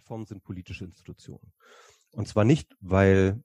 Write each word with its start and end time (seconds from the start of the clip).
Plattformen 0.00 0.24
sind 0.24 0.42
politische 0.42 0.86
Institutionen. 0.86 1.52
Und 2.12 2.26
zwar 2.26 2.44
nicht, 2.44 2.74
weil 2.80 3.42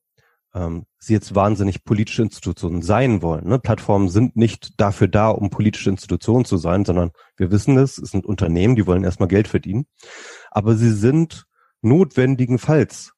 ähm, 0.53 0.85
sie 0.97 1.11
jetzt 1.11 1.35
wahnsinnig 1.35 1.83
politische 1.83 2.21
Institutionen 2.21 2.81
sein 2.81 3.21
wollen. 3.21 3.45
Ne? 3.45 3.59
Plattformen 3.59 4.07
sind 4.07 4.37
nicht 4.37 4.79
dafür 4.79 5.09
da, 5.09 5.29
um 5.31 5.49
politische 5.49 5.89
Institutionen 5.89 6.45
zu 6.45 6.55
sein, 6.55 6.85
sondern 6.85 7.11
wir 7.35 7.51
wissen 7.51 7.77
es, 7.77 7.97
es 7.97 8.11
sind 8.11 8.25
Unternehmen, 8.25 8.77
die 8.77 8.87
wollen 8.87 9.03
erstmal 9.03 9.27
Geld 9.27 9.49
verdienen. 9.49 9.85
Aber 10.49 10.75
sie 10.77 10.91
sind 10.91 11.45
notwendigenfalls 11.81 13.11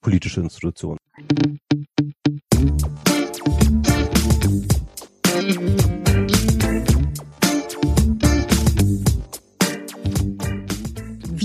politische 0.00 0.40
Institutionen. 0.40 0.98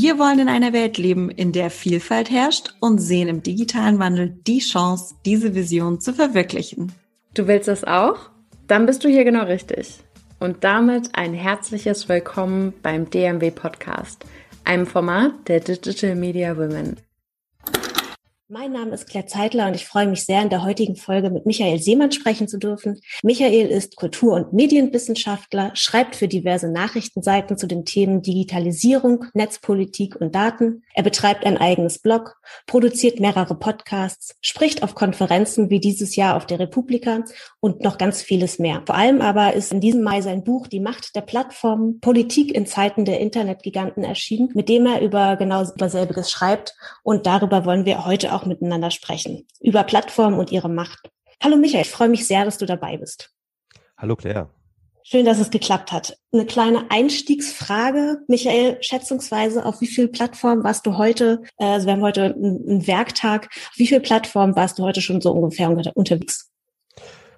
Wir 0.06 0.20
wollen 0.20 0.38
in 0.38 0.50
einer 0.50 0.72
Welt 0.72 1.00
leben, 1.00 1.32
in 1.32 1.52
der 1.52 1.72
Vielfalt 1.72 2.30
herrscht 2.30 2.76
und 2.80 3.00
sehen 3.00 3.28
im 3.28 3.42
digitalen 3.42 3.98
Wandel 3.98 4.38
die 4.46 4.60
Chance, 4.60 5.16
diese 5.26 5.56
Vision 5.56 6.00
zu 6.00 6.14
verwirklichen. 6.14 6.92
Du 7.34 7.48
willst 7.48 7.68
das 7.68 7.84
auch? 7.84 8.30
Dann 8.68 8.86
bist 8.86 9.04
du 9.04 9.10
hier 9.10 9.24
genau 9.24 9.46
richtig. 9.46 10.04
Und 10.40 10.64
damit 10.64 11.16
ein 11.16 11.34
herzliches 11.34 12.08
Willkommen 12.08 12.72
beim 12.84 13.10
DMW 13.10 13.50
Podcast, 13.50 14.26
einem 14.64 14.86
Format 14.86 15.48
der 15.48 15.60
Digital 15.60 16.14
Media 16.14 16.56
Women. 16.56 16.98
Mein 18.48 18.74
Name 18.74 18.94
ist 18.94 19.10
Claire 19.10 19.26
Zeitler 19.26 19.66
und 19.66 19.76
ich 19.76 19.88
freue 19.88 20.06
mich 20.06 20.24
sehr, 20.24 20.40
in 20.44 20.52
der 20.52 20.64
heutigen 20.64 20.96
Folge 20.96 21.32
mit 21.32 21.48
Michael 21.48 21.80
Seemann 21.80 22.12
sprechen 22.12 22.48
zu 22.48 22.60
dürfen. 22.60 23.02
Michael 23.24 23.70
ist 23.70 23.96
Kultur- 23.96 24.36
und 24.36 24.54
Medienwissenschaftler, 24.54 25.72
schreibt 25.74 26.16
für 26.16 26.28
diverse 26.28 26.72
Nachrichtenseiten 26.72 27.58
zu 27.58 27.66
den 27.66 27.86
Themen 27.86 28.22
Digitalisierung, 28.22 29.26
Netzpolitik 29.34 30.18
und 30.22 30.36
Daten. 30.36 30.84
Er 30.94 31.02
betreibt 31.02 31.44
ein 31.44 31.58
eigenes 31.58 31.98
Blog, 31.98 32.36
produziert 32.68 33.20
mehrere 33.20 33.56
Podcasts, 33.56 34.36
spricht 34.42 34.84
auf 34.84 34.94
Konferenzen 34.94 35.72
wie 35.72 35.80
dieses 35.80 36.16
Jahr 36.16 36.38
auf 36.38 36.46
der 36.46 36.60
Republika 36.60 37.24
und 37.62 37.84
noch 37.84 37.98
ganz 37.98 38.22
vieles 38.22 38.60
mehr. 38.60 38.84
Vor 38.86 38.94
allem 38.94 39.22
aber 39.22 39.54
ist 39.54 39.74
in 39.74 39.82
diesem 39.82 40.04
Mai 40.04 40.22
sein 40.22 40.44
Buch 40.44 40.68
Die 40.68 40.80
Macht 40.80 41.16
der 41.16 41.22
Plattformen, 41.22 42.00
Politik 42.00 42.54
in 42.54 42.68
Zeiten 42.68 43.06
der 43.06 43.22
Internetgiganten 43.22 44.04
erschienen, 44.04 44.52
mit 44.54 44.70
dem 44.70 44.86
er 44.86 45.02
über 45.02 45.36
genau 45.36 45.66
dasselbe 45.78 46.24
schreibt 46.24 46.76
und 47.02 47.26
darüber 47.26 47.66
wollen 47.66 47.86
wir 47.86 48.06
heute 48.06 48.35
auch 48.36 48.46
miteinander 48.46 48.92
sprechen, 48.92 49.48
über 49.62 49.84
Plattformen 49.84 50.38
und 50.38 50.52
ihre 50.52 50.70
Macht. 50.70 51.10
Hallo 51.42 51.58
Michael, 51.58 51.84
ich 51.84 51.90
freue 51.90 52.10
mich 52.10 52.28
sehr, 52.28 52.46
dass 52.46 52.58
du 52.58 52.66
dabei 52.66 52.98
bist. 52.98 53.32
Hallo 53.98 54.16
Claire. 54.16 54.50
Schön, 55.08 55.26
dass 55.26 55.40
es 55.40 55.52
geklappt 55.52 55.92
hat. 55.92 56.18
Eine 56.34 56.48
kleine 56.48 56.90
Einstiegsfrage, 56.90 58.24
Michael, 58.28 58.78
schätzungsweise, 58.82 59.64
auf 59.64 59.80
wie 59.80 59.88
viele 59.88 60.08
Plattformen 60.08 60.64
warst 60.64 60.88
du 60.88 60.98
heute, 60.98 61.44
äh, 61.58 61.66
also 61.66 61.86
wir 61.86 61.94
haben 61.94 62.02
heute 62.02 62.34
einen 62.34 62.88
Werktag, 62.88 63.50
auf 63.54 63.74
wie 63.78 63.86
viele 63.86 64.02
Plattformen 64.02 64.56
warst 64.56 64.80
du 64.80 64.84
heute 64.84 65.02
schon 65.02 65.22
so 65.22 65.32
ungefähr 65.32 65.70
unterwegs? 65.96 66.52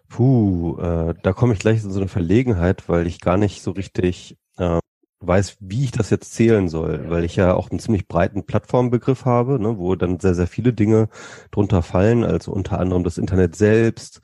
Puh, 0.08 0.80
äh, 0.80 1.14
da 1.22 1.34
komme 1.34 1.54
ich 1.54 1.60
gleich 1.60 1.84
in 1.84 1.92
so 1.92 2.00
eine 2.00 2.08
Verlegenheit, 2.08 2.88
weil 2.88 3.06
ich 3.06 3.20
gar 3.20 3.36
nicht 3.36 3.62
so 3.62 3.72
richtig 3.72 4.38
äh, 4.58 4.80
weiß, 5.20 5.58
wie 5.60 5.86
ich 5.86 5.92
das 5.92 6.10
jetzt 6.10 6.34
zählen 6.34 6.70
soll, 6.70 7.10
weil 7.10 7.24
ich 7.24 7.36
ja 7.36 7.54
auch 7.56 7.70
einen 7.72 7.80
ziemlich 7.80 8.08
breiten 8.08 8.46
Plattformbegriff 8.46 9.26
habe, 9.26 9.60
ne, 9.60 9.78
wo 9.78 9.96
dann 9.96 10.20
sehr, 10.20 10.36
sehr 10.36 10.48
viele 10.48 10.74
Dinge 10.74 11.10
drunter 11.52 11.82
fallen, 11.82 12.24
also 12.24 12.52
unter 12.52 12.80
anderem 12.80 13.04
das 13.04 13.18
Internet 13.18 13.56
selbst, 13.56 14.22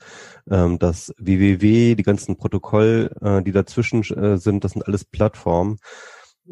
ähm, 0.50 0.78
das 0.78 1.12
WWW, 1.18 1.96
die 1.96 2.02
ganzen 2.02 2.36
Protokoll, 2.36 3.10
äh, 3.20 3.42
die 3.42 3.52
dazwischen 3.52 4.02
äh, 4.14 4.38
sind, 4.38 4.64
das 4.64 4.72
sind 4.72 4.86
alles 4.86 5.04
Plattformen. 5.04 5.78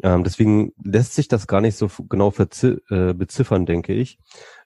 Ähm, 0.01 0.23
deswegen 0.23 0.73
lässt 0.83 1.13
sich 1.13 1.27
das 1.27 1.47
gar 1.47 1.61
nicht 1.61 1.77
so 1.77 1.89
genau 2.09 2.33
äh, 2.39 3.13
beziffern, 3.13 3.65
denke 3.65 3.93
ich. 3.93 4.19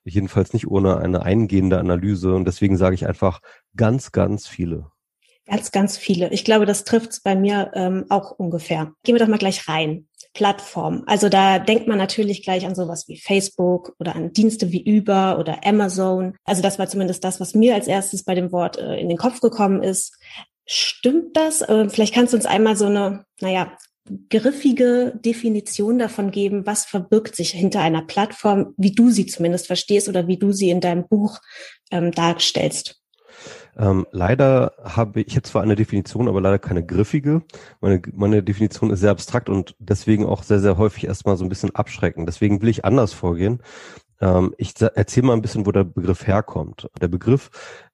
Jedenfalls 0.05 0.53
nicht 0.53 0.67
ohne 0.67 0.97
eine 0.97 1.23
eingehende 1.23 1.79
Analyse. 1.79 2.33
Und 2.33 2.45
deswegen 2.45 2.77
sage 2.77 2.95
ich 2.95 3.07
einfach 3.07 3.41
ganz, 3.75 4.13
ganz 4.13 4.47
viele. 4.47 4.89
Ganz, 5.47 5.71
ganz 5.71 5.97
viele. 5.97 6.29
Ich 6.31 6.43
glaube, 6.43 6.65
das 6.65 6.83
trifft 6.83 7.23
bei 7.23 7.35
mir 7.35 7.71
ähm, 7.73 8.05
auch 8.09 8.31
ungefähr. 8.31 8.91
Gehen 9.03 9.15
wir 9.15 9.19
doch 9.19 9.29
mal 9.29 9.37
gleich 9.37 9.67
rein. 9.69 10.07
Plattform. 10.33 11.03
Also 11.07 11.29
da 11.29 11.57
denkt 11.57 11.87
man 11.87 11.97
natürlich 11.97 12.43
gleich 12.43 12.65
an 12.65 12.75
sowas 12.75 13.07
wie 13.07 13.17
Facebook 13.17 13.95
oder 13.97 14.15
an 14.15 14.33
Dienste 14.33 14.71
wie 14.71 14.99
Uber 14.99 15.39
oder 15.39 15.65
Amazon. 15.65 16.35
Also 16.43 16.61
das 16.61 16.77
war 16.77 16.87
zumindest 16.87 17.23
das, 17.23 17.39
was 17.39 17.55
mir 17.55 17.73
als 17.73 17.87
erstes 17.87 18.23
bei 18.23 18.35
dem 18.35 18.51
Wort 18.51 18.77
äh, 18.77 18.97
in 18.97 19.09
den 19.09 19.17
Kopf 19.17 19.39
gekommen 19.39 19.81
ist. 19.81 20.15
Stimmt 20.65 21.35
das? 21.37 21.61
Äh, 21.61 21.89
vielleicht 21.89 22.13
kannst 22.13 22.33
du 22.33 22.37
uns 22.37 22.45
einmal 22.45 22.75
so 22.75 22.85
eine, 22.85 23.25
naja, 23.39 23.71
griffige 24.29 25.13
Definition 25.25 25.97
davon 25.97 26.31
geben, 26.31 26.65
was 26.65 26.85
verbirgt 26.85 27.35
sich 27.35 27.51
hinter 27.51 27.81
einer 27.81 28.03
Plattform, 28.03 28.73
wie 28.77 28.91
du 28.91 29.09
sie 29.09 29.25
zumindest 29.25 29.67
verstehst 29.67 30.07
oder 30.07 30.27
wie 30.27 30.37
du 30.37 30.51
sie 30.51 30.69
in 30.69 30.81
deinem 30.81 31.07
Buch 31.07 31.39
ähm, 31.91 32.11
darstellst. 32.11 32.96
Ähm, 33.77 34.07
leider 34.11 34.73
habe 34.83 35.21
ich 35.21 35.33
jetzt 35.35 35.49
zwar 35.49 35.61
eine 35.61 35.75
Definition, 35.75 36.27
aber 36.27 36.41
leider 36.41 36.57
keine 36.57 36.83
griffige. 36.85 37.43
Meine, 37.79 38.01
meine 38.13 38.41
Definition 38.41 38.89
ist 38.89 39.01
sehr 39.01 39.11
abstrakt 39.11 39.49
und 39.49 39.75
deswegen 39.79 40.25
auch 40.25 40.43
sehr, 40.43 40.59
sehr 40.59 40.77
häufig 40.77 41.05
erstmal 41.05 41.37
so 41.37 41.45
ein 41.45 41.49
bisschen 41.49 41.75
abschreckend. 41.75 42.27
Deswegen 42.27 42.61
will 42.61 42.69
ich 42.69 42.85
anders 42.85 43.13
vorgehen. 43.13 43.61
Ähm, 44.19 44.55
ich 44.57 44.73
erzähle 44.81 45.27
mal 45.27 45.33
ein 45.33 45.43
bisschen, 45.43 45.65
wo 45.65 45.71
der 45.71 45.83
Begriff 45.83 46.25
herkommt. 46.25 46.89
Der 46.99 47.07
Begriff 47.07 47.51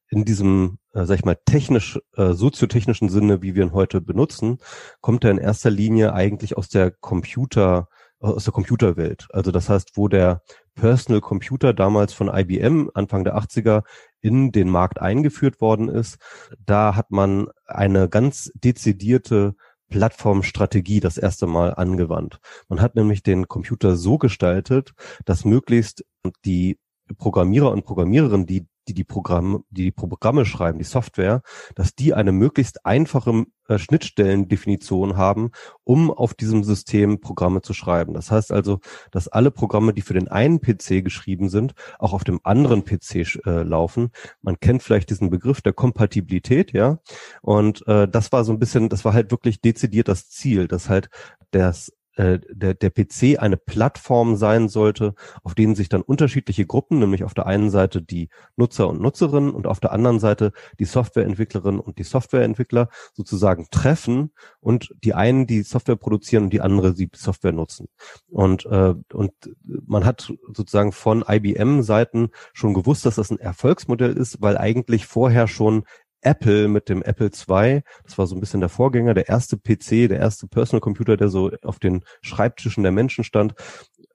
in 0.10 0.26
diesem, 0.26 0.78
äh, 0.94 1.06
sag 1.06 1.16
ich 1.18 1.26
mal, 1.26 1.38
technisch, 1.46 2.00
äh, 2.16 2.34
soziotechnischen 2.34 3.10
Sinne, 3.10 3.42
wie 3.42 3.56
wir 3.56 3.64
ihn 3.64 3.74
heute 3.74 4.00
benutzen, 4.00 4.60
kommt 5.02 5.24
er 5.26 5.32
in 5.32 5.38
erster 5.38 5.72
Linie 5.72 6.14
eigentlich 6.14 6.56
aus 6.56 6.70
der 6.70 6.92
Computer, 6.92 7.90
aus 8.24 8.46
der 8.46 8.54
Computerwelt. 8.54 9.28
Also 9.32 9.52
das 9.52 9.70
heißt, 9.70 9.92
wo 9.96 10.08
der 10.08 10.42
Personal 10.76 11.22
Computer 11.22 11.74
damals 11.74 12.14
von 12.14 12.30
IBM 12.34 12.90
Anfang 12.94 13.24
der 13.24 13.38
80er 13.38 13.84
in 14.22 14.52
den 14.52 14.70
Markt 14.70 15.02
eingeführt 15.02 15.62
worden 15.62 15.90
ist, 15.90 16.18
da 16.66 16.96
hat 16.96 17.12
man 17.12 17.48
eine 17.66 18.10
ganz 18.10 18.52
dezidierte 18.56 19.56
Plattformstrategie 19.90 21.02
das 21.02 21.18
erste 21.18 21.46
Mal 21.46 21.76
angewandt. 21.76 22.40
Man 22.68 22.82
hat 22.82 22.96
nämlich 22.96 23.22
den 23.22 23.48
Computer 23.48 23.96
so 23.96 24.18
gestaltet, 24.18 24.94
dass 25.26 25.46
möglichst 25.46 26.06
die 26.46 26.80
Programmierer 27.18 27.72
und 27.72 27.84
Programmiererinnen, 27.84 28.48
die 28.48 28.66
die 28.88 28.94
die 28.94 29.04
Programme, 29.04 29.64
die, 29.70 29.86
die 29.86 29.92
Programme 29.92 30.46
schreiben, 30.46 30.80
die 30.80 30.84
Software, 30.86 31.42
dass 31.76 31.96
die 31.96 32.14
eine 32.14 32.32
möglichst 32.32 32.86
einfache 32.86 33.46
äh, 33.68 33.78
Schnittstellendefinition 33.78 35.16
haben, 35.16 35.52
um 35.84 36.12
auf 36.12 36.34
diesem 36.34 36.64
System 36.64 37.22
Programme 37.22 37.62
zu 37.62 37.74
schreiben. 37.74 38.14
Das 38.14 38.30
heißt 38.32 38.52
also, 38.52 38.80
dass 39.12 39.28
alle 39.28 39.52
Programme, 39.52 39.94
die 39.94 40.02
für 40.02 40.14
den 40.14 40.28
einen 40.28 40.60
PC 40.60 41.04
geschrieben 41.04 41.50
sind, 41.50 41.74
auch 42.00 42.14
auf 42.14 42.24
dem 42.24 42.40
anderen 42.44 42.84
PC 42.84 43.46
äh, 43.46 43.64
laufen. 43.64 44.12
Man 44.42 44.60
kennt 44.60 44.84
vielleicht 44.84 45.10
diesen 45.10 45.30
Begriff 45.30 45.62
der 45.62 45.74
Kompatibilität, 45.74 46.74
ja. 46.74 47.00
Und 47.42 47.88
äh, 47.88 48.08
das 48.08 48.32
war 48.32 48.44
so 48.44 48.52
ein 48.52 48.60
bisschen, 48.60 48.90
das 48.90 49.06
war 49.06 49.14
halt 49.14 49.32
wirklich 49.32 49.62
dezidiert 49.62 50.08
das 50.08 50.30
Ziel, 50.30 50.68
dass 50.68 50.90
halt 50.90 51.10
das 51.52 51.94
äh, 52.16 52.40
der, 52.50 52.76
der 52.76 52.92
PC 52.92 53.40
eine 53.40 53.58
Plattform 53.58 54.36
sein 54.36 54.70
sollte, 54.70 55.16
auf 55.44 55.56
denen 55.56 55.76
sich 55.76 55.90
dann 55.90 56.02
unterschiedliche 56.02 56.66
Gruppen, 56.66 57.00
nämlich 57.00 57.24
auf 57.24 57.34
der 57.34 57.48
einen 57.48 57.70
Seite 57.70 58.02
die 58.02 58.30
Nutzer 58.56 58.88
und 58.88 59.02
Nutzerinnen 59.02 59.52
und 59.52 59.66
auf 59.66 59.80
der 59.80 59.92
anderen 59.92 60.20
Seite 60.20 60.52
die 60.80 60.86
Softwareentwicklerinnen 60.86 61.80
und 61.80 61.98
die 61.98 62.04
Softwareentwickler 62.04 62.90
sozusagen 63.14 63.68
treffen 63.72 64.32
und 64.60 64.94
die 65.04 65.14
einen 65.14 65.48
die 65.48 65.64
Software 65.64 65.96
produzieren 65.96 66.44
und 66.46 66.54
die 66.54 66.62
andere 66.62 66.94
die 66.94 67.10
Software 67.16 67.52
nutzen. 67.52 67.88
Und, 68.30 68.66
äh, 68.66 68.94
und 69.12 69.34
man 69.64 70.06
hat 70.06 70.32
sozusagen 70.54 70.92
von 70.92 71.24
IBM-Seiten 71.28 72.30
schon 72.54 72.74
gewusst, 72.74 73.06
dass 73.06 73.16
das 73.16 73.32
ein 73.32 73.40
Erfolgsmodell 73.40 74.14
ist, 74.14 74.42
weil 74.42 74.58
eigentlich 74.58 75.08
vorher 75.08 75.48
schon 75.48 75.84
Apple 76.24 76.68
mit 76.68 76.90
dem 76.90 77.02
Apple 77.04 77.28
II, 77.28 77.82
das 78.04 78.18
war 78.18 78.28
so 78.28 78.36
ein 78.36 78.40
bisschen 78.40 78.60
der 78.60 78.70
Vorgänger, 78.70 79.14
der 79.14 79.30
erste 79.30 79.58
PC, 79.58 80.08
der 80.10 80.20
erste 80.20 80.48
Personal 80.48 80.82
Computer, 80.82 81.18
der 81.18 81.30
so 81.30 81.52
auf 81.64 81.80
den 81.80 82.04
Schreibtischen 82.22 82.84
der 82.84 82.92
Menschen 82.92 83.24
stand, 83.24 83.54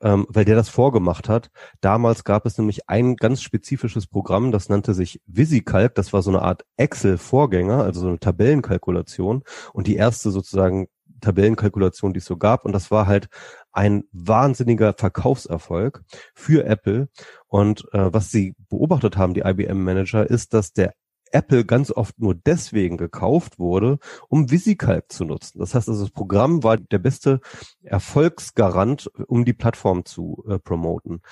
ähm, 0.01 0.27
weil 0.29 0.45
der 0.45 0.57
das 0.57 0.69
vorgemacht 0.69 1.29
hat. 1.29 1.51
Damals 1.81 2.25
gab 2.25 2.47
es 2.47 2.59
nämlich 2.59 2.89
ein 2.89 3.17
ganz 3.17 3.43
spezifisches 3.43 4.07
Programm, 4.07 4.53
das 4.53 4.69
nannte 4.69 4.95
sich 4.95 5.21
VisiCalc, 5.27 5.95
das 5.95 6.13
war 6.13 6.23
so 6.23 6.31
eine 6.31 6.43
Art 6.43 6.65
Excel-Vorgänger, 6.77 7.83
also 7.83 8.01
so 8.01 8.09
eine 8.09 8.19
Tabellenkalkulation 8.19 9.43
und 9.73 9.87
die 9.87 9.97
erste 9.97 10.31
sozusagen 10.31 10.89
Tabellenkalkulation, 11.21 12.13
die 12.13 12.19
es 12.19 12.25
so 12.25 12.37
gab. 12.37 12.65
Und 12.65 12.73
das 12.73 12.91
war 12.91 13.07
halt 13.07 13.29
ein 13.73 14.05
wahnsinniger 14.13 14.95
Verkaufserfolg 14.95 16.03
für 16.35 16.65
Apple. 16.65 17.09
Und 17.47 17.85
äh, 17.93 18.13
was 18.13 18.31
sie 18.31 18.55
beobachtet 18.69 19.17
haben, 19.17 19.35
die 19.35 19.41
IBM-Manager, 19.41 20.29
ist, 20.29 20.55
dass 20.55 20.73
der 20.73 20.95
Apple 21.33 21.65
ganz 21.65 21.91
oft 21.91 22.19
nur 22.19 22.35
deswegen 22.35 22.97
gekauft 22.97 23.59
wurde, 23.59 23.99
um 24.29 24.51
VisiCalc 24.51 25.11
zu 25.13 25.25
nutzen. 25.25 25.59
Das 25.59 25.75
heißt 25.75 25.89
also, 25.89 26.03
das 26.03 26.11
Programm 26.11 26.63
war 26.63 26.77
der 26.77 26.99
beste 26.99 27.41
Erfolgsgarant, 27.83 29.11
um 29.27 29.45
die 29.45 29.53
Plattform 29.53 30.05
zu 30.05 30.45
äh, 30.49 30.59
promoten. 30.59 31.23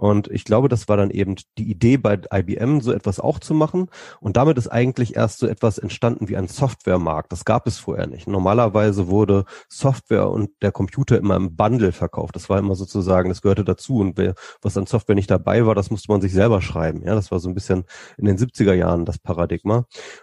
Und 0.00 0.28
ich 0.30 0.44
glaube, 0.44 0.68
das 0.70 0.88
war 0.88 0.96
dann 0.96 1.10
eben 1.10 1.34
die 1.58 1.70
Idee 1.70 1.98
bei 1.98 2.18
IBM, 2.32 2.80
so 2.80 2.90
etwas 2.90 3.20
auch 3.20 3.38
zu 3.38 3.52
machen. 3.52 3.88
Und 4.18 4.38
damit 4.38 4.56
ist 4.56 4.68
eigentlich 4.68 5.14
erst 5.14 5.40
so 5.40 5.46
etwas 5.46 5.76
entstanden 5.76 6.30
wie 6.30 6.38
ein 6.38 6.48
Softwaremarkt. 6.48 7.30
Das 7.30 7.44
gab 7.44 7.66
es 7.66 7.78
vorher 7.78 8.06
nicht. 8.06 8.26
Normalerweise 8.26 9.08
wurde 9.08 9.44
Software 9.68 10.30
und 10.30 10.52
der 10.62 10.72
Computer 10.72 11.18
immer 11.18 11.36
im 11.36 11.54
Bundle 11.54 11.92
verkauft. 11.92 12.34
Das 12.34 12.48
war 12.48 12.58
immer 12.58 12.76
sozusagen, 12.76 13.28
das 13.28 13.42
gehörte 13.42 13.62
dazu. 13.62 13.98
Und 13.98 14.16
wer, 14.16 14.34
was 14.62 14.78
an 14.78 14.86
Software 14.86 15.16
nicht 15.16 15.30
dabei 15.30 15.66
war, 15.66 15.74
das 15.74 15.90
musste 15.90 16.10
man 16.10 16.22
sich 16.22 16.32
selber 16.32 16.62
schreiben. 16.62 17.02
Ja, 17.04 17.14
das 17.14 17.30
war 17.30 17.38
so 17.38 17.50
ein 17.50 17.54
bisschen 17.54 17.84
in 18.16 18.24
den 18.24 18.38
70er 18.38 18.72
Jahren 18.72 19.04
das 19.04 19.18
Paradigma. 19.18 19.39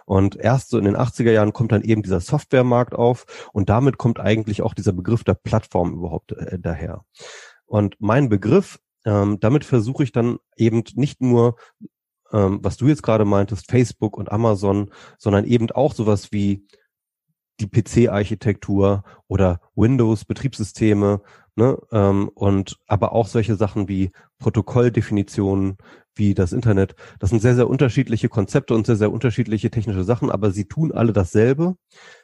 Und 0.04 0.36
erst 0.36 0.70
so 0.70 0.78
in 0.78 0.84
den 0.84 0.96
80er 0.96 1.32
Jahren 1.32 1.52
kommt 1.52 1.72
dann 1.72 1.82
eben 1.82 2.02
dieser 2.02 2.20
Softwaremarkt 2.20 2.94
auf. 2.94 3.48
Und 3.52 3.68
damit 3.68 3.98
kommt 3.98 4.20
eigentlich 4.20 4.62
auch 4.62 4.74
dieser 4.74 4.92
Begriff 4.92 5.24
der 5.24 5.34
Plattform 5.34 5.92
überhaupt 5.94 6.32
äh, 6.32 6.58
daher. 6.58 7.04
Und 7.66 7.96
mein 7.98 8.28
Begriff 8.28 8.78
ähm, 9.08 9.40
damit 9.40 9.64
versuche 9.64 10.02
ich 10.02 10.12
dann 10.12 10.38
eben 10.56 10.84
nicht 10.94 11.22
nur, 11.22 11.56
ähm, 12.32 12.58
was 12.62 12.76
du 12.76 12.88
jetzt 12.88 13.02
gerade 13.02 13.24
meintest, 13.24 13.70
Facebook 13.70 14.18
und 14.18 14.30
Amazon, 14.30 14.90
sondern 15.18 15.44
eben 15.44 15.70
auch 15.70 15.94
sowas 15.94 16.32
wie 16.32 16.66
die 17.60 17.66
PC-Architektur 17.66 19.04
oder 19.26 19.60
Windows-Betriebssysteme, 19.74 21.20
ne, 21.56 21.78
ähm, 21.92 22.30
und 22.34 22.78
aber 22.86 23.12
auch 23.12 23.26
solche 23.26 23.56
Sachen 23.56 23.88
wie 23.88 24.12
Protokolldefinitionen, 24.38 25.76
wie 26.14 26.34
das 26.34 26.52
Internet. 26.52 26.94
Das 27.18 27.30
sind 27.30 27.42
sehr, 27.42 27.54
sehr 27.54 27.68
unterschiedliche 27.68 28.28
Konzepte 28.28 28.74
und 28.74 28.86
sehr, 28.86 28.96
sehr 28.96 29.12
unterschiedliche 29.12 29.70
technische 29.70 30.04
Sachen, 30.04 30.30
aber 30.30 30.50
sie 30.50 30.66
tun 30.66 30.92
alle 30.92 31.12
dasselbe. 31.12 31.76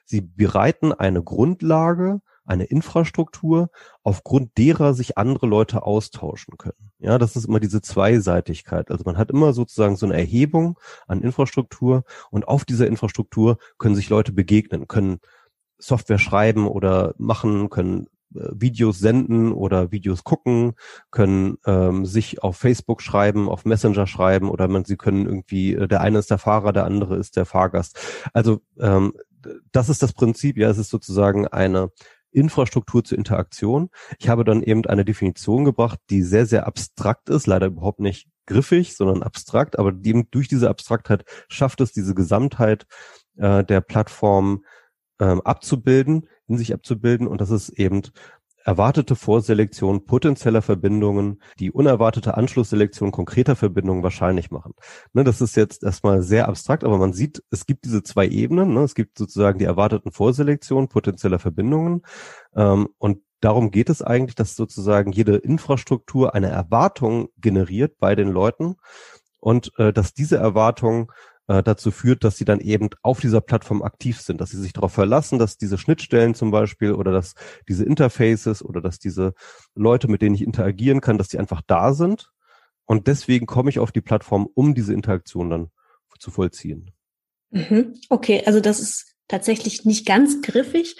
Sie 0.04 0.20
bereiten 0.20 0.92
eine 0.92 1.22
Grundlage 1.22 2.20
eine 2.44 2.64
Infrastruktur, 2.64 3.70
aufgrund 4.02 4.56
derer 4.58 4.94
sich 4.94 5.17
andere 5.19 5.46
Leute 5.46 5.82
austauschen 5.82 6.56
können. 6.58 6.91
Ja, 6.99 7.19
das 7.19 7.37
ist 7.37 7.46
immer 7.46 7.61
diese 7.61 7.82
Zweiseitigkeit. 7.82 8.91
Also 8.91 9.05
man 9.05 9.19
hat 9.19 9.31
immer 9.31 9.52
sozusagen 9.52 9.96
so 9.96 10.06
eine 10.06 10.17
Erhebung 10.17 10.79
an 11.06 11.23
Infrastruktur 11.23 12.05
und 12.31 12.46
auf 12.46 12.64
dieser 12.64 12.87
Infrastruktur 12.87 13.58
können 13.79 13.94
sich 13.94 14.08
Leute 14.08 14.32
begegnen, 14.32 14.88
können 14.88 15.20
Software 15.79 16.19
schreiben 16.19 16.67
oder 16.69 17.14
machen, 17.19 17.69
können 17.70 18.06
äh, 18.35 18.49
Videos 18.52 18.99
senden 18.99 19.52
oder 19.52 19.91
Videos 19.93 20.25
gucken, 20.25 20.75
können 21.11 21.58
ähm, 21.67 22.06
sich 22.06 22.43
auf 22.43 22.56
Facebook 22.56 23.02
schreiben, 23.02 23.49
auf 23.49 23.64
Messenger 23.64 24.06
schreiben 24.06 24.50
oder 24.50 24.69
man, 24.69 24.85
sie 24.85 24.96
können 24.96 25.26
irgendwie, 25.26 25.75
äh, 25.75 25.88
der 25.88 26.00
eine 26.00 26.19
ist 26.19 26.31
der 26.31 26.38
Fahrer, 26.38 26.73
der 26.73 26.85
andere 26.85 27.17
ist 27.17 27.37
der 27.37 27.46
Fahrgast. 27.46 27.99
Also 28.32 28.61
ähm, 28.79 29.14
das 29.73 29.88
ist 29.88 30.02
das 30.02 30.12
Prinzip, 30.12 30.56
ja, 30.56 30.70
es 30.70 30.79
ist 30.79 30.91
sozusagen 30.91 31.46
eine 31.46 31.91
Infrastruktur 32.34 33.04
zur 33.04 33.19
Interaktion. 33.19 33.88
Ich 34.19 34.28
habe 34.28 34.44
dann 34.44 34.62
eben 34.62 34.84
eine 34.86 35.04
Definition 35.04 35.64
gebracht, 35.64 35.98
die 36.10 36.22
sehr, 36.22 36.46
sehr 36.46 36.66
abstrakt 36.66 37.28
ist, 37.28 37.46
leider 37.46 37.66
überhaupt 37.66 38.00
nicht 38.00 38.28
griffig, 38.46 38.96
sondern 38.96 39.22
abstrakt, 39.22 39.78
aber 39.78 39.92
eben 40.04 40.31
durch 40.31 40.48
diese 40.48 40.69
Abstraktheit 40.69 41.25
schafft 41.48 41.81
es, 41.81 41.92
diese 41.92 42.14
Gesamtheit 42.14 42.86
äh, 43.36 43.64
der 43.64 43.81
Plattform 43.81 44.64
ähm, 45.20 45.40
abzubilden, 45.42 46.28
in 46.48 46.58
sich 46.58 46.75
abzubilden. 46.75 47.26
Und 47.26 47.40
das 47.40 47.50
ist 47.50 47.70
eben 47.70 48.02
erwartete 48.64 49.14
Vorselektion 49.14 50.06
potenzieller 50.06 50.62
Verbindungen, 50.62 51.40
die 51.61 51.70
unerwartete 51.70 52.37
Anschlussselektion 52.37 53.12
konkreter 53.12 53.56
Verbindungen 53.56 54.02
wahrscheinlich 54.02 54.50
machen. 54.50 54.72
Ne, 55.12 55.22
das 55.22 55.40
ist 55.40 55.55
jetzt 55.55 55.84
erstmal 55.84 56.22
sehr 56.22 56.49
abstrakt, 56.49 56.82
aber 56.82 56.99
man 56.99 57.12
sieht, 57.12 57.43
es 57.50 57.66
gibt 57.66 57.84
diese 57.84 58.02
zwei 58.02 58.26
Ebenen. 58.26 58.75
Ne? 58.75 58.81
Es 58.81 58.94
gibt 58.94 59.19
sozusagen 59.19 59.58
die 59.58 59.66
erwarteten 59.66 60.11
Vorselektion 60.11 60.88
potenzieller 60.88 61.38
Verbindungen 61.38 62.02
ähm, 62.56 62.88
und 62.99 63.19
darum 63.40 63.70
geht 63.70 63.90
es 63.90 64.00
eigentlich, 64.00 64.34
dass 64.34 64.56
sozusagen 64.56 65.12
jede 65.12 65.37
Infrastruktur 65.37 66.34
eine 66.34 66.49
Erwartung 66.49 67.28
generiert 67.37 67.99
bei 67.99 68.14
den 68.14 68.28
Leuten 68.28 68.76
und 69.40 69.72
äh, 69.78 69.93
dass 69.93 70.14
diese 70.14 70.38
Erwartung 70.38 71.12
äh, 71.46 71.62
dazu 71.62 71.91
führt, 71.91 72.25
dass 72.25 72.37
sie 72.37 72.44
dann 72.44 72.61
eben 72.61 72.88
auf 73.02 73.20
dieser 73.20 73.41
Plattform 73.41 73.82
aktiv 73.82 74.20
sind, 74.20 74.41
dass 74.41 74.50
sie 74.50 74.61
sich 74.61 74.73
darauf 74.73 74.93
verlassen, 74.93 75.38
dass 75.38 75.58
diese 75.58 75.79
Schnittstellen 75.79 76.35
zum 76.35 76.50
Beispiel 76.50 76.93
oder 76.93 77.12
dass 77.12 77.35
diese 77.69 77.85
Interfaces 77.85 78.64
oder 78.64 78.81
dass 78.81 78.99
diese 78.99 79.35
Leute, 79.75 80.08
mit 80.08 80.23
denen 80.23 80.35
ich 80.35 80.43
interagieren 80.43 81.00
kann, 81.00 81.19
dass 81.19 81.29
die 81.29 81.38
einfach 81.38 81.62
da 81.67 81.93
sind. 81.93 82.31
Und 82.87 83.06
deswegen 83.06 83.46
komme 83.46 83.70
ich 83.70 83.79
auf 83.79 83.93
die 83.93 84.00
Plattform, 84.00 84.49
um 84.55 84.75
diese 84.75 84.93
Interaktion 84.93 85.50
dann 85.50 85.70
zu 86.19 86.31
vollziehen. 86.31 86.91
Mhm. 87.50 87.94
Okay, 88.08 88.43
also 88.46 88.61
das 88.61 88.81
ist 88.81 89.14
tatsächlich 89.29 89.85
nicht 89.85 90.06
ganz 90.06 90.43
griffig. 90.43 90.96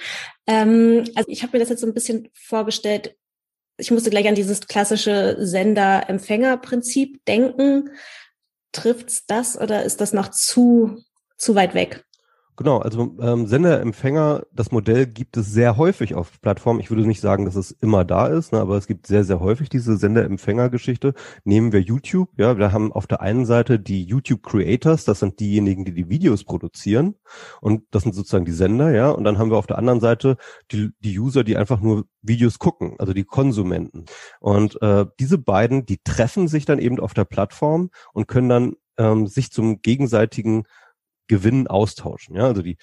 Ähm, 0.46 1.05
also 1.14 1.29
ich 1.31 1.43
habe 1.43 1.56
mir 1.56 1.61
das 1.61 1.69
jetzt 1.69 1.81
so 1.81 1.87
ein 1.87 1.94
bisschen 1.94 2.29
vorgestellt. 2.35 3.17
Ich 3.76 3.91
musste 3.91 4.11
gleich 4.11 4.29
an 4.29 4.35
dieses 4.35 4.67
klassische 4.67 5.37
Sender-Empfänger-Prinzip 5.41 7.25
denken. 7.26 7.91
Trifft's 8.74 9.24
das 9.26 9.58
oder 9.58 9.84
ist 9.84 10.00
das 10.00 10.12
noch 10.12 10.28
zu, 10.28 11.02
zu 11.38 11.54
weit 11.54 11.74
weg? 11.74 12.04
Genau, 12.56 12.78
also 12.78 13.16
ähm, 13.20 13.48
Sender-Empfänger, 13.48 14.44
das 14.52 14.70
Modell 14.70 15.06
gibt 15.06 15.36
es 15.36 15.50
sehr 15.50 15.76
häufig 15.76 16.14
auf 16.14 16.40
Plattformen. 16.40 16.78
Ich 16.78 16.88
würde 16.88 17.04
nicht 17.04 17.20
sagen, 17.20 17.46
dass 17.46 17.56
es 17.56 17.72
immer 17.72 18.04
da 18.04 18.28
ist, 18.28 18.52
ne, 18.52 18.60
aber 18.60 18.76
es 18.76 18.86
gibt 18.86 19.08
sehr, 19.08 19.24
sehr 19.24 19.40
häufig 19.40 19.68
diese 19.68 19.96
Sender-Empfänger-Geschichte. 19.96 21.14
Nehmen 21.42 21.72
wir 21.72 21.80
YouTube, 21.80 22.28
ja, 22.36 22.56
wir 22.56 22.70
haben 22.70 22.92
auf 22.92 23.08
der 23.08 23.22
einen 23.22 23.44
Seite 23.44 23.80
die 23.80 24.04
YouTube-Creators, 24.04 25.04
das 25.04 25.18
sind 25.18 25.40
diejenigen, 25.40 25.84
die 25.84 25.94
die 25.94 26.08
Videos 26.08 26.44
produzieren 26.44 27.16
und 27.60 27.82
das 27.90 28.04
sind 28.04 28.14
sozusagen 28.14 28.44
die 28.44 28.52
Sender, 28.52 28.92
ja, 28.92 29.10
und 29.10 29.24
dann 29.24 29.38
haben 29.38 29.50
wir 29.50 29.58
auf 29.58 29.66
der 29.66 29.78
anderen 29.78 29.98
Seite 29.98 30.36
die, 30.70 30.90
die 31.00 31.18
User, 31.18 31.42
die 31.42 31.56
einfach 31.56 31.80
nur 31.80 32.04
Videos 32.22 32.60
gucken, 32.60 32.94
also 33.00 33.12
die 33.12 33.24
Konsumenten. 33.24 34.04
Und 34.38 34.80
äh, 34.80 35.06
diese 35.18 35.38
beiden, 35.38 35.86
die 35.86 35.98
treffen 36.04 36.46
sich 36.46 36.66
dann 36.66 36.78
eben 36.78 37.00
auf 37.00 37.14
der 37.14 37.24
Plattform 37.24 37.90
und 38.12 38.28
können 38.28 38.48
dann 38.48 38.74
ähm, 38.96 39.26
sich 39.26 39.50
zum 39.50 39.82
gegenseitigen 39.82 40.64
Gewinn 41.28 41.66
austauschen. 41.66 42.36
Ja, 42.36 42.44
also 42.44 42.62
die, 42.62 42.76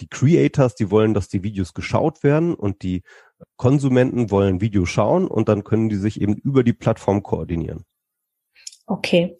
die 0.00 0.08
Creators, 0.08 0.74
die 0.74 0.90
wollen, 0.90 1.14
dass 1.14 1.28
die 1.28 1.42
Videos 1.42 1.74
geschaut 1.74 2.22
werden 2.22 2.54
und 2.54 2.82
die 2.82 3.02
Konsumenten 3.56 4.30
wollen 4.30 4.60
Videos 4.60 4.88
schauen 4.88 5.26
und 5.26 5.48
dann 5.48 5.64
können 5.64 5.88
die 5.88 5.96
sich 5.96 6.20
eben 6.20 6.36
über 6.36 6.64
die 6.64 6.72
Plattform 6.72 7.22
koordinieren. 7.22 7.84
Okay. 8.86 9.36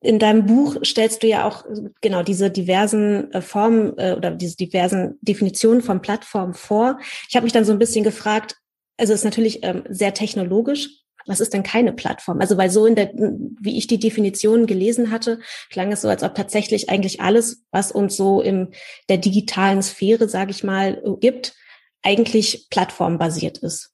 In 0.00 0.20
deinem 0.20 0.46
Buch 0.46 0.76
stellst 0.84 1.22
du 1.22 1.26
ja 1.26 1.44
auch 1.44 1.64
genau 2.00 2.22
diese 2.22 2.50
diversen 2.50 3.32
äh, 3.32 3.40
Formen 3.40 3.98
äh, 3.98 4.14
oder 4.16 4.30
diese 4.30 4.56
diversen 4.56 5.18
Definitionen 5.22 5.82
von 5.82 6.00
Plattformen 6.00 6.54
vor. 6.54 7.00
Ich 7.28 7.34
habe 7.34 7.44
mich 7.44 7.52
dann 7.52 7.64
so 7.64 7.72
ein 7.72 7.80
bisschen 7.80 8.04
gefragt, 8.04 8.56
also 8.96 9.12
es 9.12 9.20
ist 9.20 9.24
natürlich 9.24 9.64
ähm, 9.64 9.82
sehr 9.88 10.14
technologisch, 10.14 10.88
was 11.28 11.40
ist 11.40 11.52
denn 11.52 11.62
keine 11.62 11.92
Plattform? 11.92 12.40
Also 12.40 12.56
weil 12.56 12.70
so 12.70 12.86
in 12.86 12.94
der, 12.94 13.12
wie 13.14 13.76
ich 13.76 13.86
die 13.86 13.98
Definition 13.98 14.66
gelesen 14.66 15.10
hatte, 15.10 15.40
klang 15.70 15.92
es 15.92 16.02
so, 16.02 16.08
als 16.08 16.22
ob 16.22 16.34
tatsächlich 16.34 16.88
eigentlich 16.90 17.20
alles, 17.20 17.64
was 17.70 17.92
uns 17.92 18.16
so 18.16 18.40
in 18.40 18.72
der 19.08 19.18
digitalen 19.18 19.82
Sphäre, 19.82 20.28
sage 20.28 20.50
ich 20.50 20.64
mal, 20.64 21.02
gibt, 21.20 21.54
eigentlich 22.02 22.68
plattformbasiert 22.70 23.58
ist. 23.58 23.92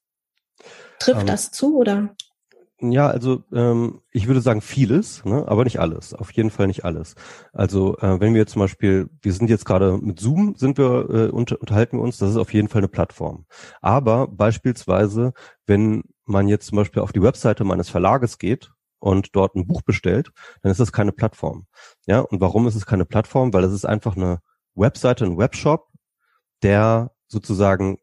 Trifft 0.99 1.21
ähm, 1.21 1.27
das 1.27 1.51
zu 1.51 1.77
oder? 1.77 2.15
Ja, 2.91 3.07
also 3.07 3.43
ähm, 3.53 4.01
ich 4.11 4.27
würde 4.27 4.41
sagen 4.41 4.61
vieles, 4.61 5.23
ne, 5.25 5.47
aber 5.47 5.63
nicht 5.63 5.79
alles. 5.79 6.13
Auf 6.13 6.31
jeden 6.31 6.49
Fall 6.49 6.67
nicht 6.67 6.83
alles. 6.85 7.15
Also 7.53 7.97
äh, 7.99 8.19
wenn 8.19 8.33
wir 8.33 8.47
zum 8.47 8.61
Beispiel, 8.61 9.09
wir 9.21 9.33
sind 9.33 9.49
jetzt 9.49 9.65
gerade 9.65 9.97
mit 9.97 10.19
Zoom, 10.19 10.55
sind 10.55 10.77
wir 10.77 11.09
äh, 11.09 11.29
unter, 11.29 11.59
unterhalten 11.59 11.97
wir 11.97 12.03
uns, 12.03 12.17
das 12.17 12.31
ist 12.31 12.37
auf 12.37 12.53
jeden 12.53 12.67
Fall 12.67 12.79
eine 12.79 12.87
Plattform. 12.87 13.45
Aber 13.81 14.27
beispielsweise, 14.27 15.33
wenn 15.65 16.03
man 16.25 16.47
jetzt 16.47 16.67
zum 16.67 16.77
Beispiel 16.77 17.01
auf 17.01 17.13
die 17.13 17.21
Webseite 17.21 17.63
meines 17.63 17.89
Verlages 17.89 18.37
geht 18.37 18.71
und 18.99 19.35
dort 19.35 19.55
ein 19.55 19.67
Buch 19.67 19.81
bestellt, 19.81 20.31
dann 20.61 20.71
ist 20.71 20.79
das 20.79 20.91
keine 20.91 21.11
Plattform. 21.11 21.67
Ja, 22.07 22.21
und 22.21 22.41
warum 22.41 22.67
ist 22.67 22.75
es 22.75 22.85
keine 22.85 23.05
Plattform? 23.05 23.53
Weil 23.53 23.63
es 23.63 23.73
ist 23.73 23.85
einfach 23.85 24.15
eine 24.15 24.39
Webseite, 24.75 25.25
ein 25.25 25.37
Webshop, 25.37 25.87
der 26.63 27.11
sozusagen 27.27 27.97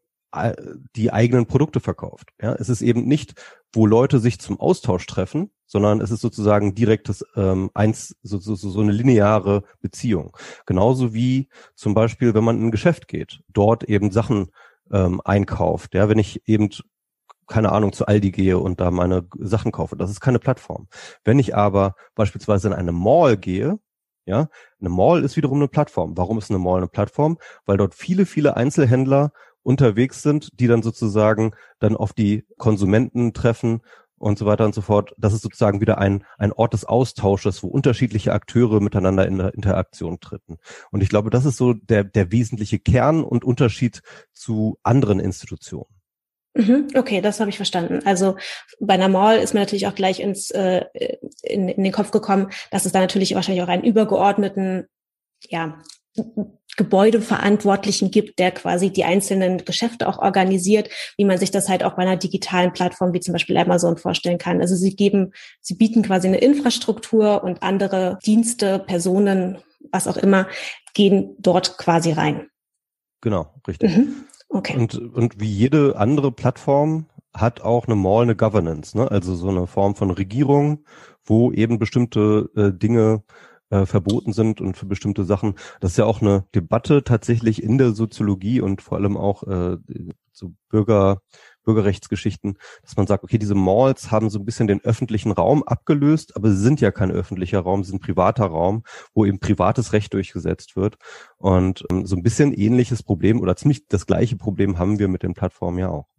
die 0.95 1.13
eigenen 1.13 1.45
Produkte 1.45 1.79
verkauft. 1.79 2.29
Ja, 2.41 2.53
es 2.53 2.69
ist 2.69 2.81
eben 2.81 3.05
nicht, 3.05 3.35
wo 3.71 3.85
Leute 3.85 4.19
sich 4.19 4.39
zum 4.39 4.59
Austausch 4.59 5.05
treffen, 5.05 5.51
sondern 5.65 6.01
es 6.01 6.11
ist 6.11 6.21
sozusagen 6.21 6.75
direktes 6.75 7.23
ähm, 7.35 7.69
eins, 7.73 8.15
so, 8.23 8.39
so, 8.39 8.55
so 8.55 8.81
eine 8.81 8.91
lineare 8.91 9.63
Beziehung. 9.81 10.35
Genauso 10.65 11.13
wie 11.13 11.49
zum 11.75 11.93
Beispiel, 11.93 12.33
wenn 12.33 12.43
man 12.43 12.57
in 12.57 12.67
ein 12.67 12.71
Geschäft 12.71 13.07
geht, 13.07 13.41
dort 13.49 13.83
eben 13.83 14.11
Sachen 14.11 14.49
ähm, 14.91 15.21
einkauft. 15.23 15.93
Ja, 15.93 16.09
wenn 16.09 16.19
ich 16.19 16.47
eben 16.47 16.69
keine 17.47 17.71
Ahnung, 17.71 17.93
zu 17.93 18.05
Aldi 18.05 18.31
gehe 18.31 18.57
und 18.57 18.79
da 18.79 18.89
meine 18.89 19.27
Sachen 19.37 19.71
kaufe. 19.71 19.95
Das 19.97 20.09
ist 20.09 20.21
keine 20.21 20.39
Plattform. 20.39 20.87
Wenn 21.23 21.39
ich 21.39 21.55
aber 21.55 21.95
beispielsweise 22.15 22.69
in 22.69 22.73
eine 22.73 22.93
Mall 22.93 23.37
gehe, 23.37 23.79
ja, 24.25 24.47
eine 24.79 24.89
Mall 24.89 25.23
ist 25.23 25.35
wiederum 25.35 25.57
eine 25.57 25.67
Plattform. 25.67 26.15
Warum 26.17 26.37
ist 26.37 26.49
eine 26.49 26.59
Mall 26.59 26.77
eine 26.77 26.87
Plattform? 26.87 27.37
Weil 27.65 27.77
dort 27.77 27.93
viele, 27.93 28.25
viele 28.25 28.55
Einzelhändler 28.55 29.31
unterwegs 29.63 30.21
sind, 30.21 30.49
die 30.59 30.67
dann 30.67 30.83
sozusagen 30.83 31.53
dann 31.79 31.95
auf 31.95 32.13
die 32.13 32.45
Konsumenten 32.57 33.33
treffen 33.33 33.81
und 34.17 34.37
so 34.37 34.45
weiter 34.45 34.65
und 34.65 34.73
so 34.73 34.81
fort. 34.81 35.13
Das 35.17 35.33
ist 35.33 35.41
sozusagen 35.41 35.81
wieder 35.81 35.97
ein, 35.97 36.23
ein 36.37 36.53
Ort 36.53 36.73
des 36.73 36.85
Austausches, 36.85 37.61
wo 37.63 37.67
unterschiedliche 37.67 38.31
Akteure 38.31 38.79
miteinander 38.79 39.27
in 39.27 39.37
der 39.37 39.53
Interaktion 39.53 40.19
treten. 40.19 40.59
Und 40.91 41.03
ich 41.03 41.09
glaube, 41.09 41.29
das 41.29 41.45
ist 41.45 41.57
so 41.57 41.73
der, 41.73 42.03
der 42.03 42.31
wesentliche 42.31 42.79
Kern 42.79 43.23
und 43.23 43.43
Unterschied 43.43 44.01
zu 44.33 44.77
anderen 44.83 45.19
Institutionen. 45.19 45.89
Mhm, 46.55 46.89
okay, 46.95 47.19
das 47.19 47.39
habe 47.39 47.49
ich 47.49 47.57
verstanden. 47.57 48.01
Also 48.05 48.37
bei 48.79 48.93
einer 48.93 49.09
Mall 49.09 49.39
ist 49.39 49.53
mir 49.53 49.61
natürlich 49.61 49.87
auch 49.87 49.95
gleich 49.95 50.19
ins 50.19 50.51
äh, 50.51 50.85
in, 51.41 51.67
in 51.67 51.83
den 51.83 51.91
Kopf 51.91 52.11
gekommen, 52.11 52.51
dass 52.69 52.85
es 52.85 52.91
da 52.91 52.99
natürlich 52.99 53.33
wahrscheinlich 53.33 53.63
auch 53.63 53.69
einen 53.69 53.83
übergeordneten 53.83 54.87
ja, 55.49 55.79
Gebäudeverantwortlichen 56.75 58.09
gibt, 58.09 58.39
der 58.39 58.51
quasi 58.51 58.91
die 58.91 59.03
einzelnen 59.03 59.63
Geschäfte 59.65 60.07
auch 60.07 60.17
organisiert, 60.17 60.89
wie 61.17 61.25
man 61.25 61.37
sich 61.37 61.51
das 61.51 61.69
halt 61.69 61.83
auch 61.83 61.95
bei 61.95 62.03
einer 62.03 62.17
digitalen 62.17 62.73
Plattform 62.73 63.13
wie 63.13 63.19
zum 63.19 63.33
Beispiel 63.33 63.57
Amazon 63.57 63.97
vorstellen 63.97 64.37
kann. 64.37 64.59
Also 64.59 64.75
sie 64.75 64.95
geben, 64.95 65.33
sie 65.61 65.75
bieten 65.75 66.01
quasi 66.01 66.27
eine 66.27 66.37
Infrastruktur 66.37 67.43
und 67.43 67.61
andere 67.61 68.17
Dienste, 68.25 68.79
Personen, 68.79 69.59
was 69.91 70.07
auch 70.07 70.17
immer, 70.17 70.47
gehen 70.93 71.35
dort 71.39 71.77
quasi 71.77 72.11
rein. 72.11 72.47
Genau, 73.21 73.53
richtig. 73.67 73.95
Mhm. 73.95 74.25
Okay. 74.49 74.77
Und, 74.77 74.95
und 74.95 75.39
wie 75.39 75.49
jede 75.49 75.97
andere 75.97 76.31
Plattform 76.31 77.07
hat 77.33 77.61
auch 77.61 77.87
eine 77.87 77.95
Mall 77.95 78.23
eine 78.23 78.35
Governance, 78.35 78.95
ne? 78.95 79.09
also 79.09 79.35
so 79.35 79.49
eine 79.49 79.65
Form 79.65 79.95
von 79.95 80.11
Regierung, 80.11 80.85
wo 81.25 81.51
eben 81.51 81.79
bestimmte 81.79 82.49
äh, 82.55 82.71
Dinge 82.71 83.23
äh, 83.73 83.85
verboten 83.87 84.33
sind 84.33 84.61
und 84.61 84.77
für 84.77 84.85
bestimmte 84.85 85.23
Sachen. 85.23 85.55
Das 85.79 85.91
ist 85.91 85.97
ja 85.97 86.05
auch 86.05 86.21
eine 86.21 86.45
Debatte 86.53 87.03
tatsächlich 87.03 87.63
in 87.63 87.79
der 87.79 87.93
Soziologie 87.93 88.61
und 88.61 88.81
vor 88.83 88.99
allem 88.99 89.17
auch 89.17 89.43
äh, 89.43 89.77
so 90.31 90.53
Bürger, 90.69 91.21
Bürgerrechtsgeschichten, 91.63 92.57
dass 92.83 92.97
man 92.97 93.07
sagt, 93.07 93.23
okay, 93.23 93.37
diese 93.39 93.55
Malls 93.55 94.11
haben 94.11 94.29
so 94.29 94.37
ein 94.37 94.45
bisschen 94.45 94.67
den 94.67 94.83
öffentlichen 94.83 95.31
Raum 95.31 95.63
abgelöst, 95.63 96.35
aber 96.35 96.51
sie 96.51 96.61
sind 96.61 96.81
ja 96.81 96.91
kein 96.91 97.11
öffentlicher 97.11 97.61
Raum, 97.61 97.83
sie 97.83 97.91
sind 97.91 98.01
privater 98.01 98.45
Raum, 98.45 98.83
wo 99.13 99.25
eben 99.25 99.39
privates 99.39 99.93
Recht 99.93 100.13
durchgesetzt 100.13 100.75
wird. 100.75 100.97
Und 101.37 101.83
ähm, 101.89 102.05
so 102.05 102.15
ein 102.15 102.23
bisschen 102.23 102.53
ähnliches 102.53 103.01
Problem 103.01 103.41
oder 103.41 103.55
ziemlich 103.55 103.87
das 103.87 104.05
gleiche 104.05 104.35
Problem 104.35 104.77
haben 104.77 104.99
wir 104.99 105.07
mit 105.07 105.23
den 105.23 105.33
Plattformen 105.33 105.79
ja 105.79 105.89
auch. 105.89 106.12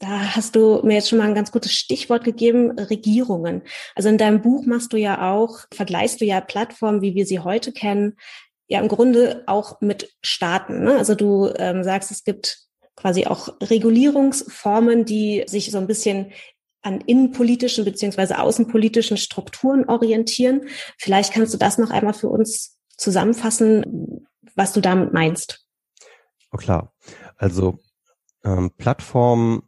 Da 0.00 0.36
hast 0.36 0.54
du 0.54 0.80
mir 0.84 0.94
jetzt 0.94 1.08
schon 1.08 1.18
mal 1.18 1.26
ein 1.26 1.34
ganz 1.34 1.50
gutes 1.50 1.72
Stichwort 1.72 2.22
gegeben, 2.22 2.78
Regierungen. 2.78 3.62
Also 3.96 4.08
in 4.08 4.18
deinem 4.18 4.42
Buch 4.42 4.64
machst 4.64 4.92
du 4.92 4.96
ja 4.96 5.32
auch, 5.32 5.60
vergleichst 5.74 6.20
du 6.20 6.24
ja 6.24 6.40
Plattformen, 6.40 7.02
wie 7.02 7.14
wir 7.14 7.26
sie 7.26 7.40
heute 7.40 7.72
kennen, 7.72 8.16
ja 8.68 8.80
im 8.80 8.88
Grunde 8.88 9.42
auch 9.46 9.80
mit 9.80 10.14
Staaten. 10.22 10.84
Ne? 10.84 10.96
Also 10.96 11.14
du 11.14 11.52
ähm, 11.56 11.82
sagst, 11.82 12.10
es 12.12 12.22
gibt 12.22 12.58
quasi 12.94 13.26
auch 13.26 13.48
Regulierungsformen, 13.60 15.04
die 15.04 15.44
sich 15.46 15.70
so 15.70 15.78
ein 15.78 15.86
bisschen 15.86 16.32
an 16.82 17.00
innenpolitischen 17.00 17.84
beziehungsweise 17.84 18.38
außenpolitischen 18.38 19.16
Strukturen 19.16 19.88
orientieren. 19.88 20.68
Vielleicht 20.96 21.32
kannst 21.32 21.52
du 21.54 21.58
das 21.58 21.78
noch 21.78 21.90
einmal 21.90 22.14
für 22.14 22.28
uns 22.28 22.78
zusammenfassen, 22.96 24.26
was 24.54 24.72
du 24.72 24.80
damit 24.80 25.12
meinst. 25.12 25.66
Oh 26.52 26.56
klar. 26.56 26.92
Also 27.36 27.78
ähm, 28.44 28.70
Plattformen 28.76 29.67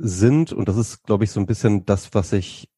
sind, 0.00 0.52
und 0.52 0.68
das 0.68 0.76
ist, 0.76 1.04
glaube 1.04 1.24
ich, 1.24 1.30
so 1.30 1.40
ein 1.40 1.46
bisschen 1.46 1.84
das, 1.84 2.14
was 2.14 2.32
ich 2.32 2.68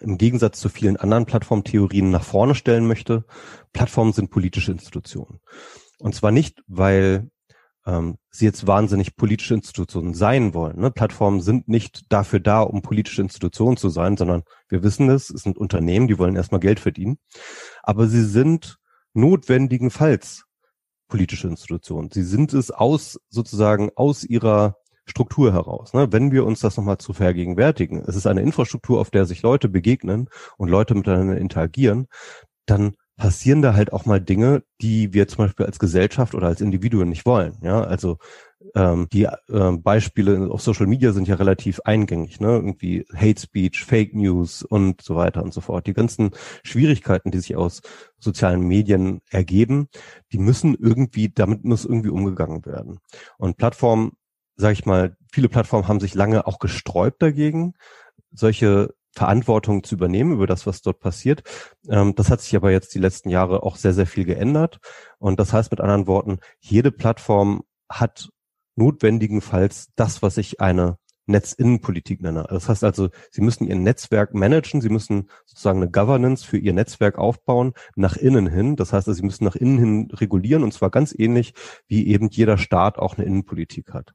im 0.00 0.16
Gegensatz 0.16 0.58
zu 0.58 0.68
vielen 0.68 0.96
anderen 0.96 1.26
Plattformtheorien 1.26 2.10
nach 2.10 2.24
vorne 2.24 2.54
stellen 2.54 2.86
möchte, 2.86 3.24
Plattformen 3.72 4.12
sind 4.12 4.30
politische 4.30 4.72
Institutionen. 4.72 5.40
Und 5.98 6.14
zwar 6.14 6.30
nicht, 6.30 6.62
weil 6.66 7.30
ähm, 7.84 8.16
sie 8.30 8.46
jetzt 8.46 8.66
wahnsinnig 8.66 9.16
politische 9.16 9.54
Institutionen 9.54 10.14
sein 10.14 10.54
wollen. 10.54 10.80
Ne? 10.80 10.90
Plattformen 10.90 11.40
sind 11.40 11.68
nicht 11.68 12.10
dafür 12.10 12.40
da, 12.40 12.62
um 12.62 12.80
politische 12.80 13.22
Institutionen 13.22 13.76
zu 13.76 13.90
sein, 13.90 14.16
sondern 14.16 14.44
wir 14.68 14.82
wissen 14.82 15.10
es, 15.10 15.30
es 15.30 15.42
sind 15.42 15.58
Unternehmen, 15.58 16.08
die 16.08 16.18
wollen 16.18 16.36
erstmal 16.36 16.60
Geld 16.60 16.80
verdienen. 16.80 17.18
Aber 17.82 18.06
sie 18.06 18.24
sind 18.24 18.78
notwendigenfalls 19.12 20.44
politische 21.08 21.48
Institutionen. 21.48 22.10
Sie 22.10 22.22
sind 22.22 22.54
es 22.54 22.70
aus 22.70 23.20
sozusagen 23.28 23.90
aus 23.94 24.24
ihrer 24.24 24.76
Struktur 25.04 25.52
heraus. 25.52 25.92
Ne? 25.94 26.12
Wenn 26.12 26.32
wir 26.32 26.44
uns 26.44 26.60
das 26.60 26.76
nochmal 26.76 26.98
zu 26.98 27.12
vergegenwärtigen, 27.12 28.02
es 28.06 28.16
ist 28.16 28.26
eine 28.26 28.42
Infrastruktur, 28.42 29.00
auf 29.00 29.10
der 29.10 29.26
sich 29.26 29.42
Leute 29.42 29.68
begegnen 29.68 30.28
und 30.56 30.68
Leute 30.68 30.94
miteinander 30.94 31.36
interagieren, 31.36 32.06
dann 32.66 32.94
passieren 33.16 33.62
da 33.62 33.74
halt 33.74 33.92
auch 33.92 34.06
mal 34.06 34.20
Dinge, 34.20 34.64
die 34.80 35.12
wir 35.12 35.28
zum 35.28 35.44
Beispiel 35.44 35.66
als 35.66 35.78
Gesellschaft 35.78 36.34
oder 36.34 36.48
als 36.48 36.60
Individuen 36.60 37.08
nicht 37.08 37.26
wollen. 37.26 37.58
Ja, 37.62 37.82
also 37.82 38.18
ähm, 38.74 39.06
die 39.12 39.24
äh, 39.24 39.72
Beispiele 39.76 40.50
auf 40.50 40.62
Social 40.62 40.86
Media 40.86 41.12
sind 41.12 41.28
ja 41.28 41.34
relativ 41.34 41.80
eingängig, 41.84 42.40
ne? 42.40 42.48
Irgendwie 42.48 43.04
Hate 43.14 43.40
Speech, 43.40 43.84
Fake 43.84 44.14
News 44.14 44.62
und 44.62 45.02
so 45.02 45.14
weiter 45.16 45.42
und 45.42 45.52
so 45.52 45.60
fort. 45.60 45.86
Die 45.86 45.92
ganzen 45.92 46.30
Schwierigkeiten, 46.64 47.30
die 47.30 47.38
sich 47.38 47.54
aus 47.56 47.82
sozialen 48.18 48.62
Medien 48.62 49.20
ergeben, 49.30 49.88
die 50.32 50.38
müssen 50.38 50.74
irgendwie, 50.74 51.28
damit 51.28 51.64
muss 51.64 51.84
irgendwie 51.84 52.10
umgegangen 52.10 52.64
werden. 52.64 52.98
Und 53.36 53.56
Plattformen 53.56 54.12
sage 54.56 54.74
ich 54.74 54.86
mal, 54.86 55.16
viele 55.32 55.48
Plattformen 55.48 55.88
haben 55.88 56.00
sich 56.00 56.14
lange 56.14 56.46
auch 56.46 56.58
gesträubt 56.58 57.22
dagegen, 57.22 57.74
solche 58.32 58.94
Verantwortung 59.14 59.84
zu 59.84 59.94
übernehmen 59.94 60.32
über 60.32 60.46
das, 60.46 60.66
was 60.66 60.80
dort 60.80 61.00
passiert. 61.00 61.42
Ähm, 61.88 62.14
das 62.14 62.30
hat 62.30 62.40
sich 62.40 62.56
aber 62.56 62.70
jetzt 62.70 62.94
die 62.94 62.98
letzten 62.98 63.28
Jahre 63.28 63.62
auch 63.62 63.76
sehr, 63.76 63.92
sehr 63.92 64.06
viel 64.06 64.24
geändert. 64.24 64.78
Und 65.18 65.38
das 65.38 65.52
heißt 65.52 65.70
mit 65.70 65.80
anderen 65.80 66.06
Worten, 66.06 66.38
jede 66.60 66.90
Plattform 66.90 67.62
hat 67.90 68.30
notwendigenfalls 68.76 69.90
das, 69.96 70.22
was 70.22 70.38
ich 70.38 70.60
eine 70.60 70.96
Netzinnenpolitik 71.26 72.20
nenne. 72.20 72.46
Das 72.48 72.68
heißt 72.68 72.84
also, 72.84 73.10
Sie 73.30 73.40
müssen 73.40 73.66
Ihr 73.66 73.76
Netzwerk 73.76 74.34
managen, 74.34 74.80
Sie 74.80 74.88
müssen 74.88 75.28
sozusagen 75.46 75.80
eine 75.80 75.90
Governance 75.90 76.44
für 76.46 76.58
Ihr 76.58 76.72
Netzwerk 76.72 77.18
aufbauen, 77.18 77.72
nach 77.96 78.16
innen 78.16 78.46
hin. 78.46 78.76
Das 78.76 78.92
heißt 78.92 79.08
also, 79.08 79.18
Sie 79.18 79.26
müssen 79.26 79.44
nach 79.44 79.56
innen 79.56 79.78
hin 79.78 80.08
regulieren 80.12 80.62
und 80.62 80.72
zwar 80.72 80.90
ganz 80.90 81.14
ähnlich, 81.16 81.54
wie 81.86 82.08
eben 82.08 82.28
jeder 82.30 82.58
Staat 82.58 82.98
auch 82.98 83.16
eine 83.16 83.26
Innenpolitik 83.26 83.92
hat. 83.92 84.12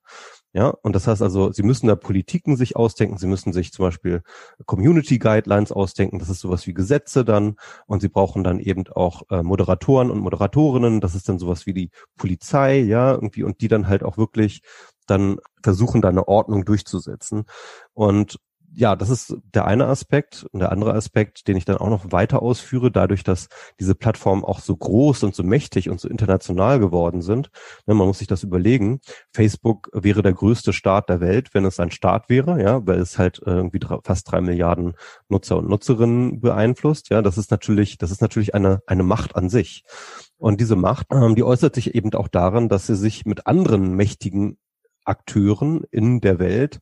Ja, 0.54 0.70
und 0.70 0.96
das 0.96 1.06
heißt 1.08 1.22
also, 1.22 1.52
Sie 1.52 1.62
müssen 1.62 1.88
da 1.88 1.96
Politiken 1.96 2.58
sich 2.58 2.76
ausdenken, 2.76 3.18
Sie 3.18 3.28
müssen 3.28 3.54
sich 3.54 3.72
zum 3.72 3.86
Beispiel 3.86 4.24
Community 4.66 5.20
Guidelines 5.20 5.72
ausdenken, 5.72 6.20
das 6.20 6.30
ist 6.30 6.40
sowas 6.40 6.66
wie 6.66 6.74
Gesetze 6.74 7.24
dann, 7.24 7.58
und 7.86 8.02
Sie 8.02 8.10
brauchen 8.10 8.44
dann 8.44 8.60
eben 8.60 8.88
auch 8.88 9.22
äh, 9.30 9.44
Moderatoren 9.44 10.10
und 10.10 10.20
Moderatorinnen, 10.20 11.00
das 11.00 11.16
ist 11.16 11.30
dann 11.30 11.38
sowas 11.38 11.68
wie 11.68 11.74
die 11.74 11.92
Polizei, 12.18 12.80
ja, 12.80 13.14
irgendwie, 13.14 13.44
und 13.44 13.62
die 13.62 13.68
dann 13.68 13.88
halt 13.88 14.04
auch 14.04 14.18
wirklich 14.18 14.62
dann 15.08 15.38
versuchen, 15.64 16.02
da 16.02 16.10
eine 16.10 16.28
Ordnung 16.28 16.66
durchzusetzen. 16.66 17.46
Und 17.94 18.40
ja, 18.74 18.96
das 18.96 19.10
ist 19.10 19.36
der 19.56 19.66
eine 19.66 19.86
Aspekt. 19.88 20.46
Und 20.52 20.60
der 20.60 20.72
andere 20.72 20.94
Aspekt, 20.94 21.48
den 21.48 21.58
ich 21.58 21.66
dann 21.66 21.78
auch 21.78 21.90
noch 21.90 22.12
weiter 22.12 22.42
ausführe, 22.42 22.92
dadurch, 22.92 23.24
dass 23.24 23.50
diese 23.80 23.96
Plattformen 23.96 24.44
auch 24.44 24.60
so 24.60 24.76
groß 24.76 25.24
und 25.24 25.34
so 25.34 25.44
mächtig 25.44 25.90
und 25.90 26.00
so 26.00 26.08
international 26.08 26.80
geworden 26.80 27.22
sind. 27.22 27.50
Ne, 27.86 27.96
man 27.96 28.08
muss 28.08 28.20
sich 28.20 28.28
das 28.28 28.44
überlegen. 28.44 29.00
Facebook 29.34 29.90
wäre 29.94 30.22
der 30.22 30.34
größte 30.34 30.74
Staat 30.74 31.10
der 31.10 31.22
Welt, 31.22 31.54
wenn 31.54 31.66
es 31.66 31.80
ein 31.80 31.92
Staat 31.92 32.30
wäre, 32.30 32.62
ja, 32.62 32.86
weil 32.86 33.00
es 33.00 33.18
halt 33.18 33.42
irgendwie 33.44 33.80
fast 34.04 34.32
drei 34.32 34.42
Milliarden 34.42 34.94
Nutzer 35.30 35.58
und 35.58 35.70
Nutzerinnen 35.70 36.40
beeinflusst. 36.40 37.10
Ja, 37.10 37.22
das 37.22 37.38
ist 37.38 37.50
natürlich, 37.52 37.98
das 37.98 38.12
ist 38.12 38.22
natürlich 38.22 38.54
eine, 38.54 38.82
eine 38.86 39.04
Macht 39.04 39.36
an 39.36 39.50
sich. 39.50 39.86
Und 40.38 40.62
diese 40.62 40.76
Macht, 40.76 41.08
ähm, 41.12 41.36
die 41.36 41.44
äußert 41.44 41.74
sich 41.74 41.96
eben 41.96 42.14
auch 42.14 42.28
darin, 42.28 42.70
dass 42.70 42.86
sie 42.86 42.96
sich 42.96 43.26
mit 43.26 43.48
anderen 43.48 43.96
mächtigen 43.96 44.60
Akteuren 45.08 45.84
in 45.92 46.22
der 46.22 46.40
Welt 46.40 46.80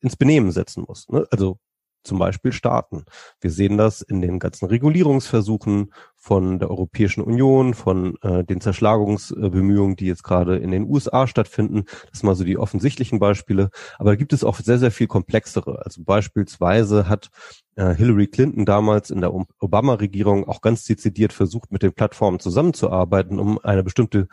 ins 0.00 0.16
Benehmen 0.16 0.52
setzen 0.52 0.84
muss. 0.86 1.08
Ne? 1.08 1.26
Also 1.30 1.58
zum 2.04 2.18
Beispiel 2.18 2.52
Staaten. 2.52 3.04
Wir 3.40 3.50
sehen 3.50 3.78
das 3.78 4.02
in 4.02 4.20
den 4.20 4.38
ganzen 4.38 4.66
Regulierungsversuchen 4.66 5.92
von 6.14 6.58
der 6.58 6.70
Europäischen 6.70 7.22
Union, 7.22 7.74
von 7.74 8.16
äh, 8.22 8.44
den 8.44 8.60
Zerschlagungsbemühungen, 8.60 9.96
die 9.96 10.06
jetzt 10.06 10.22
gerade 10.22 10.58
in 10.58 10.70
den 10.70 10.84
USA 10.84 11.26
stattfinden. 11.26 11.84
Das 12.10 12.20
sind 12.20 12.24
mal 12.24 12.34
so 12.34 12.44
die 12.44 12.58
offensichtlichen 12.58 13.18
Beispiele. 13.18 13.70
Aber 13.98 14.10
da 14.10 14.16
gibt 14.16 14.34
es 14.34 14.44
auch 14.44 14.58
sehr, 14.58 14.78
sehr 14.78 14.90
viel 14.90 15.06
komplexere. 15.06 15.82
Also 15.84 16.02
beispielsweise 16.04 17.08
hat 17.08 17.30
äh, 17.76 17.94
Hillary 17.94 18.26
Clinton 18.26 18.66
damals 18.66 19.10
in 19.10 19.22
der 19.22 19.32
Obama-Regierung 19.58 20.46
auch 20.46 20.60
ganz 20.60 20.84
dezidiert 20.84 21.32
versucht, 21.32 21.72
mit 21.72 21.82
den 21.82 21.94
Plattformen 21.94 22.38
zusammenzuarbeiten, 22.38 23.38
um 23.38 23.58
eine 23.58 23.82
bestimmte 23.82 24.28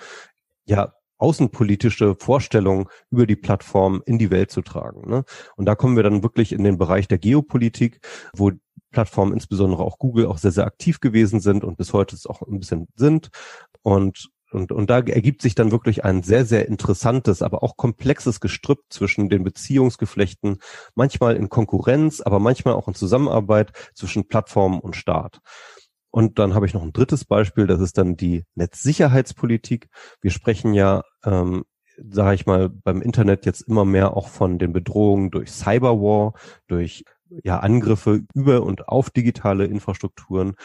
ja, 0.65 0.93
außenpolitische 1.21 2.15
Vorstellung 2.19 2.89
über 3.09 3.25
die 3.25 3.35
Plattform 3.35 4.01
in 4.05 4.17
die 4.17 4.31
Welt 4.31 4.51
zu 4.51 4.61
tragen. 4.61 5.09
Ne? 5.09 5.23
Und 5.55 5.65
da 5.65 5.75
kommen 5.75 5.95
wir 5.95 6.03
dann 6.03 6.23
wirklich 6.23 6.51
in 6.51 6.63
den 6.63 6.77
Bereich 6.77 7.07
der 7.07 7.19
Geopolitik, 7.19 7.99
wo 8.33 8.51
Plattformen, 8.91 9.33
insbesondere 9.33 9.83
auch 9.83 9.99
Google, 9.99 10.25
auch 10.25 10.37
sehr, 10.37 10.51
sehr 10.51 10.65
aktiv 10.65 10.99
gewesen 10.99 11.39
sind 11.39 11.63
und 11.63 11.77
bis 11.77 11.93
heute 11.93 12.15
es 12.15 12.25
auch 12.25 12.41
ein 12.41 12.59
bisschen 12.59 12.87
sind. 12.95 13.29
Und 13.83 14.29
und, 14.51 14.73
und 14.73 14.89
da 14.89 14.99
ergibt 14.99 15.41
sich 15.41 15.55
dann 15.55 15.71
wirklich 15.71 16.03
ein 16.03 16.23
sehr, 16.23 16.45
sehr 16.45 16.67
interessantes, 16.67 17.41
aber 17.41 17.63
auch 17.63 17.77
komplexes 17.77 18.41
Gestrüpp 18.41 18.79
zwischen 18.89 19.29
den 19.29 19.45
Beziehungsgeflechten, 19.45 20.57
manchmal 20.93 21.37
in 21.37 21.47
Konkurrenz, 21.47 22.19
aber 22.19 22.39
manchmal 22.39 22.73
auch 22.73 22.89
in 22.89 22.93
Zusammenarbeit 22.93 23.71
zwischen 23.95 24.27
Plattformen 24.27 24.81
und 24.81 24.97
Staat. 24.97 25.39
Und 26.11 26.39
dann 26.39 26.53
habe 26.53 26.65
ich 26.65 26.73
noch 26.73 26.83
ein 26.83 26.93
drittes 26.93 27.25
Beispiel, 27.25 27.67
das 27.67 27.79
ist 27.79 27.97
dann 27.97 28.17
die 28.17 28.43
Netzsicherheitspolitik. 28.55 29.87
Wir 30.21 30.31
sprechen 30.31 30.73
ja, 30.73 31.03
ähm, 31.23 31.63
sage 31.97 32.35
ich 32.35 32.45
mal, 32.45 32.69
beim 32.69 33.01
Internet 33.01 33.45
jetzt 33.45 33.61
immer 33.61 33.85
mehr 33.85 34.15
auch 34.15 34.27
von 34.27 34.59
den 34.59 34.73
Bedrohungen 34.73 35.31
durch 35.31 35.51
Cyberwar, 35.51 36.33
durch 36.67 37.05
ja 37.43 37.59
Angriffe 37.59 38.23
über 38.33 38.63
und 38.63 38.89
auf 38.89 39.09
digitale 39.09 39.65
Infrastrukturen. 39.65 40.55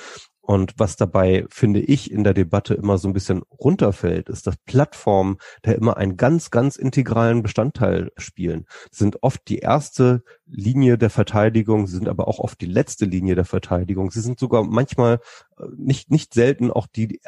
Und 0.47 0.75
was 0.77 0.95
dabei, 0.95 1.45
finde 1.49 1.81
ich, 1.81 2.09
in 2.13 2.23
der 2.23 2.33
Debatte 2.33 2.75
immer 2.75 2.99
so 2.99 3.09
ein 3.09 3.13
bisschen 3.13 3.43
runterfällt, 3.51 4.29
ist, 4.29 4.47
dass 4.47 4.57
Plattformen 4.59 5.39
da 5.63 5.73
immer 5.73 5.97
einen 5.97 6.17
ganz, 6.17 6.53
ganz 6.53 6.77
integralen 6.77 7.43
Bestandteil 7.43 8.13
spielen. 8.17 8.65
Sie 8.93 8.99
sind 9.01 9.25
oft 9.25 9.49
die 9.49 9.59
erste 9.59 10.23
Linie 10.47 10.99
der 10.99 11.11
Verteidigung, 11.11 11.89
sie 11.89 11.97
sind 11.97 12.09
aber 12.09 12.29
auch 12.29 12.39
oft 12.39 12.61
die 12.61 12.67
letzte 12.67 13.07
Linie 13.07 13.35
der 13.35 13.45
Verteidigung. 13.45 14.13
Sie 14.13 14.21
sind 14.21 14.39
sogar 14.39 14.63
manchmal 14.63 15.19
äh, 15.59 15.65
nicht, 15.77 16.13
nicht 16.13 16.33
selten 16.33 16.71
auch 16.71 16.87
die 16.87 17.21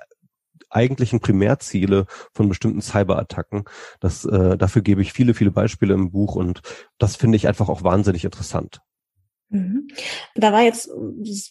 eigentlichen 0.70 1.18
Primärziele 1.18 2.06
von 2.32 2.48
bestimmten 2.48 2.82
Cyberattacken. 2.82 3.64
Das, 3.98 4.26
äh, 4.26 4.56
dafür 4.56 4.82
gebe 4.82 5.02
ich 5.02 5.12
viele, 5.12 5.34
viele 5.34 5.50
Beispiele 5.50 5.94
im 5.94 6.12
Buch 6.12 6.37
und 6.37 6.60
das 6.98 7.16
finde 7.16 7.34
ich 7.34 7.48
einfach 7.48 7.68
auch 7.68 7.82
wahnsinnig 7.82 8.25
interessant. 8.25 8.80
Mhm. 9.50 9.88
Da 10.34 10.52
war 10.52 10.62
jetzt 10.62 10.90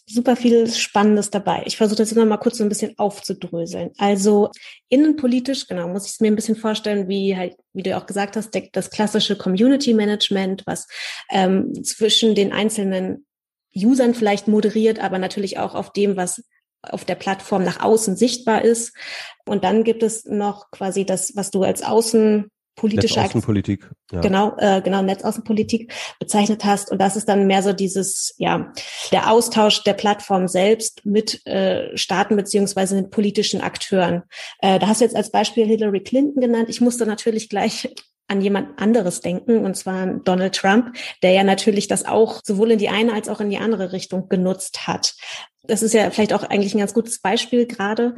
super 0.06 0.36
viel 0.36 0.70
Spannendes 0.72 1.32
dabei. 1.32 1.64
Ich 1.66 1.78
versuche 1.78 1.98
das 1.98 2.12
immer 2.12 2.26
mal 2.26 2.38
kurz 2.38 2.58
so 2.58 2.64
ein 2.64 2.70
bisschen 2.70 2.94
aufzudröseln. 2.98 3.92
Also 3.98 4.52
innenpolitisch, 4.90 5.68
genau, 5.68 5.88
muss 5.88 6.06
ich 6.06 6.12
es 6.14 6.20
mir 6.20 6.28
ein 6.28 6.36
bisschen 6.36 6.56
vorstellen, 6.56 7.08
wie 7.08 7.36
halt, 7.36 7.56
wie 7.74 7.84
du 7.84 7.98
auch 7.98 8.06
gesagt 8.06 8.36
hast, 8.36 8.52
das 8.74 8.92
klassische 8.92 9.36
Community 9.36 9.94
Management, 9.94 10.64
was 10.68 10.88
ähm, 11.32 11.74
zwischen 11.84 12.36
den 12.36 12.52
einzelnen 12.52 13.26
Usern 13.76 14.14
vielleicht 14.14 14.48
moderiert, 14.48 15.00
aber 15.00 15.18
natürlich 15.18 15.58
auch 15.58 15.74
auf 15.74 15.92
dem, 15.92 16.18
was 16.18 16.44
auf 16.84 17.04
der 17.04 17.16
Plattform 17.16 17.64
nach 17.64 17.82
außen 17.82 18.16
sichtbar 18.16 18.64
ist. 18.64 18.96
Und 19.46 19.64
dann 19.64 19.84
gibt 19.84 20.04
es 20.04 20.26
noch 20.26 20.70
quasi 20.72 21.06
das, 21.06 21.36
was 21.36 21.52
du 21.52 21.64
als 21.64 21.82
Außen 21.82 22.52
politische 22.78 23.22
Außenpolitik. 23.22 23.90
Ja. 24.12 24.22
Genau, 24.22 24.56
äh, 24.58 24.82
genau, 24.82 25.02
Netzaußenpolitik 25.02 25.92
bezeichnet 26.20 26.64
hast. 26.64 26.92
Und 26.92 27.02
das 27.02 27.18
ist 27.18 27.28
dann 27.28 27.48
mehr 27.48 27.64
so 27.64 27.74
dieses, 27.74 28.36
ja, 28.38 28.72
der 29.12 29.32
Austausch 29.32 29.84
der 29.84 29.94
Plattform 29.94 30.48
selbst 30.48 31.06
mit 31.06 31.46
äh, 31.46 31.98
Staaten 31.98 32.38
beziehungsweise 32.38 32.96
mit 32.96 33.10
politischen 33.10 33.62
Akteuren. 33.62 34.24
Äh, 34.60 34.80
da 34.80 34.88
hast 34.88 35.02
du 35.02 35.06
jetzt 35.06 35.16
als 35.16 35.32
Beispiel 35.32 35.66
Hillary 35.66 36.02
Clinton 36.02 36.40
genannt. 36.40 36.70
Ich 36.70 36.80
musste 36.80 37.06
natürlich 37.06 37.50
gleich 37.50 37.94
an 38.28 38.42
jemand 38.42 38.80
anderes 38.80 39.22
denken, 39.22 39.66
und 39.66 39.76
zwar 39.76 40.06
Donald 40.06 40.54
Trump, 40.54 40.96
der 41.24 41.32
ja 41.32 41.44
natürlich 41.44 41.88
das 41.88 42.06
auch 42.06 42.42
sowohl 42.44 42.72
in 42.72 42.78
die 42.78 42.90
eine 42.90 43.14
als 43.14 43.28
auch 43.28 43.40
in 43.40 43.50
die 43.50 43.58
andere 43.58 43.92
Richtung 43.92 44.30
genutzt 44.30 44.86
hat. 44.86 45.16
Das 45.64 45.82
ist 45.82 45.94
ja 45.94 46.12
vielleicht 46.12 46.34
auch 46.34 46.44
eigentlich 46.44 46.76
ein 46.76 46.80
ganz 46.80 46.94
gutes 46.94 47.20
Beispiel 47.20 47.66
gerade, 47.66 48.16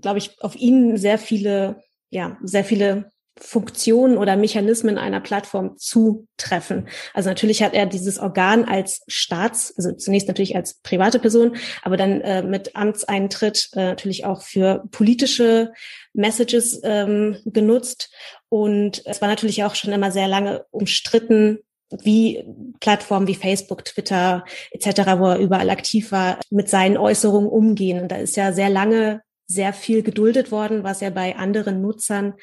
glaube 0.00 0.18
ich, 0.18 0.40
auf 0.40 0.56
ihn 0.56 0.96
sehr 0.96 1.18
viele, 1.18 1.82
ja, 2.10 2.38
sehr 2.42 2.64
viele 2.64 3.10
Funktionen 3.38 4.18
oder 4.18 4.36
Mechanismen 4.36 4.98
einer 4.98 5.20
Plattform 5.20 5.76
zutreffen. 5.78 6.88
Also 7.14 7.30
natürlich 7.30 7.62
hat 7.62 7.72
er 7.74 7.86
dieses 7.86 8.18
Organ 8.18 8.64
als 8.64 9.02
Staats, 9.08 9.74
also 9.76 9.92
zunächst 9.92 10.28
natürlich 10.28 10.56
als 10.56 10.74
private 10.82 11.18
Person, 11.18 11.56
aber 11.82 11.96
dann 11.96 12.20
äh, 12.20 12.42
mit 12.42 12.76
Amtseintritt 12.76 13.70
äh, 13.72 13.84
natürlich 13.84 14.24
auch 14.24 14.42
für 14.42 14.84
politische 14.90 15.72
Messages 16.12 16.80
ähm, 16.84 17.36
genutzt. 17.46 18.12
Und 18.48 19.02
es 19.06 19.20
war 19.20 19.28
natürlich 19.28 19.64
auch 19.64 19.74
schon 19.74 19.92
immer 19.92 20.10
sehr 20.10 20.28
lange 20.28 20.66
umstritten, 20.70 21.60
wie 21.90 22.44
Plattformen 22.80 23.26
wie 23.26 23.34
Facebook, 23.34 23.84
Twitter 23.84 24.44
etc., 24.70 25.18
wo 25.18 25.26
er 25.28 25.38
überall 25.38 25.70
aktiv 25.70 26.12
war, 26.12 26.38
mit 26.50 26.68
seinen 26.68 26.96
Äußerungen 26.96 27.48
umgehen. 27.48 28.00
Und 28.00 28.12
da 28.12 28.16
ist 28.16 28.36
ja 28.36 28.52
sehr 28.52 28.70
lange 28.70 29.22
sehr 29.50 29.72
viel 29.72 30.02
geduldet 30.04 30.52
worden, 30.52 30.84
was 30.84 31.00
ja 31.00 31.10
bei 31.10 31.36
anderen 31.36 31.80
Nutzern 31.82 32.34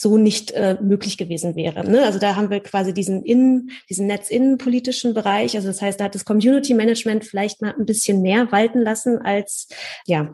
so 0.00 0.16
nicht 0.16 0.52
äh, 0.52 0.76
möglich 0.80 1.18
gewesen 1.18 1.56
wäre. 1.56 1.82
Ne? 1.84 2.04
Also 2.04 2.20
da 2.20 2.36
haben 2.36 2.50
wir 2.50 2.60
quasi 2.60 2.94
diesen 2.94 3.24
innen, 3.24 3.72
diesen 3.90 4.06
netzinnenpolitischen 4.06 5.12
Bereich. 5.12 5.56
Also 5.56 5.66
das 5.66 5.82
heißt, 5.82 5.98
da 5.98 6.04
hat 6.04 6.14
das 6.14 6.24
Community 6.24 6.72
Management 6.72 7.24
vielleicht 7.24 7.60
mal 7.62 7.74
ein 7.76 7.84
bisschen 7.84 8.22
mehr 8.22 8.52
walten 8.52 8.80
lassen, 8.82 9.18
als 9.18 9.66
ja 10.06 10.32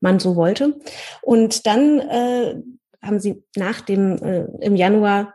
man 0.00 0.20
so 0.20 0.36
wollte. 0.36 0.80
Und 1.20 1.66
dann 1.66 2.00
äh, 2.00 2.54
haben 3.02 3.20
sie 3.20 3.44
nach 3.56 3.82
dem 3.82 4.16
äh, 4.22 4.46
im 4.64 4.74
Januar 4.74 5.34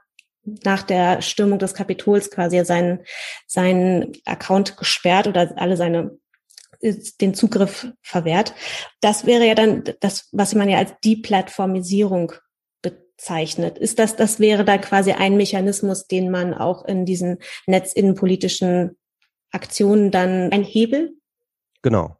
nach 0.63 0.81
der 0.81 1.21
Stürmung 1.21 1.59
des 1.59 1.75
Kapitols 1.75 2.31
quasi 2.31 2.65
seinen 2.65 3.01
seinen 3.45 4.13
Account 4.25 4.77
gesperrt 4.77 5.27
oder 5.27 5.53
alle 5.57 5.77
seine 5.77 6.17
den 6.81 7.35
Zugriff 7.35 7.91
verwehrt. 8.01 8.55
Das 9.01 9.27
wäre 9.27 9.45
ja 9.45 9.53
dann 9.53 9.83
das, 9.99 10.29
was 10.31 10.55
man 10.55 10.69
ja 10.69 10.79
als 10.79 10.93
Deplatformisierung 11.03 12.31
zeichnet. 13.19 13.77
Ist 13.77 13.99
das, 13.99 14.15
das 14.15 14.39
wäre 14.39 14.65
da 14.65 14.77
quasi 14.77 15.11
ein 15.11 15.37
Mechanismus, 15.37 16.07
den 16.07 16.31
man 16.31 16.53
auch 16.53 16.85
in 16.85 17.05
diesen 17.05 17.37
netzinnenpolitischen 17.67 18.97
Aktionen 19.51 20.11
dann 20.11 20.51
ein 20.51 20.63
Hebel? 20.63 21.13
Genau. 21.81 22.17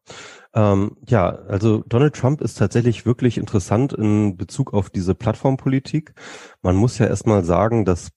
Ähm, 0.53 0.97
ja, 1.07 1.29
also 1.29 1.83
Donald 1.87 2.15
Trump 2.15 2.41
ist 2.41 2.57
tatsächlich 2.57 3.05
wirklich 3.05 3.37
interessant 3.37 3.93
in 3.93 4.35
Bezug 4.37 4.73
auf 4.73 4.89
diese 4.89 5.15
Plattformpolitik. 5.15 6.13
Man 6.61 6.75
muss 6.75 6.97
ja 6.97 7.07
erstmal 7.07 7.43
sagen, 7.43 7.85
dass 7.85 8.09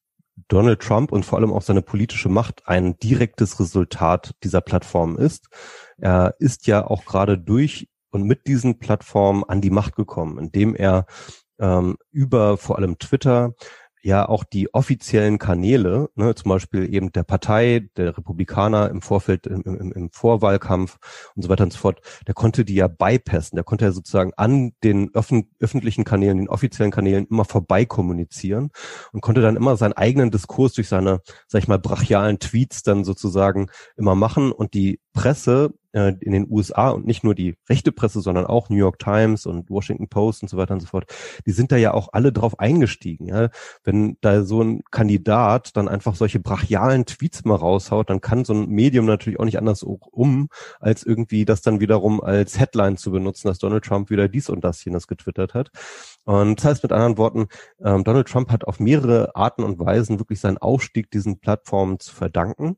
Donald 0.48 0.80
Trump 0.80 1.12
und 1.12 1.24
vor 1.24 1.38
allem 1.38 1.52
auch 1.52 1.62
seine 1.62 1.82
politische 1.82 2.28
Macht 2.28 2.66
ein 2.66 2.96
direktes 2.98 3.60
Resultat 3.60 4.34
dieser 4.42 4.60
Plattform 4.60 5.16
ist. 5.16 5.48
Er 5.98 6.34
ist 6.38 6.66
ja 6.66 6.86
auch 6.86 7.04
gerade 7.04 7.38
durch 7.38 7.88
und 8.10 8.24
mit 8.24 8.46
diesen 8.46 8.78
Plattformen 8.78 9.44
an 9.44 9.60
die 9.60 9.70
Macht 9.70 9.96
gekommen, 9.96 10.38
indem 10.38 10.74
er 10.74 11.06
ähm, 11.58 11.96
über 12.10 12.56
vor 12.56 12.78
allem 12.78 12.98
Twitter 12.98 13.54
ja 14.02 14.28
auch 14.28 14.44
die 14.44 14.74
offiziellen 14.74 15.38
Kanäle, 15.38 16.10
ne, 16.16 16.34
zum 16.34 16.48
Beispiel 16.48 16.92
eben 16.92 17.12
der 17.12 17.22
Partei, 17.22 17.88
der 17.96 18.16
Republikaner 18.18 18.90
im 18.90 19.00
Vorfeld, 19.00 19.46
im, 19.46 19.62
im, 19.62 19.92
im 19.92 20.10
Vorwahlkampf 20.10 20.98
und 21.36 21.42
so 21.42 21.48
weiter 21.48 21.64
und 21.64 21.72
so 21.72 21.78
fort, 21.78 22.00
der 22.26 22.34
konnte 22.34 22.64
die 22.64 22.74
ja 22.74 22.88
bypassen, 22.88 23.56
der 23.56 23.64
konnte 23.64 23.84
ja 23.84 23.92
sozusagen 23.92 24.32
an 24.36 24.72
den 24.82 25.10
öffn 25.14 25.50
öffentlichen 25.60 26.04
Kanälen, 26.04 26.38
den 26.38 26.48
offiziellen 26.48 26.90
Kanälen 26.90 27.26
immer 27.26 27.44
vorbei 27.44 27.84
kommunizieren 27.84 28.70
und 29.12 29.20
konnte 29.20 29.40
dann 29.40 29.56
immer 29.56 29.76
seinen 29.76 29.92
eigenen 29.92 30.30
Diskurs 30.30 30.72
durch 30.72 30.88
seine, 30.88 31.20
sag 31.46 31.62
ich 31.62 31.68
mal, 31.68 31.78
brachialen 31.78 32.40
Tweets 32.40 32.82
dann 32.82 33.04
sozusagen 33.04 33.68
immer 33.96 34.16
machen 34.16 34.50
und 34.50 34.74
die 34.74 35.00
Presse 35.12 35.74
äh, 35.92 36.14
in 36.20 36.32
den 36.32 36.46
USA 36.50 36.90
und 36.90 37.06
nicht 37.06 37.24
nur 37.24 37.34
die 37.34 37.56
rechte 37.68 37.92
Presse, 37.92 38.20
sondern 38.20 38.46
auch 38.46 38.68
New 38.68 38.76
York 38.76 38.98
Times 38.98 39.46
und 39.46 39.70
Washington 39.70 40.08
Post 40.08 40.42
und 40.42 40.48
so 40.48 40.56
weiter 40.56 40.74
und 40.74 40.80
so 40.80 40.86
fort, 40.86 41.04
die 41.46 41.52
sind 41.52 41.70
da 41.72 41.76
ja 41.76 41.94
auch 41.94 42.08
alle 42.12 42.32
drauf 42.32 42.58
eingestiegen. 42.58 43.26
Ja? 43.26 43.50
Wenn 43.84 44.16
da 44.20 44.42
so 44.42 44.62
ein 44.62 44.82
Kandidat 44.90 45.76
dann 45.76 45.88
einfach 45.88 46.14
solche 46.14 46.40
brachialen 46.40 47.06
Tweets 47.06 47.44
mal 47.44 47.56
raushaut, 47.56 48.10
dann 48.10 48.20
kann 48.20 48.44
so 48.44 48.54
ein 48.54 48.68
Medium 48.68 49.06
natürlich 49.06 49.38
auch 49.38 49.44
nicht 49.44 49.58
anders 49.58 49.82
um, 49.82 50.48
als 50.80 51.04
irgendwie 51.04 51.44
das 51.44 51.62
dann 51.62 51.80
wiederum 51.80 52.20
als 52.20 52.58
Headline 52.58 52.96
zu 52.96 53.10
benutzen, 53.10 53.48
dass 53.48 53.58
Donald 53.58 53.84
Trump 53.84 54.10
wieder 54.10 54.28
dies 54.28 54.48
und 54.48 54.64
das 54.64 54.84
jenes 54.84 55.06
getwittert 55.06 55.54
hat. 55.54 55.70
Und 56.24 56.58
das 56.58 56.64
heißt 56.64 56.82
mit 56.82 56.92
anderen 56.92 57.18
Worten, 57.18 57.48
ähm, 57.84 58.04
Donald 58.04 58.28
Trump 58.28 58.50
hat 58.50 58.64
auf 58.64 58.80
mehrere 58.80 59.34
Arten 59.34 59.64
und 59.64 59.78
Weisen 59.78 60.18
wirklich 60.20 60.40
seinen 60.40 60.58
Aufstieg 60.58 61.10
diesen 61.10 61.40
Plattformen 61.40 61.98
zu 61.98 62.14
verdanken. 62.14 62.76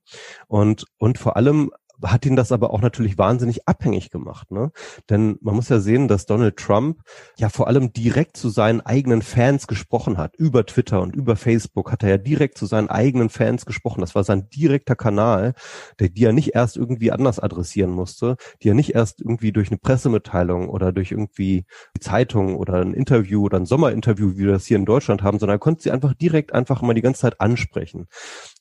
Und, 0.48 0.86
und 0.98 1.18
vor 1.18 1.36
allem 1.36 1.70
hat 2.02 2.26
ihn 2.26 2.36
das 2.36 2.52
aber 2.52 2.70
auch 2.70 2.80
natürlich 2.80 3.18
wahnsinnig 3.18 3.68
abhängig 3.68 4.10
gemacht. 4.10 4.50
Ne? 4.50 4.72
Denn 5.10 5.38
man 5.40 5.54
muss 5.54 5.68
ja 5.68 5.80
sehen, 5.80 6.08
dass 6.08 6.26
Donald 6.26 6.56
Trump 6.56 7.00
ja 7.38 7.48
vor 7.48 7.68
allem 7.68 7.92
direkt 7.92 8.36
zu 8.36 8.48
seinen 8.48 8.80
eigenen 8.80 9.22
Fans 9.22 9.66
gesprochen 9.66 10.18
hat. 10.18 10.36
Über 10.36 10.66
Twitter 10.66 11.00
und 11.00 11.14
über 11.14 11.36
Facebook 11.36 11.92
hat 11.92 12.02
er 12.02 12.10
ja 12.10 12.18
direkt 12.18 12.58
zu 12.58 12.66
seinen 12.66 12.88
eigenen 12.88 13.30
Fans 13.30 13.66
gesprochen. 13.66 14.00
Das 14.00 14.14
war 14.14 14.24
sein 14.24 14.48
direkter 14.50 14.96
Kanal, 14.96 15.54
der, 15.98 16.08
die 16.08 16.24
er 16.24 16.32
nicht 16.32 16.54
erst 16.54 16.76
irgendwie 16.76 17.12
anders 17.12 17.38
adressieren 17.38 17.90
musste, 17.90 18.36
die 18.62 18.70
er 18.70 18.74
nicht 18.74 18.94
erst 18.94 19.20
irgendwie 19.20 19.52
durch 19.52 19.70
eine 19.70 19.78
Pressemitteilung 19.78 20.68
oder 20.68 20.92
durch 20.92 21.12
irgendwie 21.12 21.66
die 21.96 22.00
Zeitung 22.00 22.56
oder 22.56 22.80
ein 22.80 22.94
Interview 22.94 23.44
oder 23.44 23.58
ein 23.58 23.66
Sommerinterview, 23.66 24.32
wie 24.34 24.44
wir 24.44 24.52
das 24.52 24.66
hier 24.66 24.76
in 24.76 24.84
Deutschland 24.84 25.22
haben, 25.22 25.38
sondern 25.38 25.56
er 25.56 25.60
konnte 25.60 25.82
sie 25.82 25.90
einfach 25.90 26.14
direkt 26.14 26.52
einfach 26.52 26.82
mal 26.82 26.94
die 26.94 27.02
ganze 27.02 27.22
Zeit 27.22 27.40
ansprechen. 27.40 28.06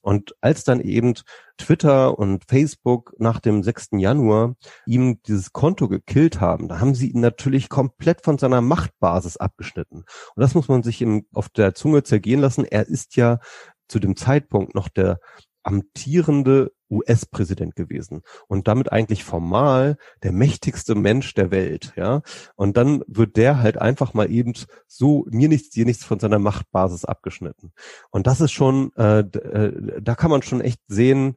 Und 0.03 0.35
als 0.41 0.65
dann 0.65 0.81
eben 0.81 1.13
Twitter 1.57 2.19
und 2.19 2.43
Facebook 2.47 3.13
nach 3.17 3.39
dem 3.39 3.63
6. 3.63 3.89
Januar 3.93 4.55
ihm 4.85 5.21
dieses 5.25 5.53
Konto 5.53 5.87
gekillt 5.87 6.41
haben, 6.41 6.67
da 6.67 6.79
haben 6.79 6.93
sie 6.93 7.09
ihn 7.09 7.21
natürlich 7.21 7.69
komplett 7.69 8.21
von 8.21 8.37
seiner 8.37 8.61
Machtbasis 8.61 9.37
abgeschnitten. 9.37 9.99
Und 9.99 10.41
das 10.41 10.55
muss 10.55 10.67
man 10.67 10.83
sich 10.83 11.01
im, 11.01 11.25
auf 11.33 11.47
der 11.47 11.73
Zunge 11.73 12.03
zergehen 12.03 12.41
lassen. 12.41 12.65
Er 12.65 12.87
ist 12.87 13.15
ja 13.15 13.39
zu 13.87 13.99
dem 13.99 14.17
Zeitpunkt 14.17 14.75
noch 14.75 14.89
der 14.89 15.19
amtierende 15.63 16.73
US-Präsident 16.93 17.75
gewesen 17.75 18.21
und 18.47 18.67
damit 18.67 18.91
eigentlich 18.91 19.23
formal 19.23 19.97
der 20.23 20.31
mächtigste 20.31 20.95
Mensch 20.95 21.33
der 21.33 21.51
Welt, 21.51 21.93
ja. 21.95 22.21
Und 22.55 22.77
dann 22.77 23.03
wird 23.07 23.37
der 23.37 23.59
halt 23.59 23.77
einfach 23.77 24.13
mal 24.13 24.31
eben 24.31 24.53
so 24.87 25.25
mir 25.29 25.49
nichts, 25.49 25.69
dir 25.69 25.85
nichts 25.85 26.03
von 26.03 26.19
seiner 26.19 26.39
Machtbasis 26.39 27.05
abgeschnitten. 27.05 27.73
Und 28.11 28.27
das 28.27 28.41
ist 28.41 28.51
schon, 28.51 28.91
äh, 28.95 29.19
äh, 29.19 30.01
da 30.01 30.15
kann 30.15 30.31
man 30.31 30.41
schon 30.41 30.61
echt 30.61 30.79
sehen, 30.87 31.35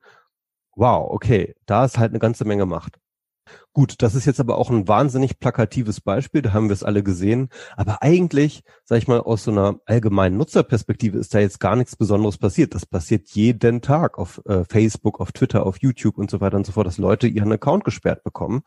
wow, 0.75 1.11
okay, 1.11 1.55
da 1.67 1.85
ist 1.85 1.99
halt 1.99 2.13
eine 2.13 2.19
ganze 2.19 2.45
Menge 2.45 2.67
Macht. 2.67 2.99
Gut, 3.73 3.97
das 4.03 4.15
ist 4.15 4.25
jetzt 4.25 4.41
aber 4.41 4.59
auch 4.59 4.71
ein 4.71 4.89
wahnsinnig 4.89 5.39
plakatives 5.39 6.01
Beispiel, 6.01 6.43
da 6.43 6.53
haben 6.53 6.69
wir 6.69 6.73
es 6.73 6.83
alle 6.83 7.03
gesehen. 7.03 7.51
Aber 7.77 8.03
eigentlich, 8.03 8.63
sag 8.85 8.99
ich 8.99 9.09
mal, 9.09 9.21
aus 9.21 9.45
so 9.45 9.51
einer 9.51 9.77
allgemeinen 9.85 10.39
Nutzerperspektive 10.39 11.19
ist 11.19 11.35
da 11.35 11.41
jetzt 11.41 11.61
gar 11.61 11.77
nichts 11.77 11.95
Besonderes 11.95 12.39
passiert. 12.39 12.75
Das 12.75 12.87
passiert 12.87 13.29
jeden 13.29 13.83
Tag 13.83 14.19
auf 14.19 14.41
äh, 14.47 14.65
Facebook, 14.65 15.21
auf 15.21 15.33
Twitter, 15.33 15.67
auf 15.67 15.79
YouTube 15.79 16.19
und 16.19 16.31
so 16.31 16.41
weiter 16.41 16.57
und 16.57 16.65
so 16.65 16.73
fort, 16.73 16.87
dass 16.87 16.99
Leute 16.99 17.27
ihren 17.27 17.53
Account 17.53 17.85
gesperrt 17.85 18.25
bekommen. 18.25 18.63